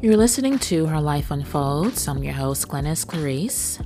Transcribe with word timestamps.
You're 0.00 0.16
listening 0.16 0.60
to 0.60 0.86
Her 0.86 1.00
Life 1.00 1.32
Unfolds. 1.32 2.06
I'm 2.06 2.22
your 2.22 2.32
host, 2.32 2.68
Glenys 2.68 3.04
Clarice. 3.04 3.80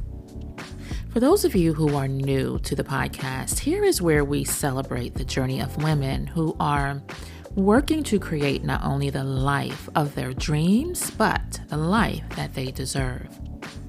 For 1.11 1.21
those 1.21 1.47
of 1.47 1.55
you 1.55 1.73
who 1.73 1.97
are 1.97 2.07
new 2.07 2.59
to 2.65 2.77
the 2.77 2.85
podcast, 2.85 3.59
here 3.59 3.83
is 3.83 4.03
where 4.03 4.23
we 4.23 4.45
celebrate 4.45 5.15
the 5.15 5.25
journey 5.25 5.61
of 5.63 5.83
women 5.83 6.27
who 6.27 6.55
are 6.61 7.03
working 7.55 8.03
to 8.05 8.21
create 8.21 8.63
not 8.63 8.85
only 8.85 9.09
the 9.09 9.25
life 9.25 9.89
of 9.95 10.15
their 10.15 10.35
dreams, 10.35 11.11
but 11.13 11.61
the 11.71 11.79
life 11.79 12.25
that 12.37 12.53
they 12.53 12.71
deserve. 12.71 13.31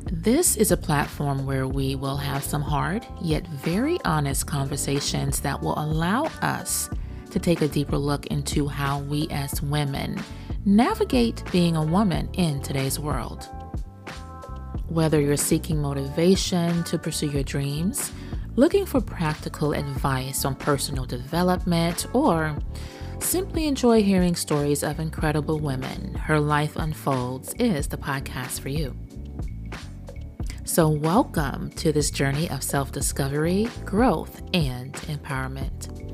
This 0.10 0.56
is 0.56 0.72
a 0.72 0.78
platform 0.78 1.46
where 1.46 1.68
we 1.68 1.96
will 1.96 2.16
have 2.16 2.46
some 2.46 2.62
hard 2.62 3.06
yet 3.22 3.46
very 3.48 4.00
honest 4.06 4.48
conversations 4.48 5.42
that 5.42 5.62
will 5.62 5.78
allow 5.78 6.28
us 6.42 6.90
to 7.32 7.40
take 7.40 7.62
a 7.62 7.68
deeper 7.68 7.98
look 7.98 8.28
into 8.28 8.70
how 8.70 9.00
we 9.00 9.28
as 9.30 9.62
women 9.62 10.24
navigate 10.66 11.44
being 11.52 11.76
a 11.76 11.84
woman 11.84 12.30
in 12.34 12.62
today's 12.62 12.98
world. 12.98 13.50
Whether 14.88 15.20
you're 15.20 15.36
seeking 15.36 15.82
motivation 15.82 16.84
to 16.86 16.98
pursue 16.98 17.32
your 17.32 17.44
dreams, 17.44 18.12
looking 18.56 18.86
for 18.86 19.02
practical 19.02 19.74
advice 19.74 20.46
on 20.46 20.56
personal 20.56 21.06
development, 21.06 22.06
or 22.14 22.58
simply 23.20 23.68
enjoy 23.68 24.04
hearing 24.04 24.36
stories 24.36 24.84
of 24.84 25.00
incredible 25.00 25.60
women, 25.60 26.14
Her 26.16 26.40
Life 26.40 26.76
Unfolds 26.78 27.54
is 27.56 27.88
the 27.88 27.98
podcast 27.98 28.62
for 28.62 28.70
you. 28.70 28.96
So, 30.64 30.88
welcome 30.88 31.72
to 31.72 31.92
this 31.92 32.10
journey 32.10 32.50
of 32.50 32.64
self 32.64 32.92
discovery, 32.92 33.68
growth, 33.84 34.42
and 34.54 34.94
empowerment. 34.94 36.13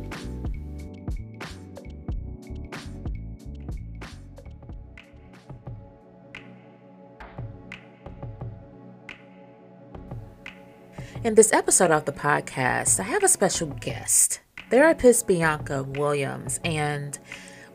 In 11.21 11.35
this 11.35 11.51
episode 11.51 11.91
of 11.91 12.05
the 12.05 12.13
podcast, 12.13 12.97
I 12.97 13.03
have 13.03 13.23
a 13.23 13.27
special 13.27 13.67
guest, 13.67 14.39
therapist 14.69 15.27
Bianca 15.27 15.83
Williams, 15.83 16.61
and 16.63 17.19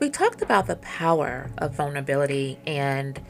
we 0.01 0.09
talked 0.09 0.41
about 0.41 0.67
the 0.67 0.77
power 0.77 1.51
of 1.59 1.77
vulnerability, 1.77 2.59
and 2.67 3.21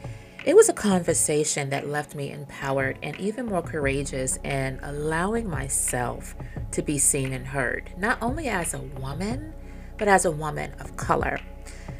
it 0.45 0.55
was 0.55 0.69
a 0.69 0.73
conversation 0.73 1.69
that 1.71 1.89
left 1.89 2.15
me 2.15 2.31
empowered 2.31 2.97
and 3.03 3.19
even 3.19 3.47
more 3.47 3.61
courageous 3.61 4.37
in 4.45 4.79
allowing 4.83 5.49
myself 5.49 6.33
to 6.71 6.81
be 6.81 6.97
seen 6.97 7.33
and 7.33 7.47
heard, 7.47 7.91
not 7.97 8.17
only 8.21 8.47
as 8.47 8.73
a 8.73 8.79
woman, 8.79 9.53
but 9.97 10.07
as 10.07 10.23
a 10.23 10.31
woman 10.31 10.71
of 10.79 10.95
color. 10.95 11.41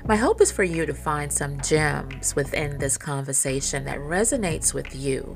My 0.08 0.16
hope 0.16 0.40
is 0.40 0.54
for 0.54 0.64
you 0.64 0.86
to 0.86 0.94
find 0.94 1.34
some 1.34 1.60
gems 1.60 2.34
within 2.34 2.78
this 2.78 2.98
conversation 2.98 3.84
that 3.86 3.98
resonates 3.98 4.74
with 4.74 4.96
you 4.96 5.36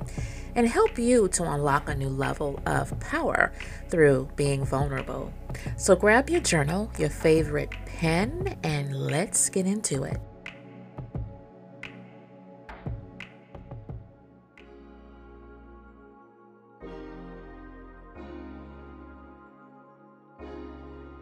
and 0.56 0.68
help 0.68 0.98
you 0.98 1.28
to 1.30 1.44
unlock 1.44 1.90
a 1.90 1.96
new 1.96 2.10
level 2.10 2.60
of 2.66 2.98
power 3.00 3.52
through 3.90 4.30
being 4.36 4.66
vulnerable. 4.66 5.34
So 5.78 5.96
grab 5.96 6.30
your 6.30 6.42
journal, 6.42 6.92
your 6.98 7.10
favorite 7.10 7.72
pen, 7.86 8.58
and 8.64 8.96
let's 8.96 9.50
get 9.50 9.66
into 9.66 10.04
it. 10.04 10.20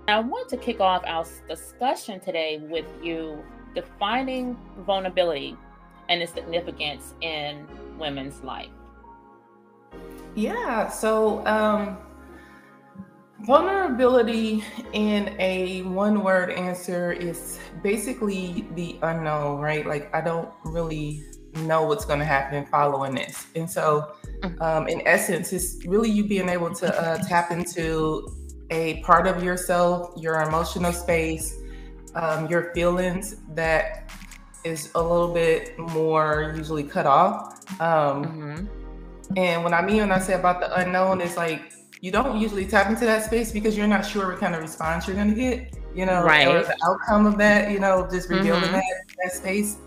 I 0.09 0.19
want 0.19 0.47
to 0.49 0.57
kick 0.57 0.79
off 0.79 1.03
our 1.05 1.25
discussion 1.49 2.21
today 2.21 2.59
with 2.69 2.85
you 3.03 3.43
defining 3.75 4.57
vulnerability 4.85 5.57
and 6.07 6.21
its 6.21 6.31
significance 6.31 7.13
in 7.19 7.67
women's 7.99 8.41
life. 8.41 8.69
Yeah. 10.35 10.89
So, 10.89 11.45
um, 11.47 11.97
vulnerability 13.41 14.63
in 14.93 15.35
a 15.39 15.83
one 15.83 16.23
word 16.23 16.51
answer 16.51 17.11
is 17.11 17.59
basically 17.83 18.67
the 18.75 18.99
unknown, 19.01 19.59
right? 19.59 19.85
Like, 19.85 20.13
I 20.13 20.21
don't 20.21 20.49
really 20.65 21.23
know 21.55 21.83
what's 21.83 22.05
going 22.05 22.19
to 22.19 22.25
happen 22.25 22.65
following 22.65 23.15
this. 23.15 23.47
And 23.55 23.69
so, 23.69 24.15
mm-hmm. 24.41 24.61
um, 24.61 24.87
in 24.87 25.01
essence, 25.07 25.53
it's 25.53 25.85
really 25.85 26.09
you 26.09 26.23
being 26.23 26.49
able 26.49 26.73
to 26.75 27.01
uh, 27.01 27.17
tap 27.23 27.51
into 27.51 28.27
a 28.69 29.01
part 29.01 29.27
of 29.27 29.43
yourself, 29.43 30.11
your 30.17 30.41
emotional 30.41 30.91
space, 30.91 31.59
um, 32.15 32.47
your 32.47 32.73
feelings 32.73 33.37
that 33.53 34.11
is 34.63 34.91
a 34.95 35.01
little 35.01 35.33
bit 35.33 35.77
more 35.79 36.53
usually 36.55 36.83
cut 36.83 37.05
off. 37.05 37.53
Um, 37.79 38.25
mm-hmm. 38.25 38.86
And 39.35 39.63
what 39.63 39.73
I 39.73 39.85
mean 39.85 39.97
when 39.97 40.11
I 40.11 40.19
say 40.19 40.33
about 40.33 40.59
the 40.59 40.73
unknown 40.79 41.21
is 41.21 41.35
like 41.35 41.73
you 42.01 42.11
don't 42.11 42.39
usually 42.39 42.65
tap 42.65 42.89
into 42.89 43.05
that 43.05 43.23
space 43.23 43.51
because 43.51 43.77
you're 43.77 43.87
not 43.87 44.05
sure 44.05 44.27
what 44.27 44.39
kind 44.39 44.55
of 44.55 44.61
response 44.61 45.07
you're 45.07 45.15
going 45.15 45.29
to 45.29 45.35
get, 45.35 45.75
you 45.95 46.05
know, 46.05 46.23
right. 46.23 46.47
or 46.47 46.63
the 46.63 46.77
outcome 46.85 47.25
of 47.25 47.37
that, 47.37 47.71
you 47.71 47.79
know, 47.79 48.07
just 48.09 48.29
revealing 48.29 48.61
mm-hmm. 48.61 48.73
that, 48.73 49.03
that 49.23 49.33
space. 49.33 49.77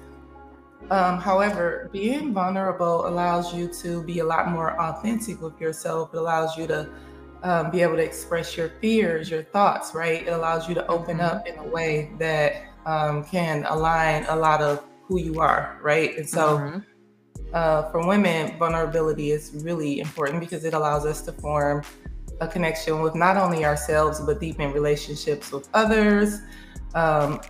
Um, 0.90 1.18
however, 1.18 1.88
being 1.92 2.34
vulnerable 2.34 3.06
allows 3.06 3.54
you 3.54 3.68
to 3.74 4.02
be 4.02 4.18
a 4.18 4.24
lot 4.24 4.48
more 4.48 4.80
authentic 4.80 5.40
with 5.40 5.60
yourself. 5.60 6.12
It 6.12 6.16
allows 6.16 6.58
you 6.58 6.66
to 6.66 6.90
um, 7.44 7.70
be 7.70 7.80
able 7.80 7.96
to 7.96 8.02
express 8.02 8.56
your 8.56 8.70
fears, 8.80 9.30
your 9.30 9.44
thoughts, 9.44 9.94
right? 9.94 10.26
It 10.26 10.30
allows 10.30 10.68
you 10.68 10.74
to 10.74 10.86
open 10.88 11.18
mm-hmm. 11.18 11.36
up 11.36 11.46
in 11.46 11.56
a 11.58 11.66
way 11.66 12.10
that 12.18 12.64
um, 12.86 13.24
can 13.24 13.64
align 13.66 14.24
a 14.28 14.34
lot 14.34 14.62
of 14.62 14.84
who 15.04 15.20
you 15.20 15.40
are, 15.40 15.78
right? 15.82 16.16
And 16.16 16.28
so, 16.28 16.58
mm-hmm 16.58 16.89
uh, 17.52 17.90
for 17.90 18.06
women, 18.06 18.56
vulnerability 18.58 19.30
is 19.32 19.52
really 19.64 20.00
important 20.00 20.40
because 20.40 20.64
it 20.64 20.74
allows 20.74 21.04
us 21.04 21.22
to 21.22 21.32
form 21.32 21.82
a 22.40 22.48
connection 22.48 23.00
with 23.00 23.14
not 23.14 23.36
only 23.36 23.64
ourselves, 23.64 24.20
but 24.20 24.40
deepen 24.40 24.72
relationships 24.72 25.52
with 25.52 25.68
others, 25.74 26.38
um, 26.94 27.40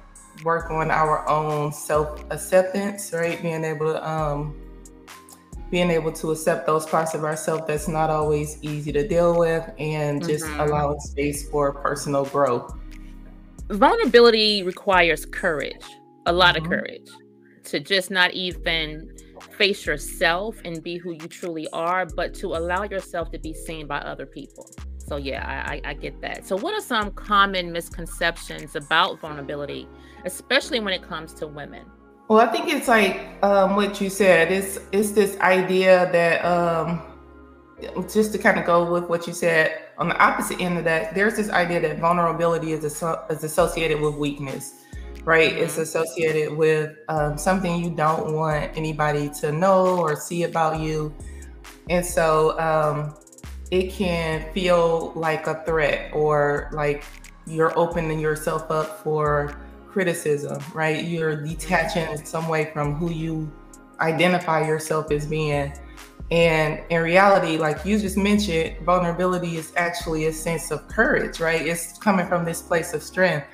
work 0.44 0.70
on 0.70 0.90
our 0.90 1.28
own 1.28 1.72
self 1.72 2.24
acceptance, 2.30 3.12
right? 3.12 3.40
Being 3.42 3.64
able 3.64 3.92
to, 3.92 4.08
um, 4.08 4.56
being 5.70 5.90
able 5.90 6.12
to 6.12 6.32
accept 6.32 6.66
those 6.66 6.86
parts 6.86 7.14
of 7.14 7.22
ourselves 7.22 7.62
that's 7.66 7.86
not 7.86 8.10
always 8.10 8.58
easy 8.62 8.90
to 8.90 9.06
deal 9.06 9.38
with 9.38 9.70
and 9.78 10.26
just 10.26 10.44
mm-hmm. 10.44 10.60
allowing 10.60 10.98
space 10.98 11.48
for 11.48 11.72
personal 11.72 12.24
growth. 12.24 12.74
Vulnerability 13.68 14.64
requires 14.64 15.24
courage, 15.26 15.84
a 16.26 16.32
lot 16.32 16.56
mm-hmm. 16.56 16.64
of 16.64 16.70
courage 16.70 17.08
to 17.64 17.78
just 17.78 18.10
not 18.10 18.32
even 18.32 19.08
face 19.60 19.84
yourself 19.84 20.58
and 20.64 20.82
be 20.82 20.96
who 20.96 21.10
you 21.10 21.28
truly 21.28 21.68
are, 21.74 22.06
but 22.06 22.32
to 22.32 22.46
allow 22.56 22.82
yourself 22.84 23.30
to 23.30 23.38
be 23.38 23.52
seen 23.52 23.86
by 23.86 23.98
other 23.98 24.24
people. 24.24 24.70
So, 24.96 25.16
yeah, 25.16 25.66
I, 25.68 25.82
I, 25.84 25.92
get 25.92 26.18
that. 26.22 26.46
So, 26.46 26.56
what 26.56 26.72
are 26.72 26.80
some 26.80 27.10
common 27.10 27.70
misconceptions 27.70 28.74
about 28.74 29.20
vulnerability, 29.20 29.86
especially 30.24 30.80
when 30.80 30.94
it 30.94 31.02
comes 31.02 31.34
to 31.34 31.46
women? 31.46 31.84
Well, 32.28 32.40
I 32.40 32.46
think 32.46 32.72
it's 32.72 32.88
like 32.88 33.28
um, 33.42 33.76
what 33.76 34.00
you 34.00 34.08
said. 34.08 34.50
It's 34.50 34.78
it's 34.92 35.10
this 35.10 35.36
idea 35.40 36.10
that 36.10 36.42
um, 36.42 37.02
just 38.10 38.32
to 38.32 38.38
kind 38.38 38.58
of 38.58 38.64
go 38.64 38.90
with 38.90 39.10
what 39.10 39.26
you 39.26 39.34
said 39.34 39.78
on 39.98 40.08
the 40.08 40.16
opposite 40.16 40.58
end 40.58 40.78
of 40.78 40.84
that, 40.84 41.14
there's 41.14 41.36
this 41.36 41.50
idea 41.50 41.80
that 41.80 41.98
vulnerability 41.98 42.72
is, 42.72 42.84
is 42.84 43.44
associated 43.44 44.00
with 44.00 44.14
weakness 44.14 44.72
right? 45.24 45.52
Mm-hmm. 45.52 45.64
It's 45.64 45.78
associated 45.78 46.56
with 46.56 46.96
um, 47.08 47.36
something 47.36 47.82
you 47.82 47.90
don't 47.90 48.34
want 48.34 48.76
anybody 48.76 49.30
to 49.40 49.52
know 49.52 49.98
or 49.98 50.16
see 50.16 50.44
about 50.44 50.80
you. 50.80 51.14
And 51.88 52.04
so 52.04 52.58
um, 52.58 53.14
it 53.70 53.92
can 53.92 54.52
feel 54.52 55.12
like 55.14 55.46
a 55.46 55.62
threat 55.64 56.10
or 56.12 56.70
like 56.72 57.04
you're 57.46 57.76
opening 57.78 58.20
yourself 58.20 58.70
up 58.70 59.02
for 59.02 59.56
criticism, 59.88 60.62
right? 60.72 61.04
You're 61.04 61.44
detaching 61.44 62.08
in 62.10 62.24
some 62.24 62.48
way 62.48 62.70
from 62.72 62.94
who 62.94 63.10
you 63.10 63.50
identify 64.00 64.66
yourself 64.66 65.10
as 65.10 65.26
being. 65.26 65.72
And 66.30 66.80
in 66.90 67.02
reality, 67.02 67.58
like 67.58 67.84
you 67.84 67.98
just 67.98 68.16
mentioned, 68.16 68.76
vulnerability 68.84 69.56
is 69.56 69.72
actually 69.76 70.26
a 70.26 70.32
sense 70.32 70.70
of 70.70 70.86
courage, 70.86 71.40
right? 71.40 71.66
It's 71.66 71.98
coming 71.98 72.26
from 72.28 72.44
this 72.44 72.62
place 72.62 72.94
of 72.94 73.02
strength 73.02 73.48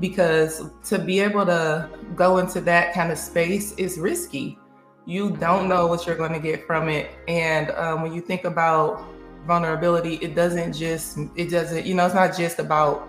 because 0.00 0.70
to 0.84 0.98
be 0.98 1.20
able 1.20 1.46
to 1.46 1.88
go 2.14 2.38
into 2.38 2.60
that 2.62 2.92
kind 2.94 3.10
of 3.10 3.18
space 3.18 3.72
is 3.72 3.98
risky. 3.98 4.58
You 5.06 5.30
don't 5.36 5.68
know 5.68 5.86
what 5.86 6.06
you're 6.06 6.16
going 6.16 6.32
to 6.32 6.40
get 6.40 6.66
from 6.66 6.88
it. 6.88 7.10
And 7.28 7.70
um, 7.72 8.02
when 8.02 8.12
you 8.12 8.20
think 8.20 8.44
about 8.44 9.04
vulnerability, 9.46 10.14
it 10.16 10.34
doesn't 10.34 10.72
just, 10.72 11.18
it 11.36 11.50
doesn't, 11.50 11.86
you 11.86 11.94
know, 11.94 12.06
it's 12.06 12.14
not 12.14 12.36
just 12.36 12.58
about 12.58 13.08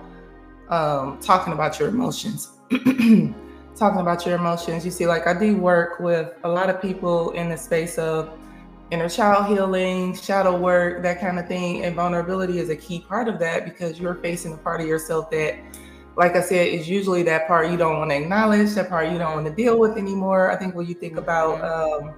um, 0.70 1.20
talking 1.20 1.54
about 1.54 1.80
your 1.80 1.90
emotions. 1.90 2.52
talking 3.78 4.02
about 4.02 4.26
your 4.26 4.36
emotions. 4.36 4.86
You 4.86 4.92
see, 4.92 5.08
like 5.08 5.28
I 5.28 5.38
do 5.38 5.56
work 5.58 6.00
with 6.00 6.34
a 6.44 6.50
lot 6.50 6.70
of 6.70 6.82
people 6.82 7.32
in 7.32 7.50
the 7.50 7.58
space 7.58 7.98
of 7.98 8.38
inner 8.92 9.10
child 9.10 9.46
healing, 9.48 10.16
shadow 10.16 10.58
work, 10.58 11.04
that 11.04 11.20
kind 11.20 11.40
of 11.40 11.48
thing. 11.48 11.84
And 11.84 11.96
vulnerability 11.96 12.60
is 12.60 12.70
a 12.70 12.76
key 12.76 13.00
part 13.00 13.28
of 13.28 13.40
that 13.40 13.66
because 13.66 14.00
you're 14.00 14.16
facing 14.16 14.54
a 14.54 14.58
part 14.58 14.82
of 14.82 14.88
yourself 14.88 15.30
that 15.32 15.56
like 16.18 16.36
I 16.36 16.42
said, 16.42 16.68
is 16.68 16.90
usually 16.90 17.22
that 17.24 17.48
part 17.48 17.70
you 17.70 17.78
don't 17.78 18.00
want 18.00 18.10
to 18.10 18.18
acknowledge, 18.18 18.74
that 18.74 18.90
part 18.90 19.12
you 19.12 19.20
don't 19.20 19.36
want 19.36 19.46
to 19.46 19.54
deal 19.54 19.78
with 19.78 19.98
anymore. 19.98 20.52
I 20.52 20.56
think 20.56 20.74
when 20.74 20.88
you 20.88 20.96
think 20.96 21.16
about 21.16 21.64
um, 21.64 22.16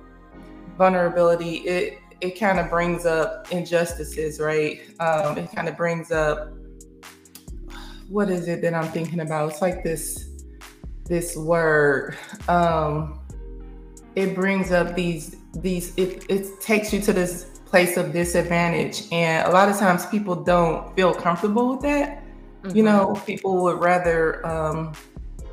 vulnerability, 0.77 1.57
it 1.57 1.99
it 2.21 2.39
kind 2.39 2.59
of 2.59 2.69
brings 2.69 3.05
up 3.05 3.51
injustices, 3.51 4.39
right? 4.39 4.79
Um, 4.99 5.37
it 5.37 5.51
kind 5.53 5.67
of 5.67 5.75
brings 5.75 6.11
up 6.11 6.53
what 8.07 8.29
is 8.29 8.47
it 8.47 8.61
that 8.61 8.73
I'm 8.73 8.87
thinking 8.87 9.19
about? 9.19 9.51
It's 9.51 9.61
like 9.61 9.83
this 9.83 10.29
this 11.03 11.35
word. 11.35 12.17
Um, 12.47 13.19
it 14.15 14.33
brings 14.33 14.71
up 14.71 14.95
these 14.95 15.35
these 15.55 15.93
it, 15.97 16.25
it 16.29 16.61
takes 16.61 16.93
you 16.93 17.01
to 17.01 17.11
this 17.11 17.59
place 17.65 17.97
of 17.97 18.13
disadvantage 18.13 19.03
and 19.11 19.47
a 19.47 19.51
lot 19.51 19.69
of 19.69 19.77
times 19.77 20.05
people 20.07 20.35
don't 20.35 20.95
feel 20.95 21.13
comfortable 21.13 21.69
with 21.73 21.81
that 21.81 22.18
mm-hmm. 22.63 22.75
you 22.75 22.83
know 22.83 23.19
people 23.25 23.61
would 23.63 23.79
rather 23.79 24.45
um, 24.45 24.93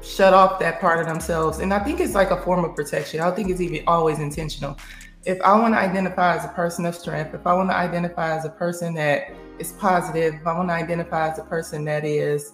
shut 0.02 0.34
off 0.34 0.58
that 0.58 0.80
part 0.80 1.00
of 1.00 1.06
themselves 1.06 1.58
and 1.58 1.72
i 1.72 1.78
think 1.78 2.00
it's 2.00 2.14
like 2.14 2.30
a 2.30 2.40
form 2.42 2.64
of 2.64 2.74
protection 2.74 3.20
i 3.20 3.24
don't 3.24 3.34
think 3.34 3.50
it's 3.50 3.60
even 3.60 3.82
always 3.86 4.18
intentional 4.18 4.78
if 5.24 5.40
i 5.42 5.52
want 5.58 5.74
to 5.74 5.78
identify 5.78 6.36
as 6.36 6.44
a 6.44 6.48
person 6.48 6.86
of 6.86 6.94
strength 6.94 7.34
if 7.34 7.46
i 7.46 7.52
want 7.52 7.68
to 7.68 7.76
identify 7.76 8.36
as 8.36 8.44
a 8.44 8.50
person 8.50 8.94
that 8.94 9.32
is 9.58 9.72
positive 9.72 10.34
if 10.34 10.46
i 10.46 10.56
want 10.56 10.68
to 10.68 10.74
identify 10.74 11.28
as 11.30 11.38
a 11.38 11.44
person 11.44 11.84
that 11.84 12.04
is 12.04 12.52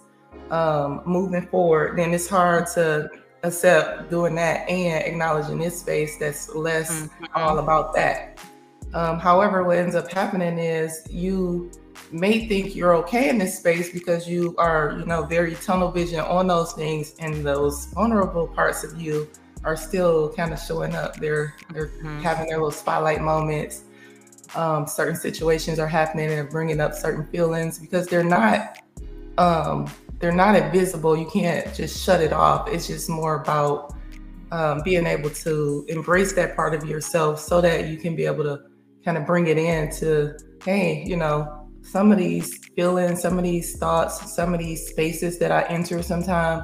um, 0.49 1.01
moving 1.05 1.45
forward 1.47 1.97
then 1.97 2.13
it's 2.13 2.27
hard 2.27 2.65
to 2.67 3.09
accept 3.43 4.09
doing 4.09 4.35
that 4.35 4.67
and 4.69 5.03
acknowledging 5.03 5.59
this 5.59 5.79
space 5.79 6.17
that's 6.17 6.53
less 6.55 6.91
mm-hmm. 6.91 7.25
all 7.35 7.59
about 7.59 7.93
that. 7.93 8.39
Um, 8.93 9.19
however, 9.19 9.63
what 9.63 9.77
ends 9.77 9.95
up 9.95 10.11
happening 10.11 10.57
is 10.57 11.05
you 11.09 11.71
may 12.13 12.47
think 12.47 12.75
you're 12.75 12.95
okay 12.97 13.29
in 13.29 13.37
this 13.37 13.57
space 13.57 13.91
because 13.91 14.27
you 14.27 14.55
are, 14.57 14.95
you 14.99 15.05
know, 15.05 15.23
very 15.23 15.55
tunnel 15.55 15.91
vision 15.91 16.19
on 16.19 16.47
those 16.47 16.73
things, 16.73 17.15
and 17.19 17.45
those 17.45 17.85
vulnerable 17.87 18.47
parts 18.47 18.83
of 18.83 18.99
you 19.01 19.27
are 19.63 19.75
still 19.75 20.33
kind 20.33 20.53
of 20.53 20.59
showing 20.59 20.95
up. 20.95 21.15
They're 21.17 21.55
they're 21.73 21.87
mm-hmm. 21.87 22.21
having 22.21 22.47
their 22.47 22.57
little 22.57 22.71
spotlight 22.71 23.21
moments. 23.21 23.83
Um, 24.55 24.85
certain 24.85 25.15
situations 25.15 25.79
are 25.79 25.87
happening 25.87 26.31
and 26.31 26.47
bringing 26.49 26.79
up 26.79 26.93
certain 26.93 27.25
feelings 27.27 27.79
because 27.79 28.07
they're 28.07 28.23
not 28.23 28.77
um, 29.37 29.91
they're 30.19 30.31
not 30.31 30.55
invisible. 30.55 31.17
You 31.17 31.29
can't 31.29 31.73
just 31.73 32.03
shut 32.03 32.21
it 32.21 32.31
off. 32.31 32.69
It's 32.69 32.87
just 32.87 33.09
more 33.09 33.41
about 33.41 33.95
um, 34.51 34.81
being 34.83 35.07
able 35.07 35.31
to 35.31 35.85
embrace 35.89 36.33
that 36.33 36.55
part 36.55 36.75
of 36.75 36.87
yourself 36.87 37.39
so 37.39 37.59
that 37.61 37.87
you 37.87 37.97
can 37.97 38.15
be 38.15 38.25
able 38.25 38.43
to 38.43 38.59
kind 39.03 39.17
of 39.17 39.25
bring 39.25 39.47
it 39.47 39.57
in 39.57 39.91
to, 39.97 40.37
hey, 40.63 41.03
you 41.05 41.17
know, 41.17 41.62
some 41.83 42.11
of 42.11 42.17
these 42.17 42.57
feelings, 42.75 43.21
some 43.21 43.37
of 43.37 43.43
these 43.43 43.77
thoughts, 43.77 44.33
some 44.33 44.53
of 44.53 44.59
these 44.59 44.87
spaces 44.87 45.37
that 45.39 45.51
I 45.51 45.63
enter 45.63 46.01
sometimes 46.01 46.63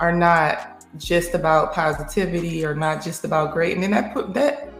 are 0.00 0.12
not 0.12 0.84
just 0.96 1.34
about 1.34 1.72
positivity 1.72 2.64
or 2.64 2.74
not 2.74 3.02
just 3.02 3.24
about 3.24 3.52
great. 3.52 3.74
And 3.74 3.82
then 3.82 3.92
that 3.92 4.12
put 4.12 4.34
that 4.34 4.70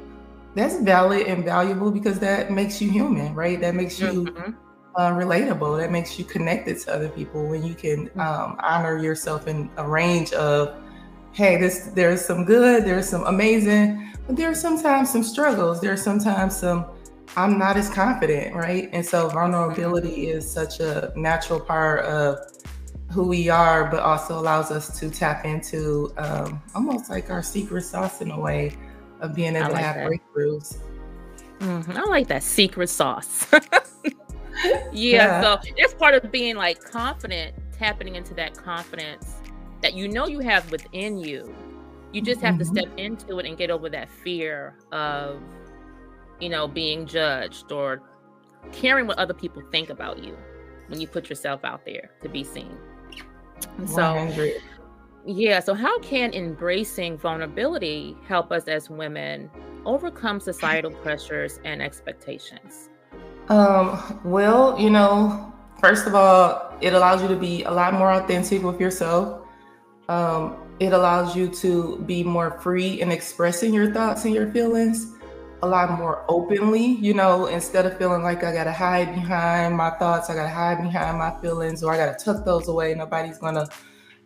that's 0.55 0.79
valid 0.81 1.27
and 1.27 1.45
valuable 1.45 1.91
because 1.91 2.19
that 2.21 2.51
makes 2.51 2.81
you 2.81 2.91
human, 2.91 3.35
right? 3.35 3.61
That 3.61 3.75
makes 3.75 4.01
you 4.01 4.25
mm-hmm 4.25 4.51
uh, 4.97 5.11
relatable. 5.13 5.79
That 5.79 5.91
makes 5.91 6.19
you 6.19 6.25
connected 6.25 6.79
to 6.81 6.95
other 6.95 7.09
people 7.09 7.47
when 7.47 7.65
you 7.65 7.75
can 7.75 8.11
um, 8.17 8.57
honor 8.63 8.99
yourself 8.99 9.49
in 9.49 9.71
a 9.77 9.87
range 9.87 10.33
of, 10.33 10.77
hey, 11.33 11.57
this 11.57 11.91
there's 11.95 12.25
some 12.25 12.45
good, 12.45 12.85
there's 12.85 13.09
some 13.09 13.25
amazing, 13.25 14.13
but 14.27 14.37
there's 14.37 14.61
sometimes 14.61 15.11
some 15.11 15.23
struggles. 15.23 15.81
There's 15.81 16.03
sometimes 16.03 16.57
some 16.57 16.87
I'm 17.37 17.59
not 17.59 17.77
as 17.77 17.91
confident, 17.91 18.55
right? 18.55 18.89
And 18.93 19.05
so 19.05 19.29
vulnerability 19.29 20.29
is 20.29 20.51
such 20.51 20.81
a 20.81 21.13
natural 21.17 21.61
part 21.61 22.05
of 22.05 22.39
who 23.11 23.29
we 23.29 23.49
are, 23.49 23.91
but 23.91 24.01
also 24.01 24.39
allows 24.39 24.71
us 24.71 24.99
to 24.99 25.11
tap 25.11 25.45
into 25.45 26.13
um, 26.17 26.63
almost 26.75 27.11
like 27.11 27.31
our 27.31 27.43
secret 27.43 27.83
sauce 27.83 28.21
in 28.21 28.31
a 28.31 28.39
way 28.39 28.77
of 29.21 29.35
being 29.35 29.57
able 29.57 29.71
like 29.71 29.81
to 29.81 29.83
have 29.83 29.97
that. 29.97 30.11
breakthroughs. 30.11 30.79
Mm-hmm. 31.61 31.93
I 31.93 32.03
like 32.05 32.29
that 32.29 32.43
secret 32.43 32.89
sauce. 32.89 33.47
yeah, 34.65 34.83
yeah, 34.93 35.41
so 35.41 35.61
it's 35.77 35.95
part 35.95 36.15
of 36.15 36.31
being 36.31 36.57
like 36.57 36.81
confident, 36.83 37.55
tapping 37.73 38.15
into 38.15 38.35
that 38.35 38.55
confidence 38.55 39.37
that 39.81 39.95
you 39.95 40.09
know 40.09 40.27
you 40.27 40.41
have 40.41 40.71
within 40.71 41.19
you. 41.19 41.55
You 42.13 42.23
just 42.23 42.41
have 42.43 42.55
mm-hmm. 42.55 42.75
to 42.75 42.81
step 42.83 42.99
into 42.99 43.39
it 43.39 43.47
and 43.47 43.57
get 43.57 43.71
over 43.71 43.89
that 43.91 44.09
fear 44.09 44.77
of, 44.93 45.41
you 46.41 46.49
know, 46.49 46.69
being 46.69 47.07
judged 47.07 47.73
or 47.73 48.03
caring 48.73 49.07
what 49.07 49.19
other 49.19 49.35
people 49.35 49.63
think 49.71 49.91
about 49.91 50.23
you 50.23 50.37
when 50.89 51.01
you 51.01 51.07
put 51.07 51.29
yourself 51.29 51.65
out 51.65 51.85
there 51.85 52.11
to 52.23 52.29
be 52.29 52.45
seen. 52.45 52.77
And 53.79 53.89
so, 53.89 54.51
yeah, 55.27 55.61
so 55.61 55.75
how 55.75 55.99
can 56.01 56.33
embracing 56.33 57.17
vulnerability 57.17 58.17
help 58.27 58.53
us 58.53 58.69
as 58.69 58.91
women 58.91 59.51
overcome 59.87 60.41
societal 60.41 60.91
pressures 60.91 61.61
and 61.65 61.81
expectations? 61.81 62.91
Um, 63.49 64.21
well, 64.25 64.79
you 64.79 64.91
know, 64.91 65.53
first 65.81 66.07
of 66.07 66.15
all, 66.15 66.75
it 66.81 66.95
allows 66.95 67.23
you 67.23 67.29
to 67.29 67.37
be 67.37 67.63
a 67.65 67.71
lot 67.71 67.95
more 67.95 68.13
authentic 68.13 68.63
with 68.63 68.81
yourself. 68.81 69.47
Um, 70.09 70.57
it 70.81 70.93
allows 70.93 71.37
you 71.37 71.49
to 71.49 71.99
be 72.07 72.25
more 72.25 72.59
free 72.61 73.01
in 73.01 73.11
expressing 73.11 73.73
your 73.73 73.93
thoughts 73.93 74.25
and 74.25 74.35
your 74.35 74.51
feelings 74.51 75.14
a 75.65 75.67
lot 75.67 75.99
more 75.99 76.27
openly, 76.29 76.85
you 76.85 77.15
know, 77.15 77.47
instead 77.47 77.87
of 77.87 77.97
feeling 77.97 78.23
like 78.23 78.45
I 78.45 78.53
gotta 78.53 78.71
hide 78.71 79.15
behind 79.15 79.75
my 79.75 79.91
thoughts, 79.99 80.29
I 80.29 80.35
gotta 80.35 80.51
hide 80.51 80.83
behind 80.83 81.17
my 81.17 81.33
feelings, 81.41 81.83
or 81.83 81.91
I 81.91 81.97
gotta 81.97 82.23
tuck 82.23 82.45
those 82.45 82.69
away. 82.69 82.95
Nobody's 82.95 83.39
gonna 83.39 83.67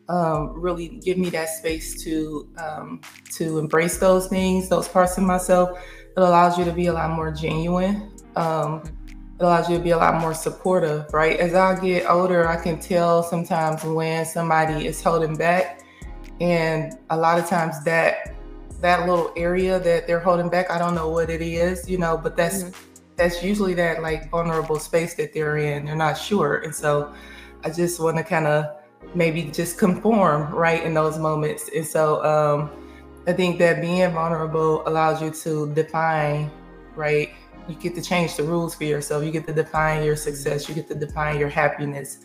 um, 0.08 0.61
really 0.61 0.88
give 0.88 1.17
me 1.17 1.31
that 1.31 1.49
space 1.50 2.02
to 2.02 2.49
um, 2.58 3.00
to 3.37 3.58
embrace 3.58 3.99
those 3.99 4.26
things, 4.26 4.69
those 4.69 4.88
parts 4.88 5.17
of 5.17 5.23
myself. 5.23 5.79
It 6.17 6.20
allows 6.20 6.58
you 6.58 6.64
to 6.64 6.73
be 6.73 6.87
a 6.87 6.93
lot 6.93 7.11
more 7.11 7.31
genuine. 7.31 8.11
Um, 8.34 8.82
it 9.38 9.44
allows 9.44 9.70
you 9.70 9.79
to 9.79 9.82
be 9.82 9.91
a 9.91 9.96
lot 9.96 10.20
more 10.20 10.34
supportive, 10.34 11.06
right? 11.12 11.38
As 11.38 11.55
I 11.55 11.79
get 11.79 12.11
older, 12.11 12.49
I 12.49 12.61
can 12.61 12.81
tell 12.81 13.23
sometimes 13.23 13.84
when 13.84 14.26
somebody 14.26 14.88
is 14.88 15.00
holding 15.00 15.37
back. 15.37 15.82
And 16.41 16.99
a 17.11 17.17
lot 17.17 17.38
of 17.38 17.49
times 17.49 17.84
that 17.84 18.34
that 18.81 19.09
little 19.09 19.33
area 19.37 19.79
that 19.81 20.07
they're 20.07 20.21
holding 20.21 20.49
back, 20.49 20.71
I 20.71 20.79
don't 20.79 20.95
know 20.95 21.09
what 21.09 21.31
it 21.31 21.43
is, 21.43 21.89
you 21.89 21.99
know, 21.99 22.17
but 22.17 22.37
that's 22.37 22.65
mm-hmm. 22.65 23.03
that's 23.17 23.43
usually 23.43 23.75
that 23.75 24.03
like 24.03 24.31
vulnerable 24.31 24.79
space 24.79 25.15
that 25.15 25.33
they're 25.35 25.59
in. 25.59 25.87
They're 25.87 25.97
not 25.97 26.15
sure. 26.15 26.58
And 26.58 26.75
so 26.75 27.13
I 27.65 27.70
just 27.70 28.01
want 28.01 28.17
to 28.17 28.23
kind 28.23 28.47
of 28.47 28.67
maybe 29.15 29.44
just 29.44 29.79
conform 29.79 30.53
right 30.55 30.82
in 30.82 30.94
those 30.94 31.19
moments. 31.19 31.70
And 31.75 31.87
so 31.87 32.25
um 32.25 32.70
I 33.27 33.32
think 33.32 33.58
that 33.58 33.81
being 33.81 34.11
vulnerable 34.13 34.87
allows 34.89 35.20
you 35.20 35.31
to 35.31 35.73
define, 35.75 36.51
right? 36.94 37.31
you 37.69 37.75
get 37.75 37.94
to 37.94 38.03
change 38.03 38.37
the 38.37 38.43
rules 38.43 38.75
for 38.75 38.85
yourself. 38.85 39.23
You 39.23 39.31
get 39.31 39.47
to 39.47 39.53
define 39.53 40.03
your 40.03 40.17
success. 40.17 40.69
You 40.69 40.75
get 40.75 40.89
to 40.89 40.94
define 40.94 41.39
your 41.39 41.49
happiness. 41.49 42.20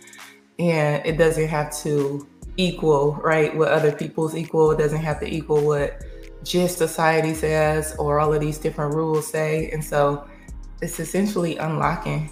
And 0.58 1.06
it 1.06 1.18
doesn't 1.18 1.48
have 1.50 1.76
to 1.80 2.28
equal, 2.56 3.16
right, 3.16 3.56
what 3.56 3.70
other 3.70 3.92
people's 3.92 4.36
equal. 4.36 4.72
It 4.72 4.78
doesn't 4.78 5.02
have 5.02 5.20
to 5.20 5.28
equal 5.28 5.62
what 5.62 6.04
just 6.44 6.78
society 6.78 7.34
says 7.34 7.96
or 7.98 8.20
all 8.20 8.34
of 8.34 8.42
these 8.42 8.58
different 8.58 8.94
rules 8.94 9.28
say. 9.28 9.70
And 9.72 9.84
so 9.84 10.28
it's 10.82 11.00
essentially 11.00 11.58
unlocking. 11.58 12.30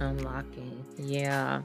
Unlocking. 0.00 0.84
Yeah. 0.98 1.62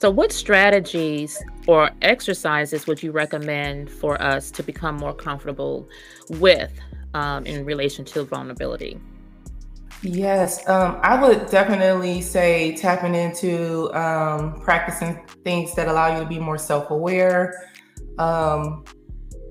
So, 0.00 0.10
what 0.10 0.32
strategies 0.32 1.42
or 1.66 1.90
exercises 2.02 2.86
would 2.86 3.02
you 3.02 3.12
recommend 3.12 3.90
for 3.90 4.20
us 4.22 4.50
to 4.52 4.62
become 4.62 4.96
more 4.96 5.14
comfortable 5.14 5.88
with 6.30 6.72
um, 7.14 7.44
in 7.46 7.64
relation 7.64 8.04
to 8.06 8.24
vulnerability? 8.24 9.00
Yes, 10.02 10.66
um, 10.68 10.98
I 11.02 11.20
would 11.20 11.50
definitely 11.50 12.20
say 12.20 12.76
tapping 12.76 13.14
into 13.14 13.92
um, 13.94 14.60
practicing 14.60 15.20
things 15.42 15.74
that 15.74 15.88
allow 15.88 16.14
you 16.14 16.22
to 16.22 16.28
be 16.28 16.38
more 16.38 16.58
self 16.58 16.90
aware, 16.90 17.68
um, 18.18 18.84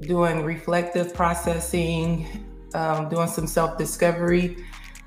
doing 0.02 0.44
reflective 0.44 1.14
processing, 1.14 2.46
um, 2.74 3.10
doing 3.10 3.28
some 3.28 3.48
self 3.48 3.78
discovery. 3.78 4.58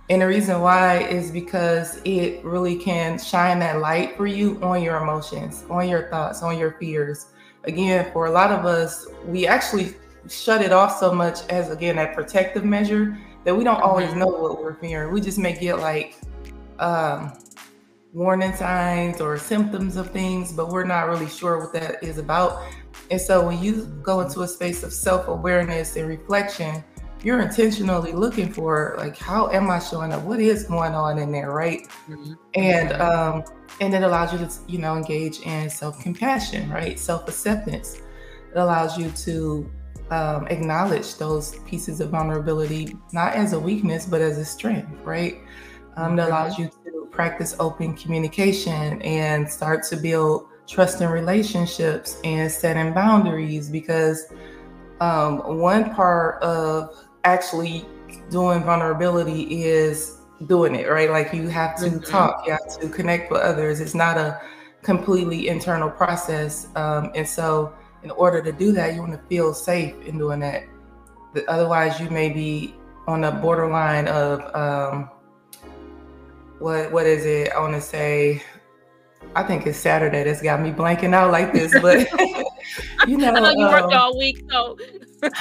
And 0.08 0.22
the 0.22 0.26
reason 0.26 0.60
why 0.60 1.02
is 1.02 1.30
because 1.30 2.00
it 2.04 2.44
really 2.44 2.76
can 2.76 3.18
shine 3.18 3.60
that 3.60 3.78
light 3.78 4.16
for 4.16 4.26
you 4.26 4.58
on 4.60 4.82
your 4.82 4.96
emotions, 4.96 5.64
on 5.70 5.88
your 5.88 6.08
thoughts, 6.08 6.42
on 6.42 6.58
your 6.58 6.72
fears. 6.80 7.26
Again, 7.64 8.10
for 8.12 8.26
a 8.26 8.30
lot 8.30 8.50
of 8.50 8.64
us, 8.64 9.06
we 9.26 9.46
actually 9.46 9.94
shut 10.28 10.62
it 10.62 10.72
off 10.72 10.98
so 10.98 11.12
much 11.12 11.46
as, 11.48 11.70
again, 11.70 11.98
a 11.98 12.12
protective 12.12 12.64
measure 12.64 13.16
that 13.44 13.54
we 13.54 13.62
don't 13.62 13.80
always 13.80 14.08
mm-hmm. 14.08 14.20
know 14.20 14.26
what 14.26 14.60
we're 14.60 14.74
fearing. 14.74 15.12
We 15.12 15.20
just 15.20 15.38
may 15.38 15.52
get 15.52 15.78
like 15.78 16.16
um, 16.80 17.32
warning 18.12 18.54
signs 18.54 19.20
or 19.20 19.38
symptoms 19.38 19.96
of 19.96 20.10
things, 20.10 20.52
but 20.52 20.70
we're 20.70 20.84
not 20.84 21.08
really 21.08 21.28
sure 21.28 21.58
what 21.58 21.72
that 21.74 22.02
is 22.02 22.18
about. 22.18 22.62
And 23.10 23.20
so 23.20 23.44
when 23.44 23.62
you 23.62 23.86
go 24.02 24.20
into 24.20 24.42
a 24.42 24.48
space 24.48 24.82
of 24.82 24.92
self 24.92 25.28
awareness 25.28 25.96
and 25.96 26.08
reflection, 26.08 26.84
you're 27.22 27.40
intentionally 27.40 28.12
looking 28.12 28.52
for 28.52 28.94
like 28.98 29.16
how 29.16 29.50
am 29.50 29.70
I 29.70 29.78
showing 29.78 30.12
up? 30.12 30.22
What 30.22 30.40
is 30.40 30.64
going 30.64 30.94
on 30.94 31.18
in 31.18 31.32
there, 31.32 31.50
right? 31.50 31.86
Mm-hmm. 32.08 32.32
And 32.54 32.92
um, 32.94 33.44
and 33.80 33.94
it 33.94 34.02
allows 34.02 34.32
you 34.32 34.38
to 34.38 34.50
you 34.68 34.78
know 34.78 34.96
engage 34.96 35.40
in 35.40 35.68
self-compassion, 35.68 36.70
right? 36.70 36.98
Self-acceptance. 36.98 37.96
It 37.96 38.58
allows 38.58 38.98
you 38.98 39.10
to 39.10 39.70
um, 40.10 40.46
acknowledge 40.48 41.16
those 41.16 41.56
pieces 41.60 42.00
of 42.00 42.10
vulnerability 42.10 42.96
not 43.12 43.34
as 43.34 43.52
a 43.52 43.60
weakness 43.60 44.06
but 44.06 44.20
as 44.20 44.38
a 44.38 44.44
strength, 44.44 44.90
right? 45.04 45.38
Um, 45.96 46.18
it 46.18 46.22
allows 46.22 46.58
you 46.58 46.68
to 46.84 47.08
practice 47.10 47.54
open 47.60 47.94
communication 47.94 49.00
and 49.02 49.48
start 49.48 49.82
to 49.84 49.96
build 49.96 50.49
trust 50.70 51.00
in 51.00 51.08
relationships 51.10 52.20
and 52.22 52.50
setting 52.50 52.92
boundaries 52.94 53.68
because 53.68 54.26
um, 55.00 55.58
one 55.58 55.92
part 55.94 56.40
of 56.42 57.04
actually 57.24 57.84
doing 58.30 58.62
vulnerability 58.62 59.64
is 59.64 60.18
doing 60.46 60.74
it 60.74 60.88
right? 60.88 61.10
Like 61.10 61.34
you 61.34 61.48
have 61.48 61.76
to 61.78 61.86
mm-hmm. 61.86 62.10
talk 62.10 62.46
you 62.46 62.52
have 62.52 62.80
to 62.80 62.88
connect 62.88 63.30
with 63.30 63.40
others. 63.40 63.80
It's 63.80 63.94
not 63.94 64.16
a 64.16 64.40
completely 64.82 65.48
internal 65.48 65.90
process 65.90 66.68
um, 66.76 67.10
and 67.14 67.26
so 67.26 67.74
in 68.02 68.10
order 68.12 68.40
to 68.40 68.52
do 68.52 68.72
that 68.72 68.94
you 68.94 69.00
want 69.00 69.12
to 69.12 69.28
feel 69.28 69.52
safe 69.52 69.94
in 70.06 70.18
doing 70.18 70.40
that. 70.40 70.64
Otherwise 71.48 72.00
you 72.00 72.08
may 72.10 72.30
be 72.30 72.74
on 73.08 73.22
the 73.22 73.30
borderline 73.32 74.06
of 74.06 74.54
um, 74.54 75.10
what 76.60 76.92
what 76.92 77.06
is 77.06 77.24
it 77.24 77.50
i 77.52 77.58
want 77.58 77.74
to 77.74 77.80
say 77.80 78.40
i 79.36 79.42
think 79.42 79.66
it's 79.66 79.78
saturday 79.78 80.24
that's 80.24 80.42
got 80.42 80.60
me 80.60 80.70
blanking 80.70 81.14
out 81.14 81.30
like 81.30 81.52
this 81.52 81.72
but 81.80 82.06
you 83.06 83.16
know, 83.16 83.32
I 83.32 83.40
know 83.40 83.50
you 83.50 83.66
worked 83.66 83.92
um, 83.92 84.00
all 84.00 84.18
week, 84.18 84.44
so 84.50 84.76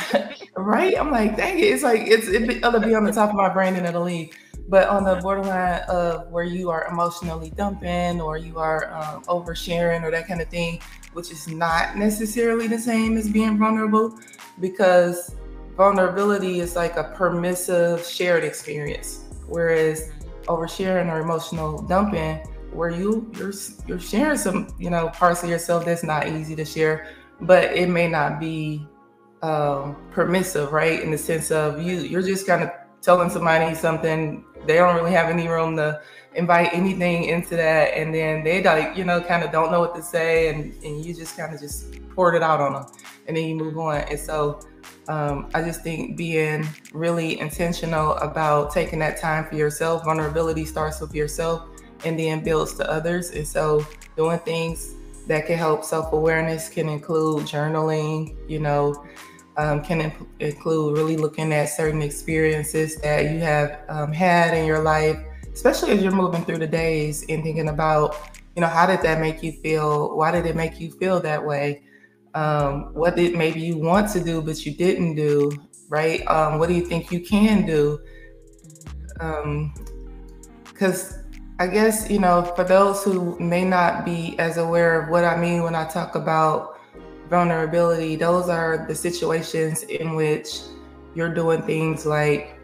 right. 0.55 0.97
I'm 0.97 1.11
like, 1.11 1.35
dang 1.35 1.59
it, 1.59 1.63
it's 1.63 1.83
like 1.83 2.01
it's 2.05 2.27
it'll 2.27 2.79
be 2.79 2.95
on 2.95 3.03
the 3.03 3.11
top 3.11 3.29
of 3.29 3.35
my 3.35 3.49
brain 3.49 3.75
and 3.75 3.85
it'll 3.85 4.03
leave. 4.03 4.35
But 4.67 4.87
on 4.87 5.03
the 5.03 5.15
borderline 5.15 5.81
of 5.89 6.29
where 6.29 6.43
you 6.43 6.69
are 6.69 6.87
emotionally 6.87 7.51
dumping 7.51 8.21
or 8.21 8.37
you 8.37 8.59
are 8.59 8.93
um, 8.93 9.23
oversharing 9.23 10.03
or 10.03 10.11
that 10.11 10.27
kind 10.27 10.41
of 10.41 10.49
thing, 10.49 10.79
which 11.13 11.31
is 11.31 11.47
not 11.47 11.97
necessarily 11.97 12.67
the 12.67 12.77
same 12.77 13.17
as 13.17 13.27
being 13.27 13.57
vulnerable, 13.57 14.19
because 14.59 15.35
vulnerability 15.75 16.59
is 16.59 16.75
like 16.75 16.97
a 16.97 17.05
permissive 17.15 18.05
shared 18.05 18.43
experience, 18.43 19.25
whereas 19.47 20.11
oversharing 20.45 21.11
or 21.11 21.19
emotional 21.19 21.81
dumping 21.81 22.39
where 22.73 22.89
you 22.89 23.29
you're 23.37 23.53
you're 23.87 23.99
sharing 23.99 24.37
some 24.37 24.67
you 24.77 24.89
know 24.89 25.09
parts 25.09 25.43
of 25.43 25.49
yourself 25.49 25.85
that's 25.85 26.03
not 26.03 26.27
easy 26.27 26.55
to 26.55 26.65
share 26.65 27.09
but 27.41 27.65
it 27.73 27.87
may 27.87 28.07
not 28.07 28.39
be 28.39 28.85
um, 29.41 29.95
permissive, 30.11 30.71
right? 30.71 31.01
In 31.01 31.11
the 31.11 31.17
sense 31.17 31.51
of 31.51 31.81
you, 31.81 31.97
you're 31.99 32.21
just 32.21 32.45
kind 32.45 32.63
of 32.63 32.71
telling 33.01 33.29
somebody 33.29 33.73
something. 33.75 34.43
They 34.65 34.75
don't 34.75 34.95
really 34.95 35.11
have 35.11 35.29
any 35.29 35.47
room 35.47 35.77
to 35.77 36.01
invite 36.35 36.73
anything 36.73 37.25
into 37.25 37.55
that, 37.55 37.93
and 37.95 38.13
then 38.13 38.43
they 38.43 38.61
like, 38.61 38.97
you 38.97 39.05
know, 39.05 39.21
kind 39.21 39.43
of 39.43 39.51
don't 39.51 39.71
know 39.71 39.79
what 39.79 39.95
to 39.95 40.01
say, 40.01 40.49
and 40.49 40.73
and 40.83 41.05
you 41.05 41.13
just 41.13 41.37
kind 41.37 41.53
of 41.53 41.61
just 41.61 42.09
poured 42.09 42.35
it 42.35 42.43
out 42.43 42.59
on 42.59 42.73
them, 42.73 42.85
and 43.27 43.37
then 43.37 43.45
you 43.45 43.55
move 43.55 43.77
on. 43.77 44.01
And 44.01 44.19
so, 44.19 44.59
um, 45.07 45.49
I 45.53 45.61
just 45.61 45.81
think 45.81 46.17
being 46.17 46.67
really 46.93 47.39
intentional 47.39 48.15
about 48.15 48.73
taking 48.73 48.99
that 48.99 49.17
time 49.17 49.45
for 49.45 49.55
yourself. 49.55 50.03
Vulnerability 50.03 50.65
starts 50.65 50.99
with 50.99 51.15
yourself, 51.15 51.69
and 52.05 52.19
then 52.19 52.43
builds 52.43 52.73
to 52.75 52.89
others. 52.89 53.31
And 53.31 53.47
so, 53.47 53.85
doing 54.15 54.39
things 54.39 54.95
that 55.27 55.45
can 55.45 55.57
help 55.57 55.85
self-awareness 55.85 56.69
can 56.69 56.89
include 56.89 57.43
journaling 57.43 58.35
you 58.49 58.59
know 58.59 59.05
um, 59.57 59.83
can 59.83 60.01
imp- 60.01 60.27
include 60.39 60.97
really 60.97 61.17
looking 61.17 61.53
at 61.53 61.65
certain 61.65 62.01
experiences 62.01 62.95
that 63.01 63.31
you 63.31 63.39
have 63.39 63.81
um, 63.89 64.11
had 64.11 64.55
in 64.55 64.65
your 64.65 64.79
life 64.81 65.17
especially 65.53 65.91
as 65.91 66.01
you're 66.01 66.11
moving 66.11 66.43
through 66.45 66.57
the 66.57 66.67
days 66.67 67.25
and 67.29 67.43
thinking 67.43 67.69
about 67.69 68.15
you 68.55 68.61
know 68.61 68.67
how 68.67 68.85
did 68.85 69.01
that 69.01 69.19
make 69.19 69.43
you 69.43 69.51
feel? 69.51 70.17
Why 70.17 70.31
did 70.31 70.45
it 70.45 70.55
make 70.55 70.79
you 70.79 70.91
feel 70.91 71.19
that 71.21 71.45
way? 71.45 71.83
Um, 72.33 72.93
what 72.93 73.15
did 73.15 73.35
maybe 73.35 73.59
you 73.59 73.77
want 73.77 74.09
to 74.11 74.23
do 74.23 74.41
but 74.41 74.65
you 74.65 74.73
didn't 74.73 75.15
do 75.15 75.51
right? 75.89 76.25
Um, 76.27 76.59
what 76.59 76.69
do 76.69 76.75
you 76.75 76.85
think 76.85 77.11
you 77.11 77.19
can 77.19 77.65
do? 77.65 77.99
Because 80.63 81.13
um, 81.13 81.18
I 81.59 81.67
guess, 81.67 82.09
you 82.09 82.19
know, 82.19 82.41
for 82.55 82.63
those 82.63 83.03
who 83.03 83.37
may 83.37 83.65
not 83.65 84.05
be 84.05 84.39
as 84.39 84.55
aware 84.55 85.01
of 85.01 85.09
what 85.09 85.25
I 85.25 85.35
mean 85.35 85.61
when 85.61 85.75
I 85.75 85.85
talk 85.85 86.15
about 86.15 86.79
vulnerability, 87.29 88.15
those 88.15 88.47
are 88.47 88.85
the 88.87 88.95
situations 88.95 89.83
in 89.83 90.15
which 90.15 90.61
you're 91.15 91.33
doing 91.33 91.61
things 91.63 92.05
like 92.05 92.57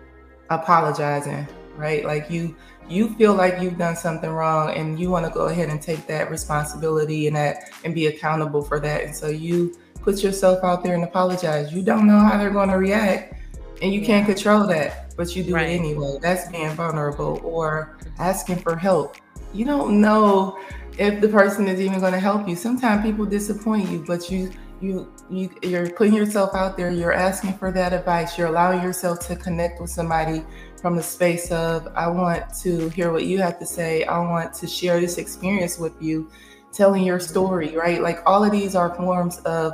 apologizing, 0.49 1.45
right? 1.75 2.05
Like 2.05 2.31
you 2.31 2.55
you 2.87 3.13
feel 3.15 3.33
like 3.33 3.61
you've 3.61 3.77
done 3.77 3.97
something 3.97 4.29
wrong 4.29 4.73
and 4.73 4.97
you 4.97 5.09
want 5.09 5.25
to 5.25 5.31
go 5.31 5.47
ahead 5.47 5.67
and 5.67 5.81
take 5.81 6.07
that 6.07 6.31
responsibility 6.31 7.27
and 7.27 7.35
that 7.35 7.71
and 7.83 7.93
be 7.93 8.07
accountable 8.07 8.61
for 8.61 8.79
that. 8.79 9.03
And 9.03 9.13
so 9.13 9.27
you 9.27 9.77
put 10.03 10.23
yourself 10.23 10.63
out 10.63 10.85
there 10.85 10.95
and 10.95 11.03
apologize. 11.03 11.73
You 11.73 11.81
don't 11.81 12.07
know 12.07 12.19
how 12.19 12.37
they're 12.37 12.49
going 12.49 12.69
to 12.69 12.77
react 12.77 13.34
and 13.81 13.93
you 13.93 14.05
can't 14.05 14.25
control 14.25 14.65
that, 14.67 15.15
but 15.17 15.35
you 15.35 15.43
do 15.43 15.53
right. 15.53 15.69
it 15.69 15.79
anyway. 15.79 16.17
That's 16.21 16.49
being 16.49 16.69
vulnerable 16.71 17.41
or 17.43 17.97
asking 18.19 18.57
for 18.57 18.75
help. 18.75 19.17
You 19.53 19.65
don't 19.65 20.01
know 20.01 20.59
if 20.97 21.21
the 21.21 21.27
person 21.27 21.67
is 21.67 21.79
even 21.79 21.99
going 21.99 22.13
to 22.13 22.19
help 22.19 22.47
you. 22.47 22.55
Sometimes 22.55 23.03
people 23.03 23.25
disappoint 23.25 23.89
you, 23.89 24.03
but 24.05 24.29
you 24.29 24.51
you 24.81 25.11
you 25.29 25.49
you're 25.63 25.89
putting 25.89 26.13
yourself 26.13 26.53
out 26.53 26.77
there. 26.77 26.91
You're 26.91 27.13
asking 27.13 27.57
for 27.57 27.71
that 27.71 27.93
advice. 27.93 28.37
You're 28.37 28.47
allowing 28.47 28.81
yourself 28.81 29.25
to 29.27 29.35
connect 29.35 29.81
with 29.81 29.89
somebody 29.89 30.43
from 30.81 30.95
the 30.95 31.03
space 31.03 31.51
of 31.51 31.87
I 31.95 32.07
want 32.07 32.53
to 32.61 32.89
hear 32.89 33.11
what 33.11 33.25
you 33.25 33.39
have 33.39 33.57
to 33.59 33.65
say. 33.65 34.03
I 34.03 34.19
want 34.19 34.53
to 34.55 34.67
share 34.67 34.99
this 34.99 35.17
experience 35.17 35.77
with 35.79 35.93
you, 36.01 36.29
telling 36.71 37.03
your 37.03 37.19
story. 37.19 37.75
Right, 37.75 38.01
like 38.01 38.19
all 38.25 38.43
of 38.43 38.51
these 38.51 38.75
are 38.75 38.93
forms 38.95 39.39
of 39.39 39.73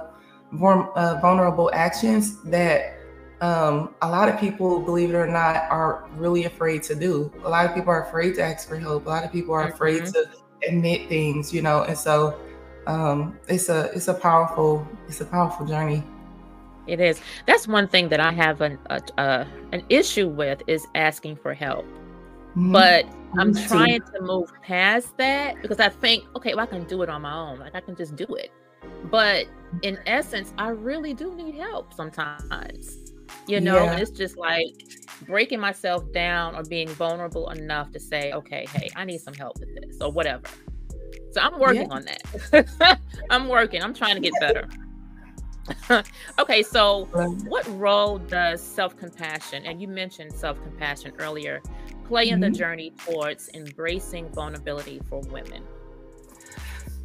uh, 0.53 1.19
vulnerable 1.21 1.71
actions 1.73 2.41
that 2.43 3.00
um, 3.41 3.95
a 4.03 4.09
lot 4.09 4.29
of 4.29 4.39
people, 4.39 4.79
believe 4.79 5.09
it 5.09 5.15
or 5.15 5.25
not, 5.25 5.69
are 5.71 6.07
really 6.15 6.45
afraid 6.45 6.83
to 6.83 6.95
do. 6.95 7.31
A 7.43 7.49
lot 7.49 7.65
of 7.65 7.73
people 7.73 7.89
are 7.89 8.03
afraid 8.03 8.35
to 8.35 8.43
ask 8.43 8.69
for 8.69 8.77
help. 8.77 9.07
A 9.07 9.09
lot 9.09 9.23
of 9.23 9.31
people 9.31 9.55
are 9.55 9.67
afraid 9.67 10.03
mm-hmm. 10.03 10.11
to 10.11 10.67
admit 10.67 11.09
things, 11.09 11.51
you 11.51 11.63
know, 11.63 11.83
and 11.83 11.97
so 11.97 12.39
um, 12.85 13.39
it's 13.47 13.67
a 13.69 13.91
it's 13.95 14.07
a 14.07 14.13
powerful 14.13 14.87
it's 15.07 15.21
a 15.21 15.25
powerful 15.25 15.65
journey. 15.65 16.03
It 16.85 16.99
is. 16.99 17.19
That's 17.47 17.67
one 17.67 17.87
thing 17.87 18.09
that 18.09 18.19
I 18.19 18.31
have 18.31 18.61
an 18.61 18.77
a, 18.91 19.01
a, 19.17 19.47
an 19.71 19.83
issue 19.89 20.27
with 20.27 20.61
is 20.67 20.85
asking 20.93 21.37
for 21.37 21.55
help. 21.55 21.85
Mm-hmm. 21.85 22.73
But 22.73 23.05
I'm 23.39 23.55
trying 23.55 24.01
to 24.01 24.21
move 24.21 24.51
past 24.61 25.17
that 25.17 25.59
because 25.63 25.79
I 25.79 25.89
think, 25.89 26.25
okay, 26.35 26.53
well, 26.53 26.63
I 26.63 26.67
can 26.67 26.83
do 26.83 27.01
it 27.01 27.09
on 27.09 27.23
my 27.23 27.33
own. 27.33 27.57
Like 27.59 27.73
I 27.73 27.81
can 27.81 27.95
just 27.95 28.15
do 28.15 28.25
it. 28.35 28.51
But 29.05 29.47
in 29.81 29.97
essence, 30.05 30.53
I 30.59 30.69
really 30.69 31.15
do 31.15 31.33
need 31.33 31.55
help 31.55 31.93
sometimes 31.93 33.11
you 33.47 33.59
know 33.59 33.83
yeah. 33.83 33.97
it's 33.97 34.11
just 34.11 34.37
like 34.37 34.73
breaking 35.25 35.59
myself 35.59 36.09
down 36.11 36.55
or 36.55 36.63
being 36.63 36.87
vulnerable 36.89 37.49
enough 37.49 37.91
to 37.91 37.99
say 37.99 38.31
okay 38.31 38.65
hey 38.73 38.89
i 38.95 39.03
need 39.03 39.19
some 39.19 39.33
help 39.33 39.59
with 39.59 39.73
this 39.75 39.97
or 40.01 40.11
whatever. 40.11 40.43
So 41.31 41.41
i'm 41.41 41.59
working 41.59 41.87
yeah. 41.89 41.95
on 41.95 42.05
that. 42.05 42.99
I'm 43.29 43.47
working. 43.47 43.81
I'm 43.81 43.93
trying 43.93 44.15
to 44.15 44.21
get 44.21 44.33
better. 44.39 44.67
Okay 46.39 46.63
so 46.63 47.05
what 47.47 47.65
role 47.79 48.17
does 48.17 48.61
self-compassion 48.61 49.65
and 49.65 49.81
you 49.81 49.87
mentioned 49.87 50.33
self-compassion 50.33 51.13
earlier 51.19 51.61
play 52.03 52.29
in 52.29 52.39
mm-hmm. 52.39 52.51
the 52.51 52.57
journey 52.57 52.91
towards 53.05 53.49
embracing 53.53 54.27
vulnerability 54.29 54.99
for 55.07 55.21
women? 55.29 55.63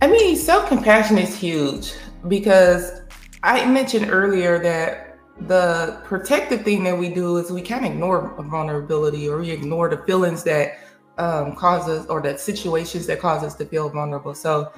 I 0.00 0.06
mean 0.08 0.36
self-compassion 0.36 1.18
is 1.18 1.36
huge 1.36 1.92
because 2.28 3.02
i 3.42 3.64
mentioned 3.66 4.10
earlier 4.10 4.58
that 4.58 5.05
the 5.40 6.00
protective 6.04 6.62
thing 6.62 6.82
that 6.84 6.96
we 6.96 7.10
do 7.10 7.36
is 7.36 7.50
we 7.50 7.60
can't 7.60 7.84
ignore 7.84 8.34
vulnerability 8.38 9.28
or 9.28 9.38
we 9.38 9.50
ignore 9.50 9.88
the 9.88 9.98
feelings 9.98 10.42
that 10.44 10.78
um, 11.18 11.54
cause 11.54 11.88
us 11.88 12.06
or 12.06 12.20
the 12.20 12.36
situations 12.38 13.06
that 13.06 13.20
cause 13.20 13.42
us 13.42 13.54
to 13.56 13.64
feel 13.66 13.88
vulnerable. 13.88 14.34
So 14.34 14.72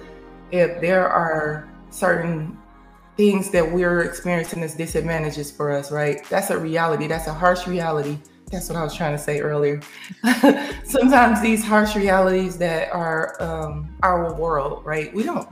if 0.50 0.80
there 0.80 1.08
are 1.08 1.68
certain 1.90 2.58
things 3.16 3.50
that 3.50 3.70
we're 3.70 4.02
experiencing 4.02 4.62
as 4.62 4.74
disadvantages 4.74 5.50
for 5.50 5.72
us, 5.72 5.90
right? 5.90 6.24
That's 6.28 6.50
a 6.50 6.58
reality. 6.58 7.06
That's 7.06 7.26
a 7.26 7.34
harsh 7.34 7.66
reality. 7.66 8.18
That's 8.50 8.68
what 8.68 8.78
I 8.78 8.82
was 8.82 8.94
trying 8.94 9.12
to 9.12 9.22
say 9.22 9.40
earlier. 9.40 9.80
Sometimes 10.84 11.42
these 11.42 11.64
harsh 11.64 11.94
realities 11.94 12.56
that 12.58 12.92
are 12.92 13.40
um, 13.42 13.94
our 14.02 14.34
world, 14.34 14.84
right? 14.84 15.12
We 15.12 15.22
don't 15.22 15.48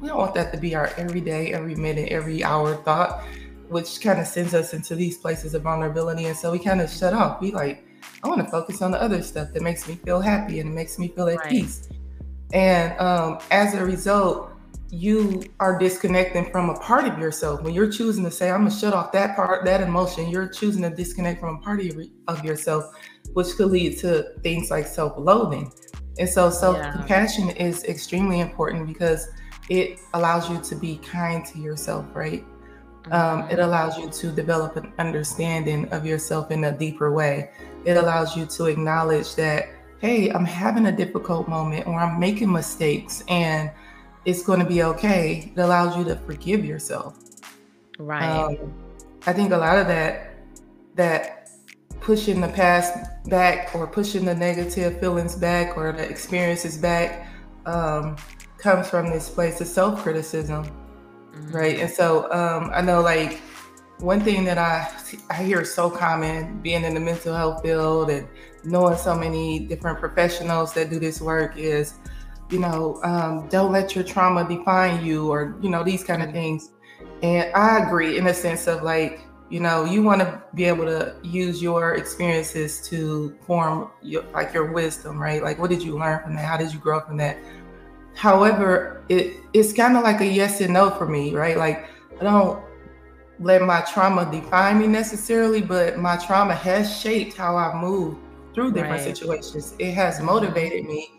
we 0.00 0.08
don't 0.08 0.18
want 0.18 0.34
that 0.34 0.52
to 0.52 0.58
be 0.58 0.74
our 0.74 0.88
everyday, 0.98 1.54
every 1.54 1.74
minute, 1.74 2.12
every 2.12 2.44
hour 2.44 2.76
thought 2.76 3.24
which 3.68 4.00
kind 4.00 4.20
of 4.20 4.26
sends 4.26 4.54
us 4.54 4.74
into 4.74 4.94
these 4.94 5.18
places 5.18 5.54
of 5.54 5.62
vulnerability. 5.62 6.26
And 6.26 6.36
so 6.36 6.52
we 6.52 6.58
kind 6.58 6.80
of 6.80 6.90
shut 6.90 7.12
off. 7.12 7.40
We 7.40 7.52
like, 7.52 7.84
I 8.22 8.28
want 8.28 8.44
to 8.44 8.50
focus 8.50 8.82
on 8.82 8.90
the 8.90 9.00
other 9.00 9.22
stuff 9.22 9.52
that 9.52 9.62
makes 9.62 9.88
me 9.88 9.96
feel 9.96 10.20
happy 10.20 10.60
and 10.60 10.70
it 10.70 10.74
makes 10.74 10.98
me 10.98 11.08
feel 11.08 11.28
at 11.28 11.38
right. 11.38 11.48
peace. 11.48 11.88
And 12.52 12.98
um, 13.00 13.38
as 13.50 13.74
a 13.74 13.84
result, 13.84 14.52
you 14.90 15.42
are 15.58 15.78
disconnecting 15.78 16.50
from 16.50 16.70
a 16.70 16.78
part 16.78 17.06
of 17.06 17.18
yourself. 17.18 17.62
When 17.62 17.74
you're 17.74 17.90
choosing 17.90 18.24
to 18.24 18.30
say, 18.30 18.50
I'm 18.50 18.60
gonna 18.60 18.70
shut 18.70 18.94
off 18.94 19.10
that 19.12 19.34
part, 19.34 19.64
that 19.64 19.80
emotion, 19.80 20.28
you're 20.28 20.48
choosing 20.48 20.82
to 20.82 20.90
disconnect 20.90 21.40
from 21.40 21.56
a 21.56 21.58
part 21.58 21.80
of, 21.80 21.98
of 22.28 22.44
yourself, 22.44 22.84
which 23.32 23.48
could 23.56 23.72
lead 23.72 23.98
to 23.98 24.32
things 24.42 24.70
like 24.70 24.86
self-loathing. 24.86 25.72
And 26.18 26.28
so 26.28 26.50
self-compassion 26.50 27.48
yeah. 27.48 27.62
is 27.64 27.84
extremely 27.84 28.40
important 28.40 28.86
because 28.86 29.28
it 29.68 29.98
allows 30.14 30.48
you 30.48 30.60
to 30.60 30.76
be 30.76 30.98
kind 30.98 31.44
to 31.46 31.58
yourself, 31.58 32.06
right? 32.14 32.44
Um, 33.10 33.48
it 33.50 33.58
allows 33.58 33.98
you 33.98 34.08
to 34.10 34.32
develop 34.32 34.76
an 34.76 34.92
understanding 34.98 35.88
of 35.90 36.04
yourself 36.04 36.50
in 36.50 36.64
a 36.64 36.72
deeper 36.72 37.12
way. 37.12 37.50
It 37.84 37.96
allows 37.96 38.36
you 38.36 38.46
to 38.46 38.66
acknowledge 38.66 39.36
that, 39.36 39.68
hey, 40.00 40.30
I'm 40.30 40.44
having 40.44 40.86
a 40.86 40.92
difficult 40.92 41.48
moment 41.48 41.86
or 41.86 41.98
I'm 42.00 42.18
making 42.18 42.50
mistakes 42.50 43.22
and 43.28 43.70
it's 44.24 44.42
going 44.42 44.58
to 44.58 44.66
be 44.66 44.82
okay. 44.82 45.52
It 45.54 45.60
allows 45.60 45.96
you 45.96 46.04
to 46.04 46.16
forgive 46.16 46.64
yourself. 46.64 47.18
Right. 47.98 48.28
Um, 48.28 48.74
I 49.26 49.32
think 49.32 49.52
a 49.52 49.56
lot 49.56 49.78
of 49.78 49.86
that, 49.86 50.34
that 50.96 51.50
pushing 52.00 52.40
the 52.40 52.48
past 52.48 52.98
back 53.26 53.74
or 53.74 53.86
pushing 53.86 54.24
the 54.24 54.34
negative 54.34 54.98
feelings 54.98 55.36
back 55.36 55.76
or 55.76 55.92
the 55.92 56.08
experiences 56.08 56.76
back 56.76 57.28
um, 57.66 58.16
comes 58.58 58.88
from 58.88 59.10
this 59.10 59.28
place 59.28 59.60
of 59.60 59.66
self 59.66 60.02
criticism 60.02 60.66
mm-hmm. 61.36 61.56
right? 61.56 61.78
And 61.78 61.90
so 61.90 62.30
um, 62.32 62.70
I 62.74 62.80
know 62.80 63.00
like 63.00 63.40
one 63.98 64.20
thing 64.20 64.44
that 64.44 64.58
I 64.58 64.88
I 65.30 65.42
hear 65.42 65.64
so 65.64 65.90
common 65.90 66.60
being 66.60 66.84
in 66.84 66.94
the 66.94 67.00
mental 67.00 67.34
health 67.34 67.62
field 67.62 68.10
and 68.10 68.28
knowing 68.64 68.96
so 68.96 69.14
many 69.14 69.60
different 69.60 69.98
professionals 69.98 70.74
that 70.74 70.90
do 70.90 70.98
this 70.98 71.20
work 71.20 71.56
is, 71.56 71.94
you 72.50 72.58
know, 72.58 73.00
um, 73.04 73.48
don't 73.48 73.72
let 73.72 73.94
your 73.94 74.04
trauma 74.04 74.46
define 74.48 75.04
you, 75.04 75.30
or 75.30 75.56
you 75.62 75.70
know 75.70 75.82
these 75.82 76.04
kind 76.04 76.22
of 76.22 76.28
mm-hmm. 76.28 76.38
things. 76.38 76.70
And 77.22 77.52
I 77.54 77.86
agree 77.86 78.18
in 78.18 78.26
a 78.26 78.34
sense 78.34 78.66
of 78.66 78.82
like, 78.82 79.20
you 79.48 79.60
know, 79.60 79.84
you 79.84 80.02
want 80.02 80.20
to 80.20 80.42
be 80.54 80.64
able 80.64 80.84
to 80.84 81.16
use 81.22 81.62
your 81.62 81.94
experiences 81.94 82.86
to 82.88 83.36
form 83.46 83.90
your 84.02 84.24
like 84.32 84.52
your 84.52 84.72
wisdom, 84.72 85.18
right? 85.18 85.42
Like, 85.42 85.58
what 85.58 85.70
did 85.70 85.82
you 85.82 85.98
learn 85.98 86.22
from 86.22 86.34
that? 86.34 86.44
How 86.44 86.56
did 86.56 86.72
you 86.72 86.78
grow 86.78 87.00
from 87.00 87.16
that? 87.18 87.38
However, 88.16 89.04
it 89.08 89.36
it's 89.52 89.72
kind 89.72 89.96
of 89.96 90.02
like 90.02 90.20
a 90.20 90.26
yes 90.26 90.60
and 90.60 90.72
no 90.72 90.90
for 90.90 91.06
me, 91.06 91.34
right? 91.34 91.56
Like 91.56 91.88
I 92.20 92.24
don't 92.24 92.62
let 93.38 93.62
my 93.62 93.82
trauma 93.82 94.28
define 94.30 94.78
me 94.78 94.86
necessarily, 94.86 95.60
but 95.60 95.98
my 95.98 96.16
trauma 96.16 96.54
has 96.54 96.98
shaped 96.98 97.36
how 97.36 97.56
I 97.56 97.78
move 97.80 98.16
through 98.54 98.72
different 98.72 99.04
right. 99.04 99.16
situations. 99.16 99.74
It 99.78 99.92
has 99.92 100.20
motivated 100.20 100.86
me 100.86 101.10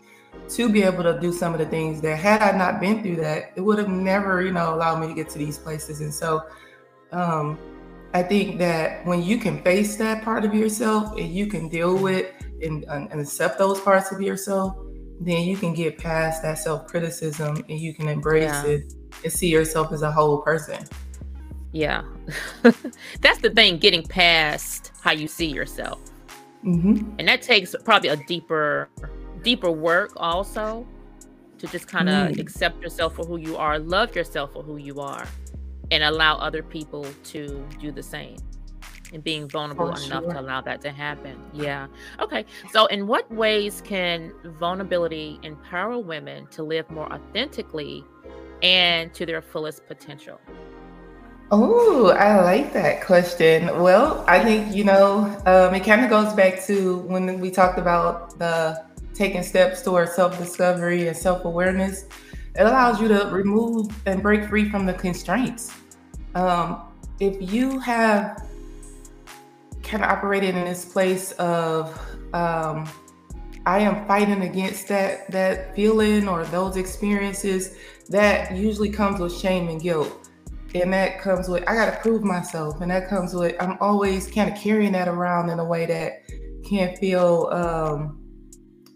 to 0.48 0.68
be 0.68 0.82
able 0.82 1.04
to 1.04 1.20
do 1.20 1.32
some 1.32 1.52
of 1.52 1.60
the 1.60 1.66
things 1.66 2.00
that 2.00 2.16
had 2.16 2.42
I 2.42 2.56
not 2.56 2.80
been 2.80 3.02
through 3.02 3.16
that, 3.16 3.52
it 3.54 3.60
would 3.60 3.78
have 3.78 3.88
never, 3.88 4.42
you 4.42 4.52
know, 4.52 4.74
allowed 4.74 5.00
me 5.00 5.06
to 5.06 5.14
get 5.14 5.28
to 5.30 5.38
these 5.38 5.58
places. 5.58 6.00
And 6.00 6.12
so 6.12 6.42
um 7.12 7.58
I 8.14 8.22
think 8.22 8.58
that 8.58 9.04
when 9.06 9.22
you 9.22 9.38
can 9.38 9.62
face 9.62 9.96
that 9.96 10.24
part 10.24 10.44
of 10.44 10.54
yourself 10.54 11.12
and 11.18 11.28
you 11.28 11.46
can 11.46 11.68
deal 11.68 11.96
with 11.96 12.32
and, 12.62 12.84
and 12.84 13.20
accept 13.20 13.58
those 13.58 13.78
parts 13.80 14.10
of 14.10 14.20
yourself, 14.22 14.76
then 15.20 15.42
you 15.42 15.56
can 15.56 15.74
get 15.74 15.98
past 15.98 16.42
that 16.42 16.58
self 16.58 16.86
criticism 16.86 17.56
and 17.68 17.78
you 17.78 17.94
can 17.94 18.08
embrace 18.08 18.44
yeah. 18.44 18.66
it 18.66 18.94
and 19.24 19.32
see 19.32 19.48
yourself 19.48 19.92
as 19.92 20.02
a 20.02 20.10
whole 20.10 20.38
person. 20.42 20.84
Yeah. 21.72 22.02
That's 22.62 23.38
the 23.40 23.50
thing, 23.54 23.78
getting 23.78 24.02
past 24.02 24.92
how 25.02 25.12
you 25.12 25.28
see 25.28 25.46
yourself. 25.46 26.00
Mm-hmm. 26.64 27.16
And 27.18 27.28
that 27.28 27.42
takes 27.42 27.74
probably 27.84 28.08
a 28.08 28.16
deeper, 28.16 28.88
deeper 29.42 29.70
work 29.70 30.12
also 30.16 30.86
to 31.58 31.66
just 31.66 31.88
kind 31.88 32.08
of 32.08 32.32
mm. 32.32 32.38
accept 32.38 32.80
yourself 32.82 33.16
for 33.16 33.24
who 33.24 33.36
you 33.36 33.56
are, 33.56 33.78
love 33.78 34.14
yourself 34.14 34.52
for 34.52 34.62
who 34.62 34.76
you 34.76 35.00
are, 35.00 35.26
and 35.90 36.04
allow 36.04 36.36
other 36.36 36.62
people 36.62 37.06
to 37.24 37.66
do 37.80 37.90
the 37.90 38.02
same 38.02 38.36
and 39.12 39.22
being 39.24 39.48
vulnerable 39.48 39.92
oh, 39.96 40.04
enough 40.04 40.24
to 40.24 40.40
allow 40.40 40.60
that 40.60 40.80
to 40.82 40.90
happen. 40.90 41.38
Yeah. 41.52 41.86
Okay. 42.20 42.44
So, 42.72 42.86
in 42.86 43.06
what 43.06 43.30
ways 43.30 43.82
can 43.84 44.32
vulnerability 44.44 45.38
empower 45.42 45.98
women 45.98 46.46
to 46.48 46.62
live 46.62 46.90
more 46.90 47.12
authentically 47.12 48.04
and 48.62 49.12
to 49.14 49.24
their 49.26 49.42
fullest 49.42 49.86
potential? 49.86 50.40
Oh, 51.50 52.10
I 52.10 52.42
like 52.42 52.74
that 52.74 53.02
question. 53.04 53.66
Well, 53.80 54.22
I 54.28 54.44
think, 54.44 54.74
you 54.74 54.84
know, 54.84 55.24
um, 55.46 55.74
it 55.74 55.82
kind 55.82 56.04
of 56.04 56.10
goes 56.10 56.34
back 56.34 56.62
to 56.66 56.98
when 56.98 57.40
we 57.40 57.50
talked 57.50 57.78
about 57.78 58.38
the 58.38 58.84
taking 59.14 59.42
steps 59.42 59.80
towards 59.82 60.12
self 60.12 60.38
discovery 60.38 61.08
and 61.08 61.16
self 61.16 61.44
awareness. 61.44 62.04
It 62.54 62.64
allows 62.64 63.00
you 63.00 63.08
to 63.08 63.28
remove 63.32 63.88
and 64.04 64.22
break 64.22 64.44
free 64.44 64.68
from 64.68 64.84
the 64.84 64.92
constraints. 64.92 65.72
Um, 66.34 66.82
if 67.20 67.52
you 67.52 67.78
have 67.78 68.47
kind 69.88 70.04
of 70.04 70.10
operated 70.10 70.54
in 70.54 70.64
this 70.64 70.84
place 70.84 71.32
of 71.32 71.98
um, 72.34 72.88
I 73.64 73.80
am 73.80 74.06
fighting 74.06 74.42
against 74.42 74.88
that 74.88 75.30
that 75.30 75.74
feeling 75.74 76.28
or 76.28 76.44
those 76.44 76.76
experiences. 76.76 77.76
That 78.10 78.56
usually 78.56 78.90
comes 78.90 79.20
with 79.20 79.36
shame 79.36 79.68
and 79.68 79.80
guilt, 79.80 80.28
and 80.74 80.92
that 80.92 81.20
comes 81.20 81.48
with 81.48 81.64
I 81.68 81.74
got 81.74 81.92
to 81.92 82.00
prove 82.00 82.22
myself, 82.22 82.80
and 82.80 82.90
that 82.90 83.08
comes 83.08 83.34
with 83.34 83.56
I'm 83.60 83.76
always 83.80 84.30
kind 84.30 84.52
of 84.52 84.58
carrying 84.58 84.92
that 84.92 85.08
around 85.08 85.50
in 85.50 85.58
a 85.58 85.64
way 85.64 85.86
that 85.86 86.22
can 86.68 86.94
feel 86.96 87.48
um, 87.50 88.20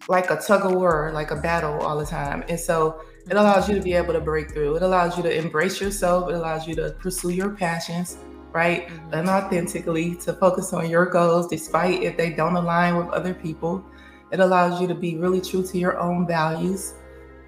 like 0.08 0.30
a 0.30 0.36
tug 0.36 0.66
of 0.66 0.72
war, 0.72 1.10
like 1.14 1.30
a 1.30 1.36
battle 1.36 1.80
all 1.80 1.98
the 1.98 2.06
time. 2.06 2.44
And 2.48 2.58
so 2.58 3.00
it 3.30 3.36
allows 3.36 3.68
you 3.68 3.74
to 3.74 3.80
be 3.80 3.94
able 3.94 4.12
to 4.12 4.20
break 4.20 4.52
through. 4.52 4.76
It 4.76 4.82
allows 4.82 5.16
you 5.16 5.22
to 5.22 5.34
embrace 5.34 5.80
yourself. 5.80 6.28
It 6.28 6.34
allows 6.34 6.66
you 6.66 6.74
to 6.76 6.90
pursue 6.98 7.30
your 7.30 7.50
passions 7.50 8.18
right? 8.52 8.86
Mm-hmm. 8.86 9.14
And 9.14 9.28
authentically 9.28 10.14
to 10.16 10.32
focus 10.34 10.72
on 10.72 10.88
your 10.88 11.06
goals, 11.06 11.48
despite 11.48 12.02
if 12.02 12.16
they 12.16 12.30
don't 12.30 12.56
align 12.56 12.96
with 12.96 13.08
other 13.08 13.34
people. 13.34 13.84
It 14.30 14.40
allows 14.40 14.80
you 14.80 14.86
to 14.88 14.94
be 14.94 15.16
really 15.16 15.40
true 15.40 15.62
to 15.62 15.78
your 15.78 15.98
own 15.98 16.26
values. 16.26 16.94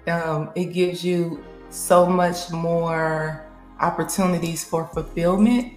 Um, 0.07 0.51
it 0.55 0.65
gives 0.65 1.03
you 1.03 1.43
so 1.69 2.05
much 2.05 2.51
more 2.51 3.45
opportunities 3.79 4.63
for 4.63 4.85
fulfillment 4.87 5.73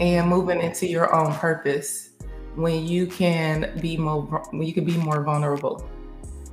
and 0.00 0.22
mm-hmm. 0.22 0.28
moving 0.28 0.60
into 0.60 0.86
your 0.86 1.12
own 1.14 1.32
purpose 1.34 2.10
when 2.54 2.86
you 2.86 3.06
can 3.06 3.78
be 3.80 3.96
more 3.96 4.22
when 4.50 4.62
you 4.62 4.72
can 4.72 4.84
be 4.84 4.96
more 4.96 5.22
vulnerable. 5.22 5.88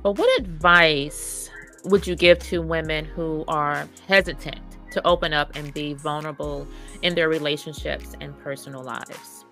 But 0.02 0.18
what 0.18 0.40
advice 0.40 1.48
would 1.84 2.06
you 2.06 2.16
give 2.16 2.38
to 2.40 2.60
women 2.60 3.04
who 3.04 3.44
are 3.46 3.88
hesitant 4.08 4.71
to 4.92 5.06
open 5.06 5.32
up 5.32 5.54
and 5.56 5.72
be 5.74 5.94
vulnerable 5.94 6.66
in 7.02 7.14
their 7.14 7.28
relationships 7.28 8.14
and 8.20 8.38
personal 8.38 8.82
lives? 8.82 9.44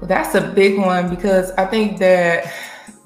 Well, 0.00 0.08
that's 0.08 0.34
a 0.34 0.40
big 0.40 0.78
one 0.78 1.08
because 1.08 1.50
I 1.52 1.66
think 1.66 1.98
that 1.98 2.52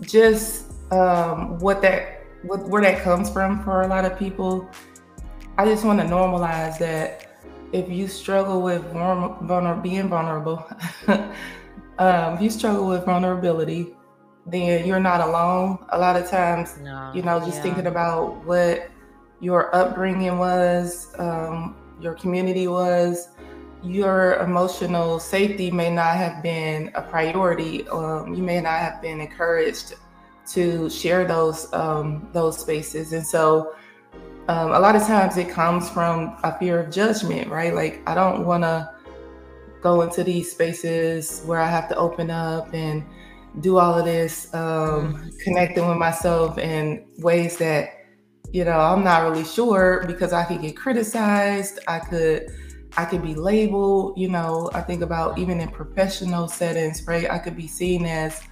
just 0.01 0.73
um, 0.91 1.59
what 1.59 1.83
that 1.83 2.25
what, 2.43 2.69
where 2.69 2.83
that 2.83 3.03
comes 3.03 3.31
from 3.31 3.63
for 3.63 3.83
a 3.83 3.89
lot 3.89 4.05
of 4.05 4.19
people, 4.19 4.69
I 5.57 5.65
just 5.65 5.85
want 5.85 6.01
to 6.01 6.07
normalize 6.07 6.79
that 6.79 7.41
if 7.73 7.89
you 7.89 8.09
struggle 8.09 8.63
with 8.63 8.83
vulner- 8.93 9.83
being 9.83 10.09
vulnerable, 10.09 10.65
um, 11.99 12.35
if 12.35 12.41
you 12.41 12.51
struggle 12.51 12.89
with 12.89 13.05
vulnerability, 13.05 13.95
then 14.47 14.87
you're 14.87 15.01
not 15.01 15.21
alone. 15.21 15.79
A 15.91 15.99
lot 15.99 16.17
of 16.17 16.31
times, 16.31 16.79
no, 16.79 17.11
you 17.15 17.23
know, 17.23 17.39
just 17.41 17.57
yeah. 17.57 17.63
thinking 17.63 17.87
about 17.87 18.45
what 18.45 18.91
your 19.41 19.75
upbringing 19.75 20.39
was, 20.39 21.15
um, 21.19 21.77
your 22.01 22.15
community 22.15 22.69
was, 22.69 23.29
your 23.83 24.35
emotional 24.37 25.19
safety 25.21 25.71
may 25.71 25.91
not 25.91 26.17
have 26.17 26.43
been 26.43 26.91
a 26.95 27.03
priority. 27.03 27.87
Um, 27.89 28.35
you 28.35 28.43
may 28.43 28.61
not 28.61 28.81
have 28.81 29.01
been 29.01 29.21
encouraged 29.21 29.95
to 30.49 30.91
share 30.91 31.25
those 31.27 31.73
um, 31.73 32.29
those 32.33 32.59
spaces, 32.59 33.13
and 33.13 33.25
so 33.25 33.75
um, 34.49 34.73
a 34.73 34.81
lot 34.81 34.97
of 34.97 35.03
times 35.03 35.37
it 35.37 35.49
comes 35.49 35.89
from 35.89 36.37
a 36.43 36.59
fear 36.59 36.81
of 36.81 36.91
judgment, 36.91 37.51
right? 37.51 37.75
Like 37.75 38.03
I 38.09 38.15
don't 38.15 38.45
want 38.45 38.65
to 38.65 38.91
go 39.81 40.03
into 40.03 40.25
these 40.25 40.51
spaces 40.51 41.43
where 41.45 41.61
I 41.61 41.69
have 41.69 41.89
to 41.91 41.97
open 41.97 42.31
up 42.31 42.75
and 42.75 43.05
do 43.61 43.79
all 43.79 43.99
of 43.99 44.05
this, 44.05 44.53
um, 44.55 45.15
mm-hmm. 45.15 45.29
connecting 45.45 45.87
with 45.89 45.99
myself 45.99 46.59
in 46.59 47.07
ways 47.19 47.59
that 47.59 47.98
you 48.53 48.65
know 48.65 48.79
i'm 48.79 49.05
not 49.05 49.23
really 49.23 49.45
sure 49.45 50.05
because 50.07 50.33
i 50.33 50.45
could 50.45 50.61
get 50.61 50.77
criticized. 50.77 51.81
I 51.87 51.99
could 51.99 52.51
i 52.97 53.05
could 53.05 53.23
be 53.23 53.35
labeled 53.35 54.19
you 54.19 54.29
know 54.29 54.71
i 54.75 54.81
think 54.81 55.03
about 55.03 55.39
even 55.39 55.61
in 55.61 55.69
professional 55.69 56.49
settings 56.49 57.07
right? 57.07 57.31
I 57.31 57.39
could 57.39 57.57
be 57.57 57.67
seen 57.67 58.07
as 58.07 58.43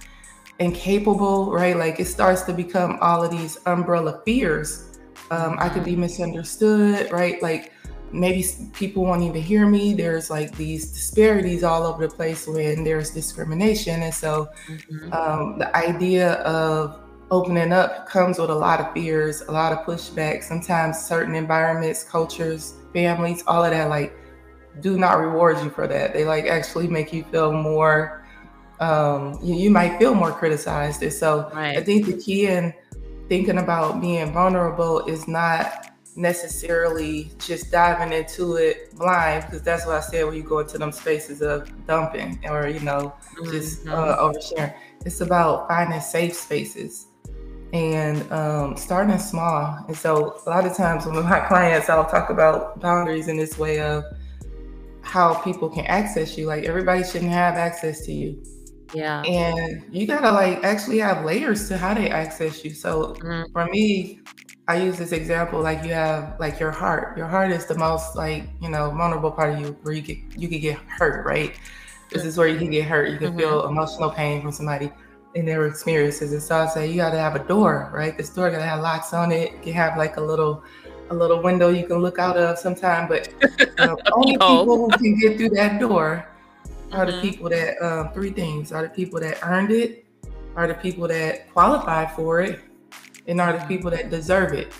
incapable 0.59 1.51
right? 1.51 1.77
Like 1.77 1.99
it 1.99 2.05
starts 2.05 2.43
to 2.43 2.53
become 2.53 2.97
all 3.01 3.23
of 3.23 3.31
these 3.31 3.57
umbrella 3.65 4.21
fears. 4.25 4.99
Um, 5.29 5.57
i 5.59 5.67
could 5.67 5.83
be 5.83 5.91
mm-hmm. 5.91 6.01
misunderstood 6.01 7.11
right? 7.11 7.41
Like 7.41 7.73
maybe 8.11 8.45
people 8.73 9.03
won't 9.03 9.23
even 9.23 9.41
hear 9.41 9.67
me. 9.67 9.93
There's 9.93 10.29
like 10.29 10.55
these 10.55 10.91
disparities 10.91 11.63
all 11.63 11.83
over 11.83 12.07
the 12.07 12.15
place 12.15 12.47
when 12.47 12.83
there's 12.83 13.11
discrimination. 13.11 14.03
And 14.03 14.13
so 14.13 14.49
mm-hmm. 14.67 15.13
um, 15.13 15.59
the 15.59 15.75
idea 15.75 16.33
of 16.43 17.01
opening 17.31 17.71
up 17.71 18.07
comes 18.07 18.39
with 18.39 18.49
a 18.49 18.55
lot 18.55 18.79
of 18.79 18.93
fears, 18.93 19.41
a 19.41 19.51
lot 19.51 19.73
of 19.73 19.79
pushback. 19.79 20.43
Sometimes 20.43 20.99
certain 20.99 21.35
environments, 21.35 22.03
cultures, 22.03 22.75
families, 22.93 23.43
all 23.47 23.63
of 23.63 23.71
that, 23.71 23.89
like, 23.89 24.13
do 24.81 24.97
not 24.97 25.17
reward 25.17 25.57
you 25.63 25.69
for 25.69 25.87
that. 25.87 26.13
They 26.13 26.25
like 26.25 26.45
actually 26.45 26.87
make 26.87 27.11
you 27.11 27.23
feel 27.25 27.51
more. 27.51 28.23
Um, 28.79 29.39
you, 29.41 29.55
you 29.55 29.69
might 29.71 29.97
feel 29.97 30.13
more 30.13 30.31
criticized. 30.31 31.01
And 31.01 31.11
so 31.11 31.49
right. 31.53 31.77
I 31.77 31.83
think 31.83 32.05
the 32.05 32.13
key 32.13 32.47
in 32.47 32.73
thinking 33.27 33.57
about 33.57 34.01
being 34.01 34.31
vulnerable 34.31 34.99
is 35.07 35.27
not 35.27 35.91
necessarily 36.15 37.31
just 37.37 37.71
diving 37.71 38.11
into 38.11 38.55
it 38.55 38.95
blind 38.95 39.45
because 39.45 39.61
that's 39.61 39.85
what 39.85 39.95
I 39.95 39.99
said 39.99 40.25
when 40.25 40.35
you 40.35 40.43
go 40.43 40.59
into 40.59 40.77
them 40.77 40.91
spaces 40.91 41.41
of 41.41 41.69
dumping 41.85 42.39
or 42.49 42.67
you 42.67 42.79
know 42.79 43.13
just 43.45 43.85
mm-hmm. 43.85 43.89
uh, 43.89 44.17
oversharing. 44.17 44.73
It's 45.05 45.21
about 45.21 45.67
finding 45.67 46.01
safe 46.01 46.35
spaces 46.35 47.07
and 47.73 48.31
um, 48.31 48.77
starting 48.77 49.17
small. 49.17 49.83
And 49.87 49.97
so 49.97 50.39
a 50.45 50.49
lot 50.49 50.65
of 50.65 50.75
times 50.75 51.05
with 51.05 51.15
my 51.15 51.39
clients, 51.47 51.89
I'll 51.89 52.09
talk 52.09 52.29
about 52.29 52.79
boundaries 52.79 53.27
in 53.27 53.37
this 53.37 53.57
way 53.57 53.81
of 53.81 54.03
how 55.01 55.35
people 55.41 55.69
can 55.69 55.85
access 55.85 56.37
you. 56.37 56.47
Like 56.47 56.63
everybody 56.65 57.03
shouldn't 57.03 57.31
have 57.31 57.55
access 57.55 58.05
to 58.05 58.13
you. 58.13 58.41
Yeah. 58.93 59.21
And 59.23 59.83
you 59.93 60.07
gotta 60.07 60.31
like 60.31 60.63
actually 60.63 60.99
have 60.99 61.25
layers 61.25 61.67
to 61.69 61.77
how 61.77 61.93
they 61.93 62.09
access 62.09 62.63
you. 62.63 62.71
So 62.71 63.15
mm-hmm. 63.15 63.51
for 63.51 63.65
me, 63.65 64.21
I 64.69 64.81
use 64.81 64.97
this 64.97 65.11
example 65.11 65.61
like 65.61 65.83
you 65.83 65.93
have 65.93 66.39
like 66.39 66.59
your 66.59 66.71
heart. 66.71 67.17
Your 67.17 67.27
heart 67.27 67.51
is 67.51 67.65
the 67.65 67.77
most 67.77 68.15
like, 68.15 68.49
you 68.61 68.69
know, 68.69 68.89
vulnerable 68.91 69.31
part 69.31 69.53
of 69.53 69.61
you 69.61 69.77
where 69.81 69.93
you 69.93 70.01
get 70.01 70.17
you 70.37 70.47
can 70.47 70.59
get 70.59 70.77
hurt, 70.87 71.25
right? 71.25 71.57
This 72.11 72.23
is 72.23 72.37
where 72.37 72.47
you 72.47 72.57
can 72.57 72.69
get 72.69 72.85
hurt. 72.85 73.09
You 73.09 73.17
can 73.17 73.29
mm-hmm. 73.29 73.39
feel 73.39 73.67
emotional 73.67 74.09
pain 74.09 74.41
from 74.41 74.53
somebody 74.53 74.91
in 75.37 75.45
their 75.45 75.67
experiences. 75.67 76.33
And 76.33 76.41
so 76.41 76.57
I 76.57 76.67
say 76.67 76.89
you 76.89 76.97
gotta 76.97 77.19
have 77.19 77.35
a 77.35 77.43
door, 77.47 77.91
right? 77.93 78.17
This 78.17 78.29
door 78.29 78.49
gotta 78.49 78.63
have 78.63 78.81
locks 78.81 79.13
on 79.13 79.31
it. 79.31 79.53
You 79.63 79.73
have 79.73 79.95
like 79.95 80.17
a 80.17 80.21
little 80.21 80.63
a 81.09 81.13
little 81.15 81.41
window 81.41 81.69
you 81.69 81.85
can 81.85 81.99
look 81.99 82.19
out 82.19 82.35
of 82.35 82.57
sometime, 82.57 83.07
but 83.07 83.29
uh, 83.79 83.95
only 84.13 84.33
people 84.33 84.89
who 84.89 84.89
can 84.89 85.17
get 85.19 85.37
through 85.37 85.49
that 85.49 85.79
door 85.79 86.27
are 86.91 87.05
mm-hmm. 87.05 87.15
the 87.15 87.21
people 87.21 87.49
that 87.49 87.81
um, 87.81 88.11
three 88.13 88.31
things 88.31 88.71
are 88.71 88.81
the 88.81 88.89
people 88.89 89.19
that 89.19 89.37
earned 89.43 89.71
it, 89.71 90.05
are 90.55 90.67
the 90.67 90.73
people 90.73 91.07
that 91.07 91.53
qualified 91.53 92.11
for 92.11 92.41
it, 92.41 92.59
and 93.27 93.39
are 93.39 93.53
the 93.53 93.65
people 93.67 93.91
that 93.91 94.09
deserve 94.09 94.53
it. 94.53 94.73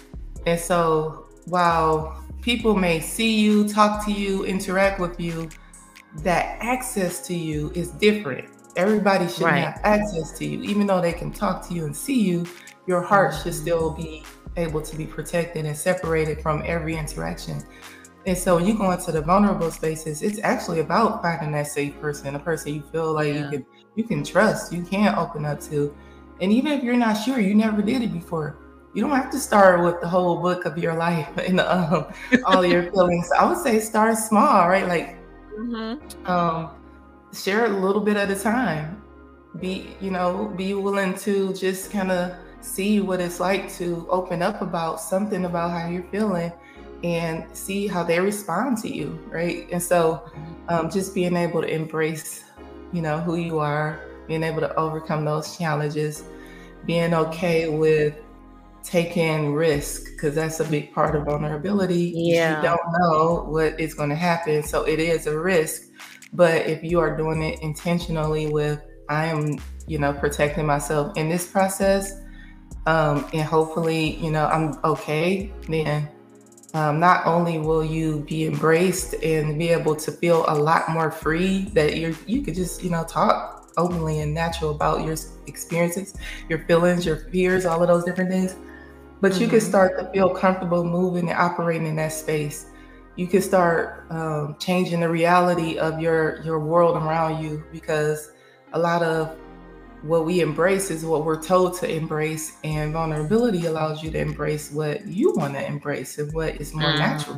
And 0.46 0.60
so 0.60 1.28
while 1.46 2.24
people 2.42 2.76
may 2.76 3.00
see 3.00 3.40
you, 3.40 3.70
talk 3.70 4.04
to 4.06 4.12
you, 4.12 4.44
interact 4.44 5.00
with 5.00 5.20
you, 5.20 5.50
that 6.24 6.58
access 6.60 7.26
to 7.28 7.36
you 7.36 7.72
is 7.76 7.92
different. 7.92 8.50
Everybody 8.78 9.28
should 9.28 9.46
right. 9.46 9.58
have 9.58 9.82
access 9.84 10.38
to 10.38 10.46
you, 10.46 10.62
even 10.62 10.88
though 10.88 11.02
they 11.02 11.12
can 11.12 11.32
talk 11.32 11.68
to 11.68 11.74
you 11.74 11.86
and 11.86 11.96
see 11.96 12.22
you. 12.22 12.46
Your 12.86 13.02
heart 13.02 13.34
mm-hmm. 13.34 13.44
should 13.44 13.54
still 13.56 13.92
be 13.92 14.24
able 14.56 14.82
to 14.82 14.96
be 14.96 15.06
protected 15.06 15.66
and 15.66 15.76
separated 15.76 16.42
from 16.42 16.64
every 16.66 16.96
interaction. 16.96 17.62
And 18.28 18.38
so 18.38 18.56
when 18.56 18.66
you 18.66 18.78
go 18.78 18.92
into 18.92 19.12
the 19.12 19.22
vulnerable 19.22 19.72
spaces, 19.72 20.22
it's 20.22 20.40
actually 20.44 20.82
about 20.82 21.22
finding 21.22 21.54
that 21.54 21.68
safe 21.68 22.00
person, 22.02 22.36
a 22.36 22.40
person 22.40 22.76
you 22.76 22.82
feel 22.82 23.14
like 23.14 23.34
yeah. 23.34 23.46
you 23.46 23.50
can 23.50 23.66
you 23.96 24.04
can 24.04 24.24
trust, 24.24 24.72
you 24.72 24.84
can 24.84 25.16
open 25.16 25.46
up 25.46 25.62
to. 25.62 25.96
And 26.42 26.52
even 26.52 26.74
if 26.74 26.84
you're 26.84 26.98
not 26.98 27.14
sure, 27.14 27.40
you 27.40 27.56
never 27.56 27.82
did 27.82 28.04
it 28.04 28.14
before, 28.14 28.60
you 28.94 29.02
don't 29.02 29.12
have 29.12 29.32
to 29.32 29.40
start 29.40 29.82
with 29.84 30.02
the 30.02 30.08
whole 30.08 30.38
book 30.42 30.66
of 30.66 30.78
your 30.78 30.94
life 31.08 31.30
and 31.38 31.60
um, 31.62 32.08
all 32.46 32.66
your 32.66 32.84
feelings. 32.92 33.30
I 33.32 33.46
would 33.50 33.58
say 33.60 33.80
start 33.80 34.18
small, 34.18 34.68
right? 34.68 34.88
Like, 34.88 35.18
mm-hmm. 35.58 36.28
um, 36.30 36.72
share 37.44 37.66
a 37.66 37.70
little 37.70 38.02
bit 38.02 38.18
at 38.18 38.30
a 38.32 38.36
time. 38.36 39.02
Be, 39.60 39.96
you 40.02 40.12
know, 40.12 40.54
be 40.56 40.74
willing 40.74 41.16
to 41.20 41.54
just 41.54 41.92
kind 41.92 42.12
of 42.12 42.36
see 42.62 43.00
what 43.00 43.20
it's 43.20 43.40
like 43.40 43.72
to 43.74 44.08
open 44.10 44.42
up 44.42 44.62
about 44.62 45.00
something 45.00 45.46
about 45.46 45.72
how 45.72 45.88
you're 45.88 46.04
feeling 46.12 46.52
and 47.04 47.46
see 47.56 47.88
how 47.88 48.04
they 48.04 48.20
respond 48.20 48.78
to 48.80 48.94
you, 48.94 49.20
right? 49.28 49.68
And 49.72 49.82
so, 49.82 50.30
um, 50.68 50.90
just 50.90 51.14
being 51.14 51.36
able 51.36 51.62
to 51.62 51.68
embrace, 51.68 52.44
you 52.92 53.02
know, 53.02 53.20
who 53.20 53.36
you 53.36 53.60
are, 53.60 54.00
being 54.28 54.44
able 54.44 54.60
to 54.62 54.74
overcome 54.76 55.26
those 55.26 55.58
challenges, 55.58 56.24
being 56.86 57.14
okay 57.14 57.70
with 57.70 58.16
taking 58.84 59.54
risk 59.54 60.06
because 60.14 60.34
that's 60.36 60.60
a 60.60 60.64
big 60.64 60.94
part 60.94 61.16
of 61.16 61.26
vulnerability. 61.26 62.14
Yeah. 62.16 62.58
You 62.58 62.68
don't 62.68 62.92
know 63.00 63.46
what 63.48 63.80
is 63.80 63.94
going 63.94 64.10
to 64.10 64.16
happen. 64.16 64.64
So 64.64 64.84
it 64.84 65.00
is 65.00 65.28
a 65.28 65.38
risk. 65.38 65.87
But 66.38 66.68
if 66.68 66.84
you 66.84 67.00
are 67.00 67.18
doing 67.18 67.42
it 67.42 67.64
intentionally 67.64 68.46
with, 68.46 68.80
I 69.10 69.26
am, 69.26 69.58
you 69.88 69.98
know, 69.98 70.14
protecting 70.14 70.68
myself 70.68 71.18
in 71.18 71.30
this 71.30 71.48
process, 71.48 72.22
um, 72.86 73.28
and 73.34 73.42
hopefully, 73.42 74.18
you 74.18 74.30
know, 74.30 74.46
I'm 74.46 74.78
okay, 74.84 75.52
then 75.68 76.08
um, 76.76 77.00
not 77.00 77.26
only 77.26 77.58
will 77.58 77.84
you 77.84 78.20
be 78.30 78.46
embraced 78.46 79.16
and 79.16 79.58
be 79.58 79.70
able 79.70 79.96
to 79.96 80.12
feel 80.12 80.46
a 80.48 80.54
lot 80.54 80.88
more 80.90 81.10
free 81.10 81.64
that 81.74 81.98
you're, 81.98 82.14
you 82.28 82.44
could 82.44 82.54
just, 82.54 82.84
you 82.84 82.92
know, 82.92 83.04
talk 83.04 83.72
openly 83.76 84.20
and 84.20 84.32
natural 84.32 84.70
about 84.70 85.04
your 85.04 85.16
experiences, 85.48 86.16
your 86.50 86.60
feelings, 86.66 87.04
your 87.04 87.18
fears, 87.32 87.66
all 87.66 87.82
of 87.82 87.88
those 87.88 88.06
different 88.06 88.30
things. 88.30 88.56
But 89.22 89.32
mm-hmm. 89.32 89.42
you 89.42 89.48
can 89.48 89.62
start 89.62 89.98
to 89.98 90.12
feel 90.12 90.30
comfortable 90.30 90.84
moving 90.84 91.32
and 91.32 91.40
operating 91.40 91.88
in 91.88 91.96
that 91.96 92.14
space. 92.14 92.68
You 93.18 93.28
can 93.28 93.42
start 93.42 94.06
um, 94.10 94.56
changing 94.60 95.02
the 95.02 95.10
reality 95.10 95.78
of 95.78 96.00
your 96.00 96.42
your 96.44 96.60
world 96.60 96.96
around 96.96 97.44
you 97.44 97.64
because 97.72 98.32
a 98.74 98.80
lot 98.80 99.04
of 99.04 99.36
what 100.04 100.26
we 100.26 100.42
embrace 100.42 100.92
is 100.92 101.04
what 101.04 101.26
we're 101.26 101.42
told 101.42 101.78
to 101.80 101.92
embrace, 101.92 102.58
and 102.64 102.94
vulnerability 102.94 103.66
allows 103.66 104.04
you 104.04 104.12
to 104.12 104.20
embrace 104.20 104.72
what 104.72 105.06
you 105.08 105.34
want 105.34 105.56
to 105.56 105.66
embrace 105.66 106.18
and 106.20 106.32
what 106.34 106.62
is 106.62 106.74
more 106.74 106.92
mm. 106.92 107.00
natural. 107.00 107.38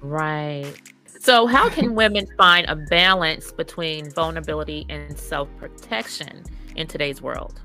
Right. 0.00 0.74
So, 1.20 1.46
how 1.46 1.68
can 1.68 1.94
women 1.94 2.26
find 2.36 2.66
a 2.68 2.74
balance 2.74 3.52
between 3.52 4.10
vulnerability 4.10 4.86
and 4.88 5.16
self 5.16 5.48
protection 5.56 6.42
in 6.74 6.88
today's 6.88 7.22
world? 7.22 7.60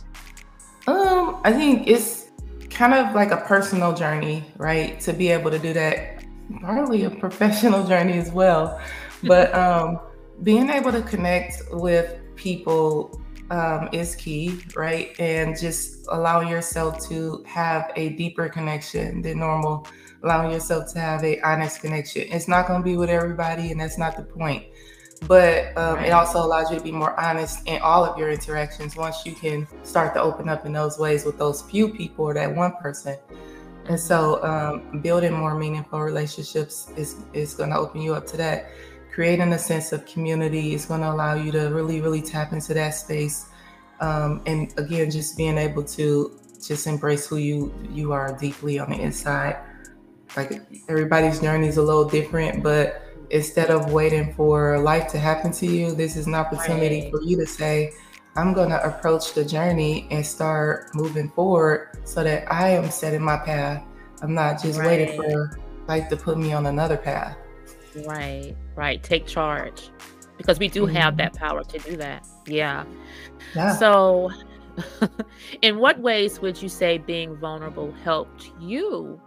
Um, 0.85 1.41
I 1.43 1.51
think 1.51 1.87
it's 1.87 2.27
kind 2.69 2.93
of 2.93 3.15
like 3.15 3.31
a 3.31 3.37
personal 3.37 3.93
journey, 3.93 4.45
right? 4.57 4.99
To 5.01 5.13
be 5.13 5.29
able 5.29 5.49
to 5.49 5.57
do 5.57 5.73
that, 5.73 6.16
partly 6.61 7.03
a 7.03 7.09
professional 7.09 7.85
journey 7.85 8.17
as 8.17 8.31
well. 8.31 8.79
But 9.23 9.53
um, 9.63 9.99
being 10.43 10.69
able 10.69 10.91
to 10.91 11.01
connect 11.01 11.61
with 11.71 12.19
people 12.35 13.19
um, 13.49 13.89
is 13.91 14.15
key, 14.15 14.59
right? 14.75 15.17
And 15.19 15.57
just 15.57 16.07
allowing 16.09 16.47
yourself 16.47 17.07
to 17.09 17.43
have 17.47 17.91
a 17.95 18.09
deeper 18.09 18.49
connection 18.49 19.21
than 19.21 19.39
normal, 19.39 19.87
allowing 20.23 20.51
yourself 20.51 20.91
to 20.93 20.99
have 20.99 21.23
a 21.23 21.39
honest 21.41 21.81
connection. 21.81 22.23
It's 22.29 22.47
not 22.47 22.67
going 22.67 22.81
to 22.81 22.85
be 22.85 22.97
with 22.97 23.09
everybody, 23.09 23.71
and 23.71 23.79
that's 23.79 23.97
not 23.97 24.17
the 24.17 24.23
point. 24.23 24.65
But 25.27 25.75
um, 25.77 25.95
right. 25.95 26.07
it 26.07 26.11
also 26.11 26.39
allows 26.39 26.69
you 26.69 26.77
to 26.77 26.83
be 26.83 26.91
more 26.91 27.19
honest 27.19 27.67
in 27.67 27.81
all 27.81 28.05
of 28.05 28.19
your 28.19 28.29
interactions 28.29 28.95
once 28.95 29.25
you 29.25 29.33
can 29.33 29.67
start 29.81 30.13
to 30.13 30.21
open 30.21 30.47
up 30.47 30.65
in 30.65 30.73
those 30.73 30.99
ways 30.99 31.25
with 31.25 31.39
those 31.39 31.63
few 31.63 31.89
people 31.89 32.25
or 32.25 32.33
that 32.35 32.53
one 32.53 32.73
person. 32.73 33.17
And 33.87 33.99
so, 33.99 34.43
um, 34.43 35.01
building 35.01 35.33
more 35.33 35.55
meaningful 35.55 36.01
relationships 36.01 36.91
is 36.97 37.15
is 37.33 37.53
going 37.53 37.69
to 37.69 37.77
open 37.77 38.01
you 38.01 38.13
up 38.15 38.27
to 38.27 38.37
that 38.37 38.69
creating 39.17 39.51
a 39.53 39.57
sense 39.57 39.91
of 39.93 40.05
community 40.05 40.75
is 40.75 40.85
going 40.85 41.01
to 41.01 41.09
allow 41.09 41.33
you 41.33 41.51
to 41.51 41.69
really, 41.73 42.01
really 42.01 42.21
tap 42.21 42.53
into 42.53 42.71
that 42.71 42.91
space. 42.91 43.47
Um, 43.99 44.43
and 44.45 44.71
again, 44.77 45.09
just 45.09 45.35
being 45.35 45.57
able 45.57 45.83
to 45.85 46.39
just 46.63 46.85
embrace 46.85 47.25
who 47.25 47.37
you 47.37 47.73
you 47.89 48.11
are 48.11 48.37
deeply 48.37 48.77
on 48.77 48.91
the 48.91 49.01
inside. 49.01 49.57
Like 50.35 50.61
everybody's 50.87 51.39
journey 51.39 51.67
is 51.67 51.77
a 51.77 51.81
little 51.81 52.07
different, 52.07 52.61
but 52.61 53.01
instead 53.31 53.71
of 53.71 53.91
waiting 53.91 54.35
for 54.35 54.77
life 54.77 55.07
to 55.13 55.17
happen 55.17 55.51
to 55.53 55.65
you, 55.65 55.95
this 55.95 56.15
is 56.15 56.27
an 56.27 56.35
opportunity 56.35 57.01
right. 57.01 57.11
for 57.11 57.23
you 57.23 57.37
to 57.37 57.47
say, 57.47 57.93
I'm 58.37 58.53
going 58.53 58.69
to 58.69 58.81
approach 58.85 59.33
the 59.33 59.43
journey 59.43 60.07
and 60.11 60.23
start 60.23 60.93
moving 60.93 61.29
forward 61.31 61.89
so 62.03 62.23
that 62.23 62.49
I 62.51 62.69
am 62.69 62.91
setting 62.91 63.21
my 63.21 63.37
path. 63.37 63.83
I'm 64.21 64.35
not 64.35 64.61
just 64.61 64.77
right. 64.77 64.87
waiting 64.87 65.19
for 65.19 65.57
life 65.87 66.07
to 66.09 66.17
put 66.17 66.37
me 66.37 66.53
on 66.53 66.67
another 66.67 66.97
path. 66.97 67.35
Right, 68.05 68.55
right. 68.75 69.01
Take 69.01 69.25
charge 69.25 69.89
because 70.37 70.59
we 70.59 70.67
do 70.67 70.85
mm-hmm. 70.85 70.95
have 70.95 71.17
that 71.17 71.33
power 71.33 71.63
to 71.63 71.79
do 71.79 71.97
that. 71.97 72.27
Yeah. 72.45 72.85
yeah. 73.55 73.75
So, 73.75 74.29
in 75.63 75.79
what 75.79 75.99
ways 75.99 76.39
would 76.39 76.61
you 76.61 76.69
say 76.69 76.99
being 76.99 77.35
vulnerable 77.37 77.91
helped 78.03 78.51
you 78.59 79.19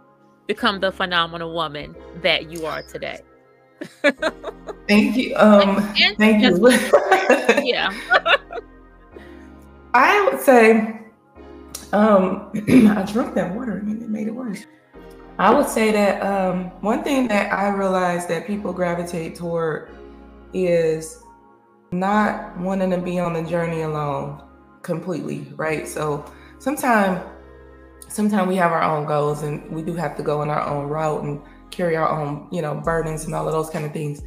become 0.47 0.79
the 0.79 0.91
phenomenal 0.91 1.53
woman 1.53 1.95
that 2.21 2.49
you 2.49 2.65
are 2.65 2.81
today? 2.81 3.19
thank 4.87 5.17
you. 5.17 5.35
Um, 5.35 5.79
and, 5.99 6.17
thank 6.17 6.43
you. 6.43 6.69
yeah. 7.65 7.91
I 9.93 10.29
would 10.29 10.41
say, 10.41 11.01
um, 11.91 12.51
I 12.55 13.03
drank 13.11 13.35
that 13.35 13.53
water 13.55 13.77
and 13.77 14.01
it 14.01 14.09
made 14.09 14.27
it 14.27 14.35
worse. 14.35 14.65
I 15.37 15.53
would 15.53 15.67
say 15.67 15.91
that 15.91 16.21
um, 16.21 16.65
one 16.81 17.03
thing 17.03 17.27
that 17.29 17.51
I 17.51 17.69
realized 17.69 18.29
that 18.29 18.45
people 18.45 18.73
gravitate 18.73 19.35
toward 19.35 19.89
is 20.53 21.23
not 21.91 22.57
wanting 22.59 22.91
to 22.91 22.97
be 22.97 23.19
on 23.19 23.33
the 23.33 23.43
journey 23.43 23.81
alone 23.81 24.41
completely, 24.81 25.51
right? 25.55 25.87
So 25.87 26.25
sometimes 26.59 27.21
sometimes 28.07 28.47
we 28.47 28.55
have 28.57 28.71
our 28.71 28.83
own 28.83 29.05
goals 29.05 29.43
and 29.43 29.69
we 29.71 29.81
do 29.81 29.93
have 29.95 30.15
to 30.17 30.23
go 30.23 30.41
on 30.41 30.49
our 30.49 30.61
own 30.61 30.87
route 30.87 31.23
and 31.23 31.41
carry 31.71 31.95
our 31.95 32.09
own, 32.09 32.47
you 32.51 32.61
know, 32.61 32.75
burdens 32.75 33.25
and 33.25 33.33
all 33.33 33.47
of 33.47 33.53
those 33.53 33.69
kind 33.69 33.85
of 33.85 33.93
things. 33.93 34.21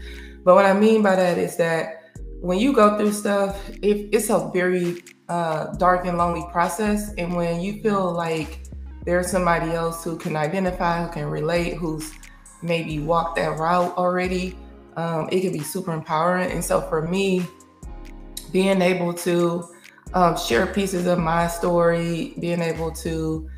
But 0.45 0.55
what 0.55 0.67
I 0.67 0.73
mean 0.73 1.03
by 1.03 1.17
that 1.17 1.39
is 1.39 1.57
that 1.59 2.04
when 2.41 2.59
you 2.59 2.73
go 2.73 2.97
through 2.99 3.13
stuff, 3.13 3.69
if 3.83 4.09
it's 4.13 4.31
a 4.31 4.51
very 4.53 5.03
uh, 5.29 5.73
dark 5.77 6.07
and 6.07 6.19
lonely 6.19 6.45
process, 6.53 7.13
and 7.15 7.35
when 7.35 7.61
you 7.61 7.83
feel 7.83 8.13
like 8.13 8.61
there's 9.05 9.31
somebody 9.31 9.73
else 9.73 10.05
who 10.05 10.17
can 10.17 10.37
identify, 10.37 11.05
who 11.05 11.13
can 11.13 11.27
relate, 11.27 11.75
who's 11.75 12.13
maybe 12.63 12.99
walked 12.99 13.37
that 13.37 13.59
route 13.59 13.97
already, 13.97 14.57
um, 14.97 15.29
it 15.31 15.41
can 15.41 15.53
be 15.53 15.61
super 15.61 15.93
empowering. 15.93 16.51
And 16.51 16.65
so 16.65 16.81
for 16.81 17.03
me, 17.03 17.45
being 18.53 18.81
able 18.81 19.13
to 19.15 19.69
um, 20.15 20.37
share 20.37 20.67
pieces 20.67 21.07
of 21.07 21.19
my 21.19 21.49
story, 21.49 22.35
being 22.39 22.61
able 22.61 22.93
to 22.93 23.51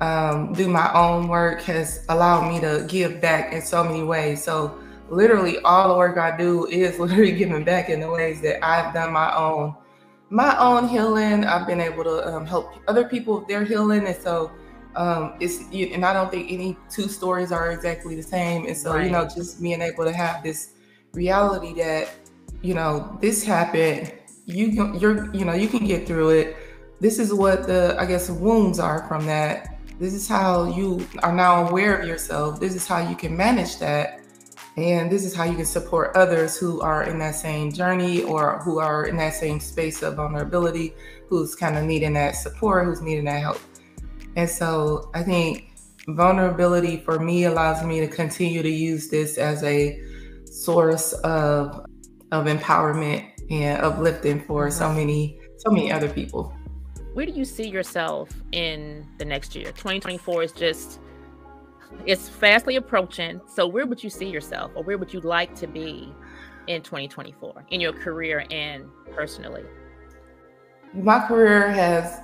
um, 0.00 0.52
do 0.52 0.68
my 0.68 0.92
own 0.92 1.28
work 1.28 1.62
has 1.62 2.04
allowed 2.08 2.48
me 2.48 2.60
to 2.60 2.86
give 2.88 3.20
back 3.20 3.52
in 3.52 3.62
so 3.62 3.82
many 3.84 4.02
ways. 4.02 4.42
So 4.42 4.78
literally 5.08 5.58
all 5.60 5.88
the 5.88 5.98
work 5.98 6.16
I 6.18 6.36
do 6.36 6.66
is 6.66 6.98
literally 6.98 7.32
giving 7.32 7.64
back 7.64 7.88
in 7.90 8.00
the 8.00 8.10
ways 8.10 8.40
that 8.42 8.64
I've 8.64 8.94
done 8.94 9.12
my 9.12 9.34
own 9.34 9.74
my 10.30 10.58
own 10.58 10.88
healing. 10.88 11.44
I've 11.44 11.66
been 11.66 11.80
able 11.80 12.02
to 12.04 12.34
um, 12.34 12.46
help 12.46 12.74
other 12.88 13.04
people 13.08 13.38
with 13.38 13.48
their 13.48 13.64
healing, 13.64 14.06
and 14.06 14.16
so 14.16 14.50
um, 14.96 15.34
it's 15.38 15.60
and 15.72 16.04
I 16.04 16.12
don't 16.12 16.30
think 16.30 16.50
any 16.50 16.76
two 16.90 17.08
stories 17.08 17.52
are 17.52 17.70
exactly 17.70 18.16
the 18.16 18.22
same. 18.22 18.66
And 18.66 18.76
so 18.76 18.94
right. 18.94 19.04
you 19.04 19.10
know, 19.10 19.24
just 19.24 19.62
being 19.62 19.80
able 19.80 20.04
to 20.04 20.12
have 20.12 20.42
this 20.42 20.72
reality 21.12 21.74
that 21.74 22.08
you 22.62 22.74
know 22.74 23.16
this 23.20 23.44
happened, 23.44 24.12
you 24.46 24.66
you're 24.98 25.32
you 25.34 25.44
know 25.44 25.54
you 25.54 25.68
can 25.68 25.86
get 25.86 26.06
through 26.06 26.30
it. 26.30 26.56
This 27.00 27.18
is 27.18 27.32
what 27.32 27.66
the 27.66 27.96
I 27.98 28.06
guess 28.06 28.30
wounds 28.30 28.78
are 28.78 29.06
from 29.06 29.26
that 29.26 29.74
this 29.98 30.12
is 30.12 30.28
how 30.28 30.64
you 30.64 31.06
are 31.22 31.32
now 31.32 31.68
aware 31.68 31.96
of 31.96 32.08
yourself. 32.08 32.58
This 32.58 32.74
is 32.74 32.86
how 32.86 33.08
you 33.08 33.14
can 33.14 33.36
manage 33.36 33.78
that. 33.78 34.20
And 34.76 35.10
this 35.10 35.24
is 35.24 35.34
how 35.34 35.44
you 35.44 35.54
can 35.54 35.64
support 35.64 36.16
others 36.16 36.56
who 36.56 36.80
are 36.80 37.04
in 37.04 37.18
that 37.20 37.36
same 37.36 37.72
journey 37.72 38.22
or 38.22 38.60
who 38.60 38.80
are 38.80 39.06
in 39.06 39.16
that 39.18 39.34
same 39.34 39.60
space 39.60 40.02
of 40.02 40.16
vulnerability, 40.16 40.94
who's 41.28 41.54
kind 41.54 41.76
of 41.78 41.84
needing 41.84 42.14
that 42.14 42.32
support, 42.32 42.84
who's 42.84 43.00
needing 43.00 43.24
that 43.26 43.40
help. 43.40 43.60
And 44.34 44.50
so 44.50 45.10
I 45.14 45.22
think 45.22 45.70
vulnerability 46.08 46.96
for 46.98 47.20
me 47.20 47.44
allows 47.44 47.84
me 47.84 48.00
to 48.00 48.08
continue 48.08 48.62
to 48.62 48.70
use 48.70 49.08
this 49.08 49.38
as 49.38 49.62
a 49.62 50.00
source 50.44 51.12
of 51.24 51.86
of 52.32 52.46
empowerment 52.46 53.30
and 53.50 53.80
uplifting 53.80 54.40
for 54.40 54.68
mm-hmm. 54.68 54.78
so 54.78 54.92
many 54.92 55.38
so 55.58 55.70
many 55.70 55.92
other 55.92 56.08
people 56.08 56.52
where 57.14 57.24
do 57.24 57.32
you 57.32 57.44
see 57.44 57.68
yourself 57.68 58.28
in 58.50 59.06
the 59.18 59.24
next 59.24 59.54
year? 59.54 59.66
2024 59.66 60.42
is 60.42 60.52
just 60.52 61.00
it's 62.06 62.28
fastly 62.28 62.76
approaching. 62.76 63.40
So 63.46 63.66
where 63.66 63.86
would 63.86 64.02
you 64.02 64.10
see 64.10 64.28
yourself 64.28 64.72
or 64.74 64.82
where 64.82 64.98
would 64.98 65.12
you 65.12 65.20
like 65.20 65.54
to 65.56 65.66
be 65.66 66.12
in 66.66 66.82
2024 66.82 67.66
in 67.70 67.80
your 67.80 67.92
career 67.92 68.46
and 68.50 68.86
personally? 69.14 69.64
My 70.92 71.26
career 71.26 71.70
has 71.70 72.20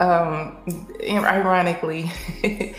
um 0.00 0.64
ironically 1.08 2.10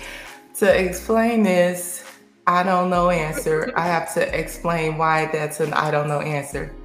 to 0.55 0.85
explain 0.85 1.43
this 1.43 2.03
I 2.45 2.63
don't 2.63 2.89
know 2.89 3.09
answer. 3.09 3.71
I 3.75 3.87
have 3.87 4.13
to 4.15 4.37
explain 4.39 4.97
why 4.97 5.27
that's 5.27 5.59
an 5.59 5.73
I 5.73 5.91
don't 5.91 6.07
know 6.07 6.19
answer. 6.19 6.75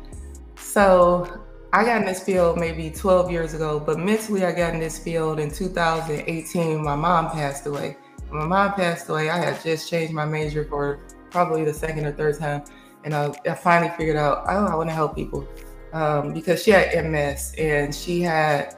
So 0.57 1.45
I 1.73 1.85
got 1.85 2.01
in 2.01 2.07
this 2.07 2.23
field 2.23 2.59
maybe 2.59 2.91
12 2.91 3.31
years 3.31 3.55
ago, 3.55 3.81
but 3.81 3.99
mentally 3.99 4.45
I 4.45 4.53
got 4.53 4.75
in 4.75 4.81
this 4.81 4.99
field 4.99 5.41
in 5.41 5.51
2018 5.51 6.83
my 6.83 6.95
mom 6.95 7.31
passed 7.31 7.67
away. 7.67 7.97
My 8.31 8.45
mom 8.47 8.75
passed 8.75 9.09
away, 9.09 9.31
I 9.31 9.39
had 9.39 9.63
just 9.63 9.89
changed 9.89 10.13
my 10.13 10.25
major 10.25 10.65
for 10.65 11.01
probably 11.31 11.65
the 11.65 11.75
second 11.75 12.07
or 12.07 12.13
third 12.13 12.39
time. 12.39 12.63
And 13.05 13.15
I, 13.15 13.33
I 13.49 13.55
finally 13.55 13.93
figured 13.97 14.17
out, 14.17 14.45
oh, 14.49 14.67
I 14.67 14.75
want 14.75 14.91
to 14.91 14.95
help 14.95 15.15
people 15.15 15.49
um, 15.93 16.33
because 16.33 16.63
she 16.63 16.71
had 16.71 17.05
MS 17.07 17.55
and 17.59 17.95
she 17.95 18.21
had 18.21 18.77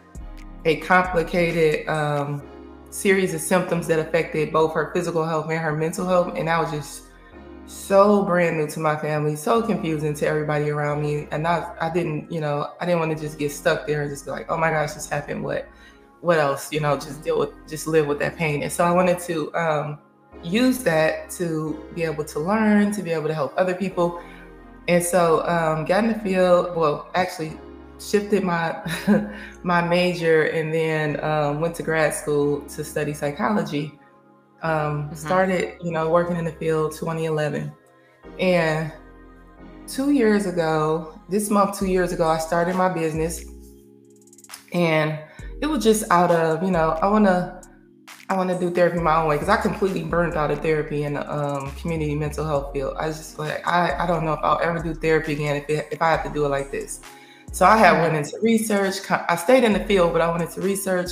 a 0.65 0.77
complicated 0.77 1.89
um, 1.89 2.43
series 2.91 3.35
of 3.35 3.41
symptoms 3.41 3.87
that 3.87 3.99
affected 3.99 4.53
both 4.53 4.75
her 4.75 4.93
physical 4.93 5.25
health 5.25 5.49
and 5.51 5.59
her 5.59 5.75
mental 5.75 6.07
health. 6.07 6.35
And 6.37 6.49
I 6.49 6.61
was 6.61 6.71
just 6.71 7.05
so 7.67 8.25
brand 8.25 8.59
new 8.59 8.67
to 8.69 8.81
my 8.81 8.97
family, 8.97 9.37
so 9.37 9.63
confusing 9.63 10.13
to 10.15 10.27
everybody 10.27 10.71
around 10.71 11.03
me. 11.03 11.29
And 11.31 11.47
I, 11.47 11.73
I 11.81 11.91
didn't, 11.91 12.31
you 12.31 12.41
know, 12.41 12.73
I 12.81 12.87
didn't 12.87 13.01
want 13.01 13.17
to 13.17 13.23
just 13.23 13.39
get 13.39 13.53
stuck 13.53 13.87
there 13.87 14.03
and 14.03 14.11
just 14.11 14.25
be 14.25 14.33
like, 14.33 14.51
oh 14.51 14.57
my 14.57 14.71
gosh, 14.71 14.93
this 14.93 15.09
happened. 15.09 15.43
What, 15.43 15.69
what 16.21 16.39
else? 16.39 16.73
You 16.73 16.81
know, 16.81 16.97
just 16.97 17.23
deal 17.23 17.39
with, 17.39 17.51
just 17.69 17.87
live 17.87 18.07
with 18.07 18.19
that 18.21 18.37
pain. 18.37 18.63
And 18.63 18.73
so 18.73 18.85
I 18.85 18.91
wanted 18.91 19.19
to 19.21 19.55
um, 19.55 19.99
use 20.43 20.79
that 20.85 21.31
to 21.31 21.83
be 21.95 22.03
able 22.03 22.25
to 22.25 22.41
learn, 22.41 22.93
to 22.93 23.03
be 23.03 23.11
able 23.11 23.29
to 23.29 23.35
help 23.35 23.55
other 23.57 23.75
people. 23.75 24.23
And 24.89 25.03
so 25.03 25.47
um, 25.47 25.85
got 25.85 26.05
in 26.05 26.13
the 26.13 26.19
field. 26.19 26.77
Well, 26.77 27.09
actually 27.15 27.59
shifted 27.99 28.43
my 28.43 28.81
my 29.63 29.87
major 29.87 30.45
and 30.45 30.73
then 30.73 31.23
um, 31.23 31.61
went 31.61 31.75
to 31.77 31.83
grad 31.83 32.15
school 32.15 32.63
to 32.63 32.85
study 32.85 33.15
psychology. 33.15 33.99
Um, 34.63 35.05
mm-hmm. 35.05 35.15
Started, 35.15 35.79
you 35.81 35.91
know, 35.91 36.11
working 36.11 36.37
in 36.37 36.45
the 36.45 36.53
field 36.53 36.93
2011. 36.93 37.73
And 38.39 38.93
two 39.87 40.11
years 40.11 40.47
ago, 40.47 41.19
this 41.29 41.51
month, 41.51 41.79
two 41.79 41.87
years 41.87 42.13
ago, 42.13 42.29
I 42.29 42.39
started 42.39 42.77
my 42.77 42.89
business. 42.89 43.45
And 44.73 45.19
it 45.61 45.67
was 45.67 45.85
just 45.85 46.11
out 46.11 46.31
of, 46.31 46.63
you 46.63 46.71
know, 46.71 46.99
I 47.03 47.09
want 47.09 47.27
to, 47.27 47.61
I 48.29 48.37
want 48.37 48.49
to 48.51 48.59
do 48.59 48.71
therapy 48.71 48.99
my 48.99 49.17
own 49.17 49.29
way 49.29 49.37
because 49.37 49.49
I 49.49 49.61
completely 49.61 50.05
burned 50.05 50.35
out 50.35 50.51
of 50.51 50.61
therapy 50.61 51.03
in 51.03 51.15
the 51.15 51.33
um, 51.33 51.71
community 51.73 52.15
mental 52.15 52.47
health 52.47 52.73
field. 52.73 52.97
I 52.99 53.09
was 53.09 53.19
just 53.19 53.39
like, 53.39 53.67
I, 53.67 54.05
I 54.05 54.07
don't 54.07 54.25
know 54.25 54.33
if 54.33 54.41
I'll 54.43 54.61
ever 54.63 54.79
do 54.83 54.95
therapy 54.95 55.33
again 55.33 55.57
if, 55.57 55.69
it, 55.69 55.89
if 55.91 56.01
I 56.01 56.11
have 56.11 56.23
to 56.25 56.31
do 56.31 56.45
it 56.45 56.49
like 56.49 56.71
this. 56.71 57.01
So 57.53 57.67
I 57.67 57.77
had 57.77 58.01
went 58.01 58.15
into 58.15 58.39
research. 58.41 58.99
I 59.11 59.35
stayed 59.35 59.65
in 59.65 59.73
the 59.73 59.85
field, 59.85 60.13
but 60.13 60.23
I 60.23 60.31
went 60.31 60.43
into 60.43 60.61
research 60.61 61.11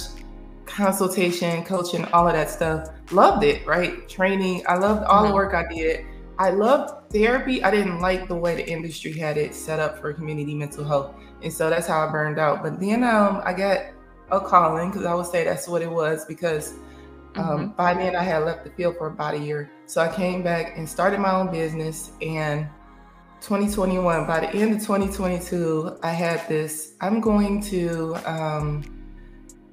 consultation, 0.67 1.65
coaching, 1.65 2.05
all 2.07 2.29
of 2.29 2.35
that 2.35 2.51
stuff. 2.51 2.91
Loved 3.11 3.43
it, 3.43 3.67
right? 3.67 4.09
Training. 4.09 4.63
I 4.69 4.77
loved 4.77 5.03
all 5.05 5.23
mm-hmm. 5.23 5.31
the 5.31 5.35
work 5.35 5.55
I 5.55 5.67
did. 5.73 6.07
I 6.39 6.51
loved 6.51 7.11
therapy. 7.13 7.65
I 7.65 7.73
didn't 7.73 8.01
like 8.01 8.29
the 8.29 8.37
way 8.37 8.55
the 8.55 8.69
industry 8.69 9.13
had 9.13 9.37
it 9.37 9.55
set 9.55 9.81
up 9.81 9.99
for 9.99 10.13
community 10.13 10.55
mental 10.55 10.85
health. 10.85 11.17
And 11.43 11.53
so 11.53 11.69
that's 11.69 11.89
how 11.89 12.07
I 12.07 12.13
burned 12.13 12.39
out. 12.39 12.63
But 12.63 12.79
then 12.79 13.03
um, 13.03 13.43
I 13.45 13.53
got 13.53 13.87
a 14.31 14.41
calling 14.41 14.91
because 14.91 15.07
I 15.07 15.15
would 15.15 15.27
say 15.27 15.45
that's 15.45 15.69
what 15.69 15.83
it 15.83 15.91
was 15.91 16.25
because 16.25 16.75
um, 17.37 17.45
mm-hmm. 17.45 17.67
by 17.73 17.95
then 17.95 18.17
I 18.17 18.23
had 18.23 18.45
left 18.45 18.65
the 18.65 18.71
field 18.71 18.97
for 18.99 19.07
about 19.09 19.35
a 19.35 19.39
year. 19.39 19.71
So 19.87 20.01
I 20.01 20.15
came 20.15 20.43
back 20.43 20.77
and 20.77 20.89
started 20.89 21.21
my 21.21 21.33
own 21.33 21.51
business. 21.51 22.11
And 22.21 22.69
2021, 23.41 24.27
by 24.27 24.41
the 24.41 24.49
end 24.49 24.73
of 24.75 24.81
2022, 24.81 25.99
I 26.03 26.11
had 26.11 26.47
this 26.49 26.95
I'm 27.01 27.21
going 27.21 27.63
to 27.63 28.17
um, 28.27 28.83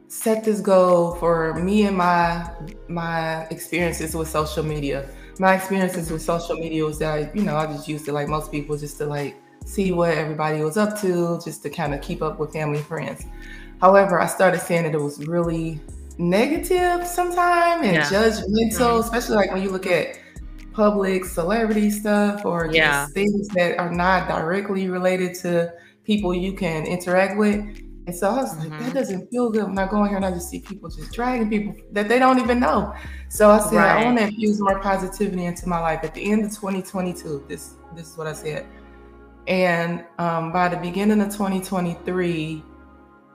set 0.07 0.43
this 0.43 0.61
goal 0.61 1.15
for 1.15 1.53
me 1.55 1.85
and 1.85 1.97
my 1.97 2.49
my 2.87 3.43
experiences 3.45 4.15
with 4.15 4.29
social 4.29 4.63
media. 4.63 5.09
My 5.39 5.55
experiences 5.55 6.11
with 6.11 6.21
social 6.21 6.55
media 6.55 6.85
was 6.85 6.99
that 6.99 7.13
I, 7.13 7.31
you 7.33 7.43
know 7.43 7.57
I 7.57 7.65
just 7.65 7.87
used 7.87 8.07
it 8.07 8.13
like 8.13 8.27
most 8.27 8.51
people 8.51 8.77
just 8.77 8.97
to 8.99 9.05
like 9.05 9.35
see 9.65 9.91
what 9.91 10.11
everybody 10.11 10.61
was 10.61 10.77
up 10.77 10.99
to, 11.01 11.41
just 11.43 11.63
to 11.63 11.69
kind 11.69 11.93
of 11.93 12.01
keep 12.01 12.21
up 12.21 12.39
with 12.39 12.53
family 12.53 12.77
and 12.77 12.87
friends. 12.87 13.25
However, 13.81 14.19
I 14.19 14.25
started 14.27 14.61
seeing 14.61 14.83
that 14.83 14.93
it 14.93 15.01
was 15.01 15.25
really 15.27 15.79
negative 16.17 17.05
sometimes 17.05 17.85
and 17.85 17.95
yeah. 17.95 18.03
judgmental, 18.03 18.71
mm-hmm. 18.71 18.99
especially 19.01 19.35
like 19.35 19.51
when 19.51 19.61
you 19.61 19.69
look 19.69 19.85
at 19.87 20.17
public 20.73 21.25
celebrity 21.25 21.89
stuff 21.89 22.45
or 22.45 22.65
just 22.65 22.75
yeah. 22.75 23.05
things 23.07 23.47
that 23.49 23.77
are 23.77 23.91
not 23.91 24.27
directly 24.27 24.89
related 24.89 25.33
to 25.35 25.73
people 26.03 26.33
you 26.33 26.53
can 26.53 26.85
interact 26.85 27.37
with 27.37 27.65
and 28.07 28.15
so 28.15 28.29
I 28.29 28.35
was 28.35 28.57
like, 28.57 28.69
that 28.69 28.79
mm-hmm. 28.79 28.91
doesn't 28.91 29.31
feel 29.31 29.49
good 29.49 29.63
when 29.63 29.79
I 29.79 29.87
go 29.87 30.03
in 30.03 30.09
here 30.09 30.17
and 30.17 30.25
I 30.25 30.31
just 30.31 30.49
see 30.49 30.59
people 30.59 30.89
just 30.89 31.11
dragging 31.11 31.49
people 31.49 31.75
that 31.91 32.07
they 32.07 32.19
don't 32.19 32.39
even 32.39 32.59
know. 32.59 32.93
So 33.29 33.49
I 33.49 33.59
said, 33.59 33.77
right. 33.77 34.01
I 34.01 34.05
want 34.05 34.19
to 34.19 34.25
infuse 34.25 34.59
more 34.59 34.79
positivity 34.79 35.45
into 35.45 35.67
my 35.67 35.79
life. 35.79 36.01
At 36.03 36.13
the 36.13 36.31
end 36.31 36.45
of 36.45 36.51
2022, 36.51 37.45
this 37.47 37.75
this 37.95 38.11
is 38.11 38.17
what 38.17 38.27
I 38.27 38.33
said. 38.33 38.67
And 39.47 40.05
um, 40.19 40.51
by 40.51 40.69
the 40.69 40.77
beginning 40.77 41.19
of 41.21 41.29
2023, 41.29 42.63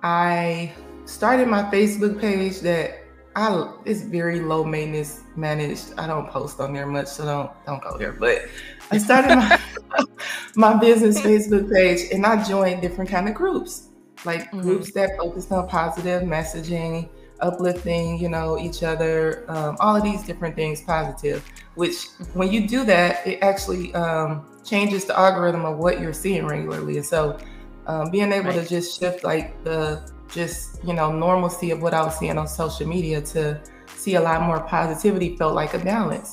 I 0.03 0.73
started 1.05 1.49
my 1.49 1.63
Facebook 1.65 2.21
page 2.21 2.61
that 2.61 2.99
I 3.37 3.73
it's 3.85 4.03
very 4.03 4.41
low 4.41 4.65
maintenance 4.65 5.21
managed. 5.37 5.93
I 5.97 6.07
don't 6.07 6.29
post 6.29 6.61
on 6.61 6.73
there 6.73 6.87
much, 6.87 7.07
so 7.09 7.25
don't 7.25 7.51
don't 7.67 7.83
go 7.83 7.97
there. 7.97 8.13
But 8.13 8.43
I 8.91 8.99
started 8.99 9.37
my 9.37 9.61
my 10.57 10.75
business 10.79 11.21
Facebook 11.21 11.73
page 11.73 12.13
and 12.13 12.27
I 12.27 12.43
joined 12.45 12.83
different 12.83 13.11
kind 13.11 13.29
of 13.29 13.35
groups 13.35 13.91
like 14.25 14.47
mm-hmm. 14.47 14.61
groups 14.61 14.93
that 14.93 15.17
focus 15.19 15.51
on 15.51 15.69
positive 15.69 16.23
messaging, 16.23 17.09
uplifting, 17.41 18.19
you 18.19 18.29
know, 18.29 18.59
each 18.59 18.83
other, 18.83 19.45
um, 19.49 19.77
all 19.81 19.97
of 19.97 20.03
these 20.03 20.23
different 20.25 20.55
things 20.57 20.83
positive, 20.83 21.45
which 21.75 22.07
when 22.35 22.53
you 22.53 22.67
do 22.67 22.85
that, 22.85 23.27
it 23.27 23.39
actually 23.43 23.95
um, 23.95 24.47
changes 24.65 25.05
the 25.05 25.19
algorithm 25.19 25.65
of 25.65 25.79
what 25.79 26.01
you're 26.01 26.13
seeing 26.13 26.47
regularly. 26.47 26.97
And 26.97 27.07
so 27.07 27.39
um, 27.87 28.11
being 28.11 28.33
able 28.33 28.51
right. 28.51 28.63
to 28.63 28.69
just 28.69 28.99
shift 28.99 29.25
like 29.25 29.63
the 29.65 30.11
just 30.33 30.83
you 30.85 30.93
know 30.93 31.11
normalcy 31.13 31.71
of 31.71 31.83
what 31.83 31.95
I 31.95 32.03
was 32.03 32.19
seeing 32.19 32.39
on 32.39 32.47
social 32.47 32.87
media 32.87 33.21
to 33.21 33.61
see 33.89 34.15
a 34.15 34.21
lot 34.21 34.43
more 34.43 34.61
positivity 34.61 35.37
felt 35.37 35.55
like 35.55 35.75
a 35.75 35.79
balance, 35.79 36.33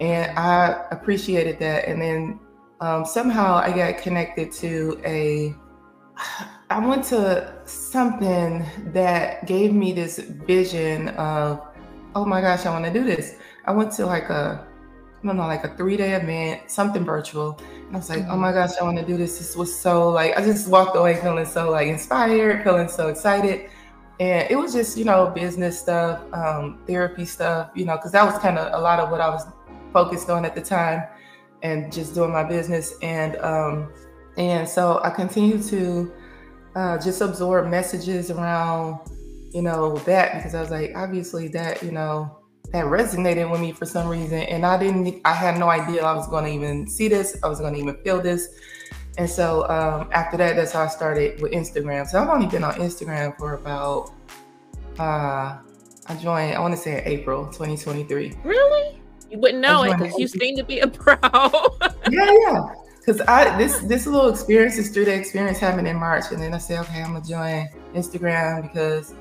and 0.00 0.36
I 0.38 0.86
appreciated 0.90 1.58
that. 1.60 1.86
And 1.86 2.00
then 2.00 2.40
um, 2.80 3.04
somehow 3.04 3.56
I 3.56 3.72
got 3.72 4.02
connected 4.02 4.52
to 4.52 5.00
a. 5.04 5.54
I 6.70 6.86
went 6.86 7.02
to 7.04 7.54
something 7.64 8.62
that 8.92 9.46
gave 9.46 9.72
me 9.72 9.94
this 9.94 10.18
vision 10.18 11.08
of, 11.16 11.66
oh 12.14 12.26
my 12.26 12.42
gosh, 12.42 12.66
I 12.66 12.70
want 12.70 12.84
to 12.84 12.92
do 12.92 13.04
this. 13.04 13.36
I 13.64 13.72
went 13.72 13.90
to 13.92 14.04
like 14.04 14.28
a 14.28 14.67
I 15.22 15.26
don't 15.26 15.36
know, 15.36 15.46
like 15.46 15.64
a 15.64 15.76
three 15.76 15.96
day 15.96 16.12
event, 16.14 16.70
something 16.70 17.04
virtual. 17.04 17.58
And 17.74 17.96
I 17.96 17.98
was 17.98 18.08
like, 18.08 18.20
mm-hmm. 18.20 18.30
oh 18.30 18.36
my 18.36 18.52
gosh, 18.52 18.70
I 18.80 18.84
want 18.84 18.98
to 18.98 19.04
do 19.04 19.16
this. 19.16 19.38
This 19.38 19.56
was 19.56 19.76
so 19.76 20.10
like, 20.10 20.36
I 20.36 20.44
just 20.44 20.68
walked 20.68 20.96
away 20.96 21.20
feeling 21.20 21.44
so 21.44 21.70
like 21.70 21.88
inspired, 21.88 22.62
feeling 22.62 22.88
so 22.88 23.08
excited. 23.08 23.68
And 24.20 24.48
it 24.50 24.56
was 24.56 24.72
just, 24.72 24.96
you 24.96 25.04
know, 25.04 25.30
business 25.30 25.78
stuff, 25.78 26.22
um, 26.32 26.80
therapy 26.86 27.24
stuff, 27.24 27.70
you 27.74 27.84
know, 27.84 27.96
because 27.96 28.12
that 28.12 28.24
was 28.24 28.38
kind 28.40 28.58
of 28.58 28.72
a 28.72 28.82
lot 28.82 29.00
of 29.00 29.10
what 29.10 29.20
I 29.20 29.28
was 29.28 29.44
focused 29.92 30.30
on 30.30 30.44
at 30.44 30.54
the 30.54 30.62
time 30.62 31.04
and 31.62 31.92
just 31.92 32.14
doing 32.14 32.32
my 32.32 32.44
business. 32.44 32.94
And, 33.02 33.36
um, 33.38 33.92
and 34.36 34.68
so 34.68 35.00
I 35.02 35.10
continued 35.10 35.64
to 35.64 36.12
uh, 36.76 36.98
just 36.98 37.20
absorb 37.20 37.68
messages 37.68 38.30
around, 38.30 39.00
you 39.52 39.62
know, 39.62 39.96
that 39.98 40.34
because 40.34 40.54
I 40.54 40.60
was 40.60 40.70
like, 40.70 40.92
obviously 40.94 41.48
that, 41.48 41.82
you 41.82 41.90
know, 41.90 42.37
that 42.72 42.84
resonated 42.84 43.50
with 43.50 43.60
me 43.60 43.72
for 43.72 43.86
some 43.86 44.08
reason. 44.08 44.40
And 44.40 44.64
I 44.64 44.78
didn't, 44.78 45.20
I 45.24 45.32
had 45.32 45.58
no 45.58 45.70
idea 45.70 46.04
I 46.04 46.14
was 46.14 46.28
going 46.28 46.44
to 46.44 46.50
even 46.50 46.86
see 46.86 47.08
this, 47.08 47.36
I 47.42 47.48
was 47.48 47.60
going 47.60 47.74
to 47.74 47.80
even 47.80 47.96
feel 48.02 48.20
this. 48.20 48.48
And 49.16 49.28
so 49.28 49.68
um, 49.68 50.08
after 50.12 50.36
that, 50.36 50.54
that's 50.54 50.72
how 50.72 50.82
I 50.82 50.88
started 50.88 51.40
with 51.42 51.52
Instagram. 51.52 52.06
So 52.06 52.22
I've 52.22 52.28
only 52.28 52.46
been 52.46 52.62
on 52.62 52.74
Instagram 52.74 53.36
for 53.36 53.54
about, 53.54 54.12
uh, 54.98 55.58
I 56.06 56.14
joined, 56.20 56.54
I 56.54 56.60
want 56.60 56.74
to 56.74 56.80
say 56.80 56.98
in 56.98 57.08
April 57.08 57.46
2023. 57.46 58.34
Really? 58.44 59.00
You 59.30 59.38
wouldn't 59.38 59.60
know 59.60 59.82
it 59.82 59.98
because 59.98 60.16
you 60.18 60.28
seem 60.28 60.56
to 60.56 60.64
be 60.64 60.80
a 60.80 60.86
pro. 60.86 61.16
yeah, 62.10 62.32
yeah. 62.46 62.74
Because 62.98 63.20
I 63.22 63.56
this 63.56 63.78
this 63.80 64.06
little 64.06 64.28
experience, 64.28 64.76
this 64.76 64.90
three 64.90 65.06
day 65.06 65.18
experience 65.18 65.58
happened 65.58 65.88
in 65.88 65.96
March, 65.96 66.24
and 66.30 66.42
then 66.42 66.52
I 66.52 66.58
said, 66.58 66.80
okay, 66.80 67.02
I'm 67.02 67.14
gonna 67.14 67.24
join 67.24 67.68
Instagram 67.94 68.62
because 68.62 69.14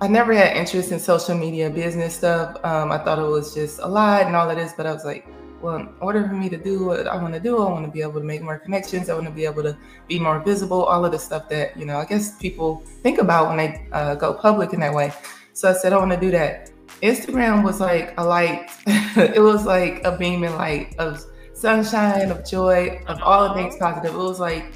I 0.00 0.08
never 0.08 0.34
had 0.34 0.56
interest 0.56 0.92
in 0.92 0.98
social 0.98 1.36
media 1.36 1.70
business 1.70 2.16
stuff. 2.16 2.56
Um, 2.64 2.90
I 2.90 2.98
thought 2.98 3.18
it 3.18 3.22
was 3.22 3.54
just 3.54 3.78
a 3.78 3.86
lot 3.86 4.26
and 4.26 4.34
all 4.34 4.50
of 4.50 4.56
this, 4.56 4.72
but 4.76 4.86
I 4.86 4.92
was 4.92 5.04
like, 5.04 5.26
well, 5.62 5.76
in 5.76 5.88
order 6.00 6.26
for 6.28 6.34
me 6.34 6.50
to 6.50 6.58
do 6.58 6.84
what 6.84 7.06
I 7.06 7.16
want 7.20 7.32
to 7.32 7.40
do, 7.40 7.56
I 7.58 7.70
want 7.70 7.86
to 7.86 7.90
be 7.90 8.02
able 8.02 8.20
to 8.20 8.26
make 8.26 8.42
more 8.42 8.58
connections. 8.58 9.08
I 9.08 9.14
want 9.14 9.26
to 9.26 9.32
be 9.32 9.46
able 9.46 9.62
to 9.62 9.76
be 10.08 10.18
more 10.18 10.40
visible. 10.40 10.84
All 10.84 11.04
of 11.04 11.12
the 11.12 11.18
stuff 11.18 11.48
that 11.48 11.76
you 11.76 11.86
know, 11.86 11.98
I 11.98 12.04
guess 12.04 12.36
people 12.36 12.82
think 13.02 13.18
about 13.18 13.48
when 13.48 13.56
they 13.56 13.86
uh, 13.92 14.14
go 14.16 14.34
public 14.34 14.74
in 14.74 14.80
that 14.80 14.92
way. 14.92 15.12
So 15.54 15.70
I 15.70 15.72
said, 15.72 15.92
I 15.92 15.96
want 15.96 16.10
to 16.10 16.20
do 16.20 16.30
that. 16.32 16.70
Instagram 17.02 17.64
was 17.64 17.80
like 17.80 18.12
a 18.18 18.24
light. 18.24 18.70
it 18.86 19.40
was 19.40 19.64
like 19.64 20.04
a 20.04 20.18
beaming 20.18 20.54
light 20.54 20.94
of 20.98 21.24
sunshine, 21.54 22.30
of 22.30 22.44
joy, 22.44 23.00
of 23.06 23.22
all 23.22 23.48
the 23.48 23.54
things 23.54 23.76
positive. 23.78 24.14
It 24.14 24.18
was 24.18 24.40
like 24.40 24.66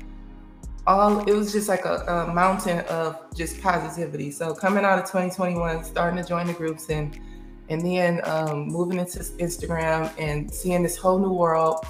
all 0.89 1.21
it 1.29 1.35
was 1.35 1.53
just 1.53 1.69
like 1.69 1.85
a, 1.85 2.27
a, 2.29 2.35
mountain 2.35 2.81
of 2.87 3.19
just 3.35 3.61
positivity. 3.61 4.31
So 4.31 4.55
coming 4.55 4.85
out 4.85 4.99
of 4.99 5.05
2021, 5.05 5.85
starting 5.85 6.21
to 6.21 6.27
join 6.27 6.47
the 6.47 6.55
groups 6.55 6.89
and 6.89 7.21
and 7.69 7.83
then 7.83 8.23
um, 8.25 8.69
moving 8.69 8.99
into 8.99 9.19
Instagram 9.19 10.11
and 10.19 10.53
seeing 10.53 10.83
this 10.83 10.97
whole 10.97 11.19
new 11.19 11.33
world. 11.33 11.85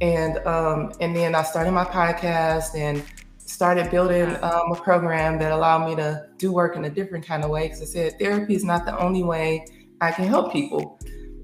And 0.00 0.38
um, 0.38 0.92
and 1.00 1.14
then 1.14 1.36
I 1.36 1.42
started 1.42 1.70
my 1.70 1.84
podcast 1.84 2.76
and 2.76 3.04
started 3.38 3.90
building 3.92 4.36
um, 4.42 4.72
a 4.72 4.76
program 4.76 5.38
that 5.38 5.52
allowed 5.52 5.86
me 5.86 5.94
to 5.94 6.26
do 6.38 6.50
work 6.52 6.76
in 6.76 6.84
a 6.84 6.90
different 6.90 7.24
kind 7.24 7.44
of 7.44 7.50
way. 7.50 7.68
Because 7.68 7.82
I 7.82 7.84
said 7.84 8.18
therapy 8.18 8.56
is 8.56 8.64
not 8.64 8.84
the 8.84 8.98
only 8.98 9.22
way 9.22 9.64
I 10.00 10.10
can 10.10 10.26
help 10.26 10.52
people. 10.52 10.98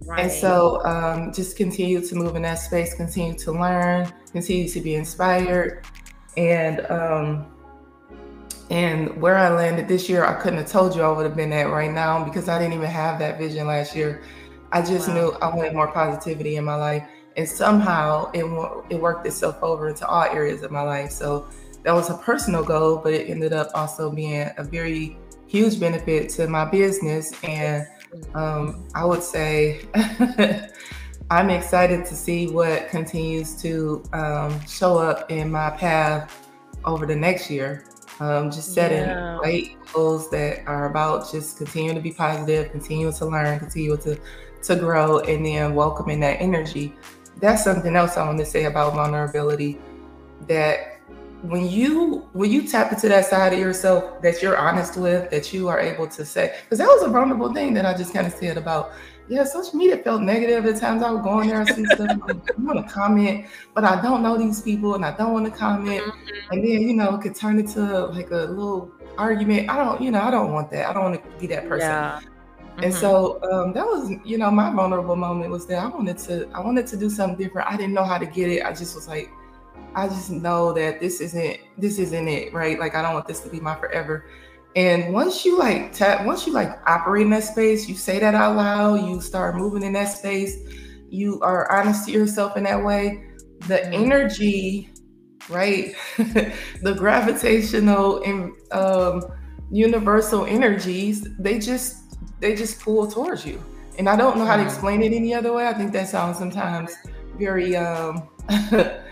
Right. 0.05 0.23
And 0.23 0.33
so 0.33 0.85
um, 0.85 1.33
just 1.33 1.57
continue 1.57 2.01
to 2.01 2.15
move 2.17 2.35
in 2.35 2.43
that 2.43 2.57
space, 2.57 2.95
continue 2.95 3.35
to 3.39 3.53
learn, 3.53 4.13
continue 4.33 4.69
to 4.69 4.81
be 4.81 4.95
inspired, 4.97 5.85
and 6.37 6.81
um, 6.91 7.47
and 8.71 9.21
where 9.21 9.37
I 9.37 9.49
landed 9.49 9.89
this 9.89 10.09
year, 10.09 10.25
I 10.25 10.35
couldn't 10.35 10.59
have 10.59 10.71
told 10.71 10.95
you 10.95 11.03
I 11.03 11.11
would 11.11 11.25
have 11.25 11.37
been 11.37 11.53
at 11.53 11.71
right 11.71 11.91
now 11.91 12.23
because 12.25 12.49
I 12.49 12.59
didn't 12.59 12.75
even 12.75 12.91
have 12.91 13.19
that 13.21 13.39
vision 13.39 13.67
last 13.67 13.97
year. 13.97 14.23
I 14.73 14.83
just 14.83 15.09
wow. 15.09 15.15
knew 15.15 15.31
I 15.41 15.55
wanted 15.55 15.75
more 15.75 15.91
positivity 15.91 16.57
in 16.57 16.65
my 16.65 16.75
life, 16.75 17.09
and 17.37 17.49
somehow 17.49 18.31
it 18.33 18.45
it 18.91 19.01
worked 19.01 19.27
itself 19.27 19.63
over 19.63 19.89
into 19.89 20.07
all 20.07 20.25
areas 20.25 20.63
of 20.63 20.71
my 20.71 20.83
life. 20.83 21.11
So 21.11 21.49
that 21.85 21.95
was 21.95 22.11
a 22.11 22.15
personal 22.19 22.63
goal, 22.63 22.99
but 22.99 23.15
it 23.15 23.31
ended 23.31 23.53
up 23.53 23.71
also 23.75 24.11
being 24.11 24.51
a 24.57 24.65
very 24.65 25.17
huge 25.47 25.81
benefit 25.81 26.29
to 26.31 26.47
my 26.47 26.65
business. 26.67 27.33
And 27.43 27.87
um, 28.35 28.87
I 28.95 29.05
would 29.05 29.23
say 29.23 29.81
I'm 31.31 31.51
excited 31.51 32.07
to 32.07 32.15
see 32.15 32.49
what 32.49 32.89
continues 32.89 33.61
to 33.61 34.03
um, 34.15 34.65
show 34.67 34.97
up 34.97 35.31
in 35.31 35.51
my 35.51 35.69
path 35.71 36.49
over 36.87 37.05
the 37.05 37.17
next 37.17 37.51
year. 37.51 37.85
Um, 38.21 38.51
just 38.51 38.73
setting 38.73 39.03
yeah. 39.03 39.37
great 39.39 39.77
goals 39.93 40.31
that 40.31 40.67
are 40.67 40.87
about 40.91 41.31
just 41.31 41.59
continuing 41.59 41.95
to 41.97 42.01
be 42.01 42.13
positive, 42.13 42.73
continuing 42.73 43.13
to 43.13 43.27
learn, 43.27 43.59
continue 43.59 43.97
to 43.99 44.19
to 44.63 44.75
grow, 44.75 45.21
and 45.21 45.45
then 45.45 45.75
welcoming 45.75 46.19
that 46.21 46.41
energy. 46.41 46.95
That's 47.37 47.63
something 47.63 47.95
else 47.95 48.17
I 48.17 48.27
want 48.27 48.39
to 48.39 48.47
say 48.47 48.65
about 48.65 48.95
vulnerability. 48.95 49.79
That 50.49 50.99
when 51.43 51.69
you 51.69 52.27
when 52.33 52.51
you 52.51 52.67
tap 52.67 52.91
into 52.91 53.09
that 53.09 53.27
side 53.27 53.53
of 53.53 53.59
yourself 53.59 54.23
that 54.23 54.43
you're 54.43 54.57
honest 54.57 54.97
with, 54.97 55.31
that 55.31 55.53
you 55.53 55.69
are 55.69 55.79
able 55.79 56.09
to 56.09 56.25
say, 56.25 56.57
because 56.65 56.79
that 56.79 56.89
was 56.89 57.03
a 57.03 57.09
vulnerable 57.09 57.53
thing 57.53 57.75
that 57.75 57.85
I 57.85 57.95
just 57.95 58.15
kind 58.15 58.27
of 58.27 58.33
said 58.33 58.57
about 58.57 58.93
yeah, 59.29 59.45
social 59.45 59.77
media 59.77 59.99
felt 59.99 60.23
negative 60.23 60.65
at 60.67 60.81
times. 60.81 61.03
I 61.03 61.11
would 61.11 61.23
go 61.23 61.41
in 61.41 61.49
there 61.49 61.61
and 61.61 61.69
see 61.69 61.85
stuff. 61.85 62.19
I 62.29 62.35
want 62.59 62.87
to 62.87 62.93
comment, 62.93 63.47
but 63.75 63.85
I 63.85 64.01
don't 64.01 64.23
know 64.23 64.39
these 64.39 64.63
people 64.63 64.95
and 64.95 65.05
I 65.05 65.17
don't 65.17 65.33
want 65.33 65.45
to 65.47 65.51
comment. 65.51 66.03
Mm-hmm. 66.03 66.53
And 66.53 66.65
then, 66.65 66.81
you 66.83 66.95
know, 66.95 67.15
it 67.17 67.21
could 67.21 67.35
turn 67.35 67.59
into 67.59 68.07
like 68.07 68.31
a 68.31 68.47
little 68.47 68.91
argument. 69.19 69.69
I 69.69 69.77
don't, 69.77 70.01
you 70.01 70.11
know, 70.11 70.23
I 70.23 70.31
don't 70.31 70.53
want 70.53 70.71
that. 70.71 70.89
I 70.89 70.93
don't 70.93 71.05
want 71.05 71.23
to 71.23 71.31
be 71.39 71.47
that 71.49 71.69
person. 71.69 71.89
Yeah. 71.89 72.21
Mm-hmm. 72.21 72.85
And 72.85 72.95
so 72.95 73.43
um, 73.53 73.73
that 73.75 73.85
was, 73.85 74.13
you 74.25 74.39
know, 74.39 74.51
my 74.51 74.71
vulnerable 74.71 75.17
moment 75.17 75.51
was 75.51 75.67
that 75.67 75.79
I 75.79 75.89
wanted 75.89 76.17
to, 76.19 76.49
I 76.55 76.61
wanted 76.61 76.87
to 76.87 76.97
do 76.97 77.11
something 77.11 77.37
different. 77.37 77.69
I 77.69 77.77
didn't 77.77 77.93
know 77.93 78.05
how 78.05 78.19
to 78.19 78.27
get 78.27 78.49
it. 78.51 78.65
I 78.65 78.73
just 78.73 78.95
was 78.95 79.09
like, 79.09 79.31
I 79.95 80.07
just 80.07 80.31
know 80.31 80.73
that 80.73 81.01
this 81.01 81.21
isn't, 81.21 81.59
this 81.77 81.99
isn't 81.99 82.29
it, 82.29 82.55
right? 82.55 82.79
Like 82.79 82.95
I 82.95 83.03
don't 83.03 83.15
want 83.15 83.27
this 83.27 83.41
to 83.41 83.49
be 83.49 83.61
my 83.61 83.75
forever. 83.75 84.27
And 84.77 85.13
once 85.13 85.45
you 85.45 85.59
like 85.59 85.93
tap, 85.93 86.27
once 86.27 86.47
you 86.47 86.53
like 86.53 86.79
operate 86.87 87.23
in 87.23 87.31
that 87.31 87.45
space, 87.45 87.89
you 87.89 87.95
say 87.95 88.19
that 88.19 88.35
out 88.35 88.57
loud, 88.57 89.07
you 89.07 89.21
start 89.21 89.57
moving 89.57 89.83
in 89.83 89.93
that 89.95 90.07
space, 90.07 90.57
you 91.09 91.41
are 91.41 91.71
honest 91.73 92.07
to 92.07 92.13
yourself 92.13 92.57
in 92.57 92.65
that 92.65 92.85
way, 92.85 93.25
the 93.67 93.77
mm-hmm. 93.77 93.95
energy, 93.95 94.91
right? 95.49 95.95
the 96.17 96.95
gravitational 96.97 98.23
and 98.23 98.53
um, 98.73 99.23
universal 99.71 100.45
energies, 100.45 101.27
they 101.39 101.59
just 101.59 102.17
they 102.41 102.55
just 102.55 102.81
pull 102.81 103.07
towards 103.11 103.45
you. 103.45 103.63
And 103.99 104.09
I 104.09 104.17
don't 104.17 104.39
know 104.39 104.45
how 104.45 104.57
to 104.57 104.63
mm-hmm. 104.63 104.69
explain 104.69 105.03
it 105.03 105.13
any 105.13 105.35
other 105.35 105.53
way. 105.53 105.67
I 105.67 105.75
think 105.75 105.93
that 105.93 106.09
sounds 106.09 106.39
sometimes 106.39 106.95
very 107.37 107.75
um 107.77 108.29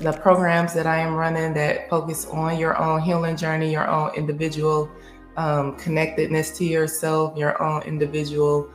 the 0.00 0.12
programs 0.12 0.72
that 0.72 0.86
I 0.86 1.00
am 1.00 1.14
running 1.14 1.52
that 1.54 1.90
focus 1.90 2.24
on 2.26 2.58
your 2.58 2.78
own 2.78 3.02
healing 3.02 3.36
journey, 3.36 3.70
your 3.70 3.86
own 3.86 4.14
individual 4.14 4.90
um, 5.38 5.76
connectedness 5.76 6.50
to 6.58 6.64
yourself, 6.64 7.38
your 7.38 7.62
own 7.62 7.82
individual 7.82 8.68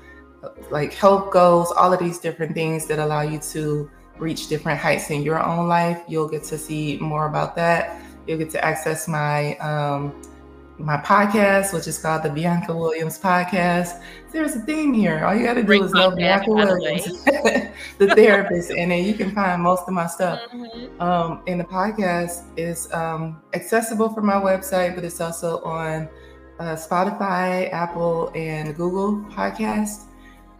like 0.72 0.93
health 0.93 1.32
goals, 1.32 1.72
all 1.72 1.93
of 1.93 1.99
these 1.99 2.20
different 2.20 2.53
things 2.53 2.86
that 2.88 2.99
allow 2.99 3.22
you 3.22 3.38
to 3.39 3.89
reach 4.18 4.47
different 4.47 4.80
heights 4.80 5.09
in 5.09 5.22
your 5.24 5.43
own 5.43 5.68
life. 5.68 6.01
You'll 6.07 6.30
get 6.30 6.43
to 6.45 6.57
see 6.57 6.97
more 6.99 7.28
about 7.28 7.55
that. 7.57 8.01
You'll 8.28 8.38
get 8.38 8.49
to 8.51 8.64
access 8.64 9.07
my 9.07 9.57
um, 9.57 10.14
my 10.78 10.97
podcast, 10.97 11.74
which 11.74 11.88
is 11.88 11.99
called 11.99 12.24
the 12.24 12.30
Bianca 12.30 12.76
Williams 12.76 13.20
Podcast. 13.20 14.01
There's 14.32 14.55
a 14.55 14.61
theme 14.61 14.93
here. 14.93 15.24
All 15.24 15.36
you 15.36 15.45
got 15.45 15.53
to 15.55 15.64
do 15.64 15.84
is 15.84 15.91
know 15.91 16.11
Bianca 16.11 16.49
Williams, 16.49 17.24
the 17.97 18.07
therapist, 18.16 18.72
and 18.72 18.89
then 18.89 19.03
you 19.03 19.14
can 19.14 19.32
find 19.36 19.61
most 19.61 19.84
of 19.88 19.93
my 19.93 20.07
stuff. 20.07 20.39
Mm-hmm. 20.51 21.01
Um, 21.01 21.43
and 21.45 21.59
the 21.59 21.66
podcast 21.66 22.43
is 22.57 22.91
um, 22.93 23.41
accessible 23.53 24.09
from 24.09 24.26
my 24.26 24.36
website, 24.36 24.95
but 24.95 25.03
it's 25.03 25.22
also 25.22 25.61
on 25.61 26.09
uh, 26.64 26.76
Spotify, 26.78 27.72
Apple, 27.74 28.32
and 28.36 28.74
Google 28.76 29.18
Podcast. 29.30 30.05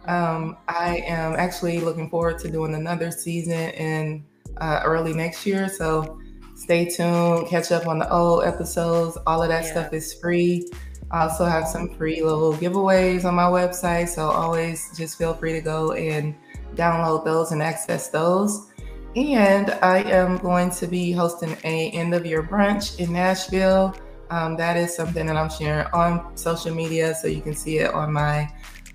Um, 0.06 0.58
I 0.68 1.02
am 1.06 1.32
actually 1.34 1.80
looking 1.80 2.10
forward 2.10 2.38
to 2.40 2.50
doing 2.50 2.74
another 2.74 3.10
season 3.10 3.70
in 3.70 4.24
uh, 4.58 4.82
early 4.84 5.14
next 5.14 5.46
year. 5.46 5.66
So 5.66 6.20
stay 6.56 6.84
tuned, 6.84 7.48
catch 7.48 7.72
up 7.72 7.86
on 7.86 7.98
the 7.98 8.12
old 8.12 8.44
episodes. 8.44 9.16
All 9.26 9.42
of 9.42 9.48
that 9.48 9.64
yeah. 9.64 9.70
stuff 9.70 9.92
is 9.94 10.12
free. 10.12 10.68
I 11.10 11.22
also 11.22 11.46
have 11.46 11.66
some 11.66 11.94
free 11.94 12.22
little 12.22 12.52
giveaways 12.52 13.24
on 13.24 13.34
my 13.34 13.44
website. 13.44 14.08
So 14.10 14.28
always 14.28 14.94
just 14.98 15.16
feel 15.16 15.32
free 15.32 15.54
to 15.54 15.62
go 15.62 15.92
and 15.92 16.34
download 16.74 17.24
those 17.24 17.50
and 17.52 17.62
access 17.62 18.08
those. 18.08 18.70
And 19.16 19.70
I 19.80 20.02
am 20.02 20.36
going 20.38 20.70
to 20.72 20.86
be 20.86 21.12
hosting 21.12 21.56
a 21.64 21.90
end 21.92 22.14
of 22.14 22.26
year 22.26 22.42
brunch 22.42 22.98
in 22.98 23.12
Nashville. 23.14 23.96
Um, 24.30 24.56
that 24.56 24.76
is 24.76 24.94
something 24.94 25.26
that 25.26 25.36
I'm 25.36 25.50
sharing 25.50 25.86
on 25.92 26.36
social 26.36 26.74
media, 26.74 27.14
so 27.14 27.28
you 27.28 27.40
can 27.40 27.54
see 27.54 27.78
it 27.78 27.92
on 27.92 28.12
my 28.12 28.48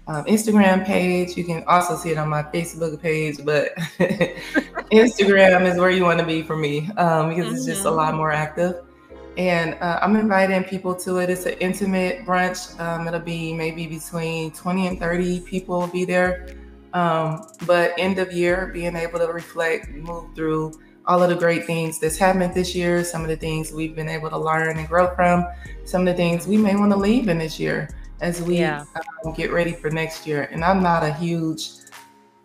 um, 0.08 0.26
Instagram 0.26 0.84
page. 0.86 1.38
You 1.38 1.44
can 1.44 1.64
also 1.68 1.96
see 1.96 2.10
it 2.10 2.18
on 2.18 2.30
my 2.30 2.44
Facebook 2.44 3.00
page, 3.00 3.46
but 3.46 3.76
Instagram 4.92 5.72
is 5.72 5.78
where 5.78 5.92
you 5.92 6.04
want 6.04 6.20
to 6.20 6.26
be 6.26 6.42
for 6.42 6.58
me 6.58 6.90
um, 6.98 7.30
because 7.30 7.54
it's 7.54 7.66
just 7.66 7.86
a 7.86 7.92
lot 7.92 8.10
mm-hmm. 8.10 8.18
more 8.18 8.32
active. 8.32 8.84
And 9.38 9.76
uh, 9.76 10.00
I'm 10.02 10.16
inviting 10.16 10.64
people 10.64 10.96
to 10.96 11.20
it. 11.20 11.30
It's 11.30 11.46
an 11.46 11.54
intimate 11.60 12.26
brunch. 12.26 12.78
Um, 12.80 13.08
it'll 13.08 13.20
be 13.20 13.54
maybe 13.54 13.88
between 13.88 14.52
20 14.52 14.88
and 14.88 15.00
30 15.00 15.42
people 15.42 15.80
will 15.80 15.88
be 15.88 16.04
there. 16.04 16.56
Um, 16.94 17.48
but 17.66 17.94
end 17.98 18.18
of 18.18 18.34
year, 18.34 18.72
being 18.74 18.96
able 18.96 19.20
to 19.20 19.28
reflect, 19.28 19.92
move 19.92 20.36
through 20.36 20.74
all 21.10 21.24
of 21.24 21.30
the 21.30 21.36
great 21.36 21.66
things 21.66 21.98
that's 21.98 22.18
happened 22.18 22.54
this 22.54 22.76
year, 22.76 23.04
some 23.04 23.24
of 23.24 23.30
the 23.30 23.36
things 23.36 23.72
we've 23.74 23.96
been 23.96 24.08
able 24.08 24.30
to 24.30 24.38
learn 24.38 24.78
and 24.78 24.88
grow 24.88 25.14
from, 25.16 25.44
some 25.84 26.02
of 26.02 26.08
the 26.08 26.14
things 26.14 26.46
we 26.46 26.56
may 26.56 26.76
want 26.76 26.92
to 26.92 26.98
leave 26.98 27.28
in 27.30 27.40
this 27.40 27.60
year 27.60 27.90
as 28.22 28.44
we 28.44 28.60
yeah. 28.60 28.86
um, 29.26 29.34
get 29.34 29.52
ready 29.52 29.72
for 29.72 29.90
next 29.90 30.28
year. 30.28 30.48
And 30.52 30.64
I'm 30.64 30.84
not 30.84 31.04
a 31.04 31.12
huge, 31.12 31.72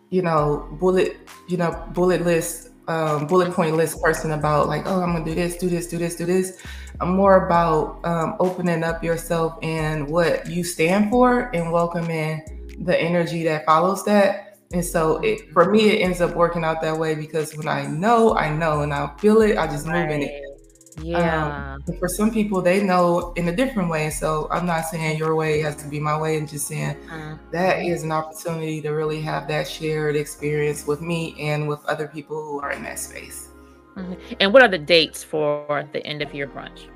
you 0.09 0.23
know, 0.23 0.67
bullet, 0.79 1.29
you 1.47 1.57
know, 1.57 1.87
bullet 1.93 2.23
list, 2.23 2.71
um, 2.87 3.27
bullet 3.27 3.53
point 3.53 3.75
list 3.75 4.01
person 4.01 4.31
about 4.31 4.67
like, 4.67 4.81
oh, 4.87 4.99
I'm 4.99 5.13
gonna 5.13 5.23
do 5.23 5.35
this, 5.35 5.57
do 5.57 5.69
this, 5.69 5.85
do 5.85 5.99
this, 5.99 6.15
do 6.15 6.25
this. 6.25 6.59
I'm 6.99 7.15
more 7.15 7.45
about 7.45 8.03
um, 8.03 8.35
opening 8.39 8.83
up 8.83 9.03
yourself 9.03 9.59
and 9.61 10.09
what 10.09 10.49
you 10.49 10.63
stand 10.63 11.11
for 11.11 11.51
and 11.53 11.71
welcoming 11.71 12.41
the 12.79 12.99
energy 12.99 13.43
that 13.43 13.63
follows 13.67 14.03
that. 14.05 14.44
And 14.73 14.83
so 14.83 15.17
it, 15.17 15.51
for 15.51 15.71
me, 15.71 15.89
it 15.89 16.01
ends 16.01 16.21
up 16.21 16.35
working 16.35 16.63
out 16.63 16.81
that 16.81 16.97
way 16.97 17.15
because 17.15 17.55
when 17.55 17.67
I 17.67 17.85
know, 17.85 18.35
I 18.35 18.49
know, 18.53 18.81
and 18.81 18.93
I 18.93 19.15
feel 19.17 19.41
it, 19.41 19.57
I 19.57 19.67
just 19.67 19.85
move 19.85 20.09
in 20.09 20.23
it. 20.23 20.41
Yeah. 21.01 21.75
Um, 21.87 21.97
for 21.99 22.07
some 22.07 22.31
people, 22.31 22.61
they 22.61 22.81
know 22.81 23.33
in 23.35 23.47
a 23.49 23.55
different 23.55 23.89
way. 23.89 24.09
So 24.09 24.47
I'm 24.49 24.65
not 24.65 24.85
saying 24.85 25.17
your 25.17 25.35
way 25.35 25.61
has 25.61 25.75
to 25.77 25.87
be 25.87 25.99
my 25.99 26.17
way, 26.17 26.37
and 26.37 26.47
just 26.47 26.67
saying 26.67 26.95
mm-hmm. 26.95 27.35
that 27.51 27.79
is 27.79 28.03
an 28.03 28.11
opportunity 28.11 28.81
to 28.81 28.89
really 28.91 29.21
have 29.21 29.47
that 29.49 29.67
shared 29.67 30.15
experience 30.15 30.87
with 30.87 31.01
me 31.01 31.35
and 31.39 31.67
with 31.67 31.85
other 31.85 32.07
people 32.07 32.41
who 32.41 32.61
are 32.61 32.71
in 32.71 32.83
that 32.83 32.99
space. 32.99 33.49
Mm-hmm. 33.95 34.13
And 34.39 34.53
what 34.53 34.61
are 34.61 34.67
the 34.67 34.77
dates 34.77 35.23
for 35.23 35.87
the 35.91 36.05
end 36.05 36.21
of 36.21 36.33
year 36.33 36.47
brunch? 36.47 36.87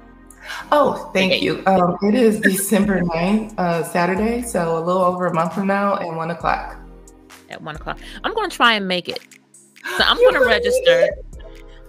Oh, 0.72 1.12
thank 1.14 1.42
you. 1.42 1.64
Um, 1.66 1.98
it 2.02 2.16
is 2.16 2.40
December 2.40 3.02
9th, 3.02 3.58
uh, 3.58 3.84
Saturday. 3.84 4.42
So 4.42 4.78
a 4.78 4.82
little 4.82 5.02
over 5.02 5.28
a 5.28 5.34
month 5.34 5.54
from 5.54 5.68
now 5.68 5.98
and 5.98 6.16
one 6.16 6.32
o'clock. 6.32 6.79
At 7.50 7.62
one 7.62 7.76
o'clock. 7.76 8.00
I'm 8.24 8.34
to 8.34 8.56
try 8.56 8.74
and 8.74 8.88
make 8.88 9.10
it. 9.10 9.22
So 9.98 10.04
I'm 10.06 10.18
to 10.18 10.40
register. 10.46 11.10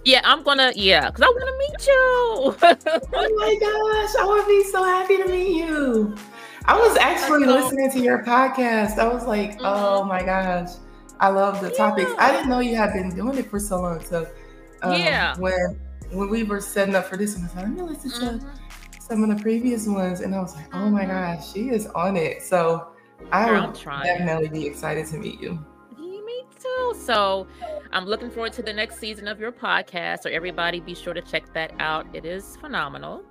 Yeah, 0.03 0.21
I'm 0.23 0.43
gonna. 0.43 0.71
Yeah, 0.75 1.11
because 1.11 1.21
I 1.21 1.27
want 1.27 1.47
to 1.47 1.57
meet 1.59 1.87
you. 1.87 3.07
oh 3.13 3.35
my 3.37 3.55
gosh, 3.59 4.15
I 4.19 4.25
would 4.25 4.47
be 4.47 4.63
so 4.63 4.83
happy 4.83 5.17
to 5.17 5.27
meet 5.27 5.57
you. 5.57 6.15
I 6.65 6.77
was 6.77 6.97
actually 6.97 7.45
listening 7.45 7.91
to 7.91 7.99
your 7.99 8.23
podcast. 8.23 8.97
I 8.97 9.07
was 9.07 9.25
like, 9.25 9.53
mm-hmm. 9.53 9.65
oh 9.65 10.03
my 10.03 10.23
gosh, 10.23 10.69
I 11.19 11.29
love 11.29 11.61
the 11.61 11.69
yeah. 11.69 11.77
topics. 11.77 12.11
I 12.17 12.31
didn't 12.31 12.49
know 12.49 12.59
you 12.59 12.75
had 12.75 12.93
been 12.93 13.13
doing 13.15 13.37
it 13.37 13.49
for 13.49 13.59
so 13.59 13.81
long. 13.81 14.03
So 14.03 14.27
um, 14.81 14.99
yeah, 14.99 15.37
when 15.37 15.79
when 16.11 16.29
we 16.29 16.43
were 16.43 16.61
setting 16.61 16.95
up 16.95 17.05
for 17.05 17.17
this 17.17 17.35
one, 17.35 17.43
I 17.43 17.47
was 17.47 17.55
like, 17.55 17.65
let 17.65 17.73
me 17.75 17.81
listen 17.81 18.11
mm-hmm. 18.11 18.49
to 18.97 19.01
some 19.01 19.23
of 19.23 19.37
the 19.37 19.41
previous 19.43 19.87
ones, 19.87 20.21
and 20.21 20.33
I 20.33 20.39
was 20.39 20.55
like, 20.55 20.73
oh 20.73 20.89
my 20.89 21.05
mm-hmm. 21.05 21.37
gosh, 21.37 21.51
she 21.51 21.69
is 21.69 21.85
on 21.87 22.17
it. 22.17 22.41
So 22.41 22.90
I 23.31 23.51
would 23.51 23.73
definitely 23.73 24.49
be 24.49 24.65
excited 24.65 25.05
to 25.07 25.17
meet 25.17 25.41
you. 25.41 25.63
Me 25.97 26.45
too. 26.59 26.93
So 26.97 27.47
I'm 27.91 28.05
looking 28.05 28.29
forward 28.29 28.53
to 28.53 28.63
the 28.63 28.73
next 28.73 28.99
season 28.99 29.27
of 29.27 29.39
your 29.39 29.51
podcast. 29.51 30.23
So 30.23 30.29
everybody 30.29 30.79
be 30.79 30.95
sure 30.95 31.13
to 31.13 31.21
check 31.21 31.53
that 31.53 31.73
out. 31.79 32.07
It 32.13 32.25
is 32.25 32.57
phenomenal. 32.57 33.23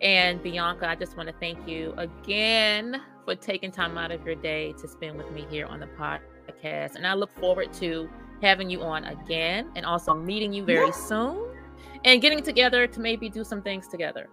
And 0.00 0.42
Bianca, 0.42 0.88
I 0.88 0.94
just 0.94 1.16
want 1.16 1.28
to 1.28 1.34
thank 1.40 1.66
you 1.66 1.94
again 1.96 3.00
for 3.24 3.34
taking 3.34 3.72
time 3.72 3.96
out 3.96 4.10
of 4.10 4.24
your 4.24 4.34
day 4.34 4.72
to 4.74 4.88
spend 4.88 5.16
with 5.16 5.30
me 5.32 5.46
here 5.50 5.66
on 5.66 5.80
the 5.80 5.86
podcast. 5.86 6.96
And 6.96 7.06
I 7.06 7.14
look 7.14 7.30
forward 7.32 7.72
to 7.74 8.08
having 8.42 8.68
you 8.68 8.82
on 8.82 9.04
again 9.04 9.70
and 9.74 9.86
also 9.86 10.14
meeting 10.14 10.52
you 10.52 10.64
very 10.64 10.86
yeah. 10.86 10.92
soon 10.92 11.56
and 12.04 12.20
getting 12.20 12.42
together 12.42 12.86
to 12.86 13.00
maybe 13.00 13.28
do 13.28 13.42
some 13.42 13.62
things 13.62 13.88
together. 13.88 14.28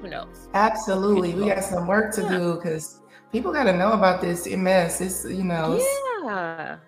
Who 0.00 0.08
knows? 0.08 0.48
Absolutely. 0.54 1.34
We 1.34 1.46
got 1.46 1.64
some 1.64 1.86
work 1.86 2.14
to 2.14 2.22
yeah. 2.22 2.38
do 2.38 2.54
because 2.54 3.02
people 3.32 3.52
got 3.52 3.64
to 3.64 3.76
know 3.76 3.92
about 3.92 4.20
this 4.20 4.46
MS. 4.46 5.00
It's, 5.00 5.24
you 5.24 5.44
know, 5.44 5.80
yeah 6.24 6.78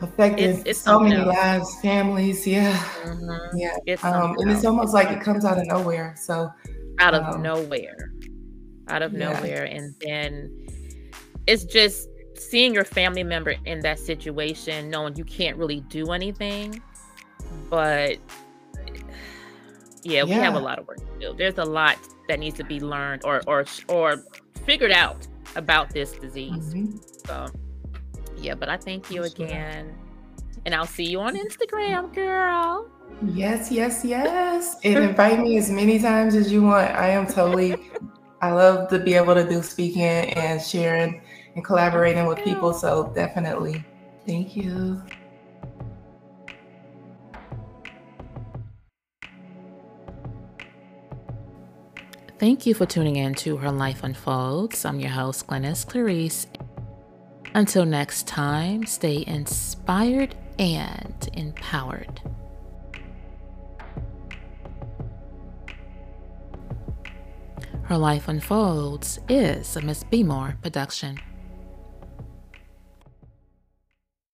affected 0.00 0.66
it's, 0.66 0.80
so 0.80 1.00
many 1.00 1.16
else. 1.16 1.26
lives, 1.26 1.80
families. 1.80 2.46
Yeah, 2.46 2.76
mm-hmm. 3.02 3.56
yeah. 3.58 3.76
It's 3.86 4.04
um, 4.04 4.36
and 4.38 4.50
it's 4.50 4.64
almost 4.64 4.94
like 4.94 5.10
it 5.10 5.20
comes 5.20 5.44
out 5.44 5.58
of 5.58 5.66
nowhere. 5.66 6.14
So 6.18 6.50
out 6.98 7.14
of 7.14 7.34
um, 7.34 7.42
nowhere, 7.42 8.12
out 8.88 9.02
of 9.02 9.12
yeah. 9.12 9.32
nowhere, 9.32 9.64
and 9.64 9.94
then 10.00 10.66
it's 11.46 11.64
just 11.64 12.08
seeing 12.34 12.74
your 12.74 12.84
family 12.84 13.22
member 13.22 13.54
in 13.64 13.80
that 13.80 13.98
situation, 13.98 14.90
knowing 14.90 15.16
you 15.16 15.24
can't 15.24 15.56
really 15.56 15.80
do 15.80 16.12
anything, 16.12 16.82
but 17.70 18.18
yeah, 20.02 20.24
we 20.24 20.32
have 20.32 20.54
a 20.54 20.60
lot 20.60 20.78
of 20.78 20.86
work 20.86 20.98
to 20.98 21.18
do. 21.20 21.34
There's 21.36 21.58
a 21.58 21.64
lot 21.64 21.98
that 22.28 22.38
needs 22.38 22.56
to 22.56 22.64
be 22.64 22.80
learned 22.80 23.22
or 23.24 23.42
or 23.46 23.64
or 23.88 24.22
figured 24.64 24.92
out 24.92 25.26
about 25.56 25.90
this 25.90 26.12
disease. 26.12 26.74
Mm-hmm. 26.74 26.96
So 27.26 27.48
yeah, 28.38 28.54
but 28.54 28.68
I 28.68 28.76
thank 28.76 29.10
you 29.10 29.24
again. 29.24 29.94
And 30.64 30.74
I'll 30.74 30.86
see 30.86 31.04
you 31.04 31.20
on 31.20 31.36
Instagram, 31.36 32.12
girl. 32.14 32.88
Yes, 33.24 33.70
yes, 33.70 34.04
yes. 34.04 34.76
And 34.84 35.04
invite 35.04 35.38
me 35.40 35.56
as 35.58 35.70
many 35.70 35.98
times 35.98 36.34
as 36.34 36.50
you 36.50 36.62
want. 36.62 36.90
I 36.90 37.08
am 37.10 37.26
totally, 37.26 37.76
I 38.40 38.52
love 38.52 38.88
to 38.90 38.98
be 38.98 39.14
able 39.14 39.34
to 39.34 39.48
do 39.48 39.62
speaking 39.62 40.02
and 40.02 40.60
sharing 40.60 41.22
and 41.54 41.64
collaborating 41.64 42.26
with 42.26 42.42
people. 42.42 42.72
So 42.72 43.12
definitely. 43.14 43.84
Thank 44.26 44.56
you. 44.56 45.02
Thank 52.38 52.66
you 52.66 52.74
for 52.74 52.84
tuning 52.84 53.16
in 53.16 53.34
to 53.36 53.56
Her 53.56 53.72
Life 53.72 54.04
Unfolds. 54.04 54.84
I'm 54.84 55.00
your 55.00 55.08
host, 55.08 55.46
Glenys 55.46 55.86
Clarice. 55.86 56.46
Until 57.54 57.86
next 57.86 58.26
time, 58.26 58.84
stay 58.84 59.24
inspired 59.26 60.34
and 60.58 61.30
empowered. 61.32 62.20
Her 67.84 67.96
Life 67.96 68.28
Unfolds 68.28 69.18
is 69.30 69.74
a 69.74 69.80
Miss 69.80 70.04
Be 70.04 70.22
More 70.22 70.58
production. 70.60 71.18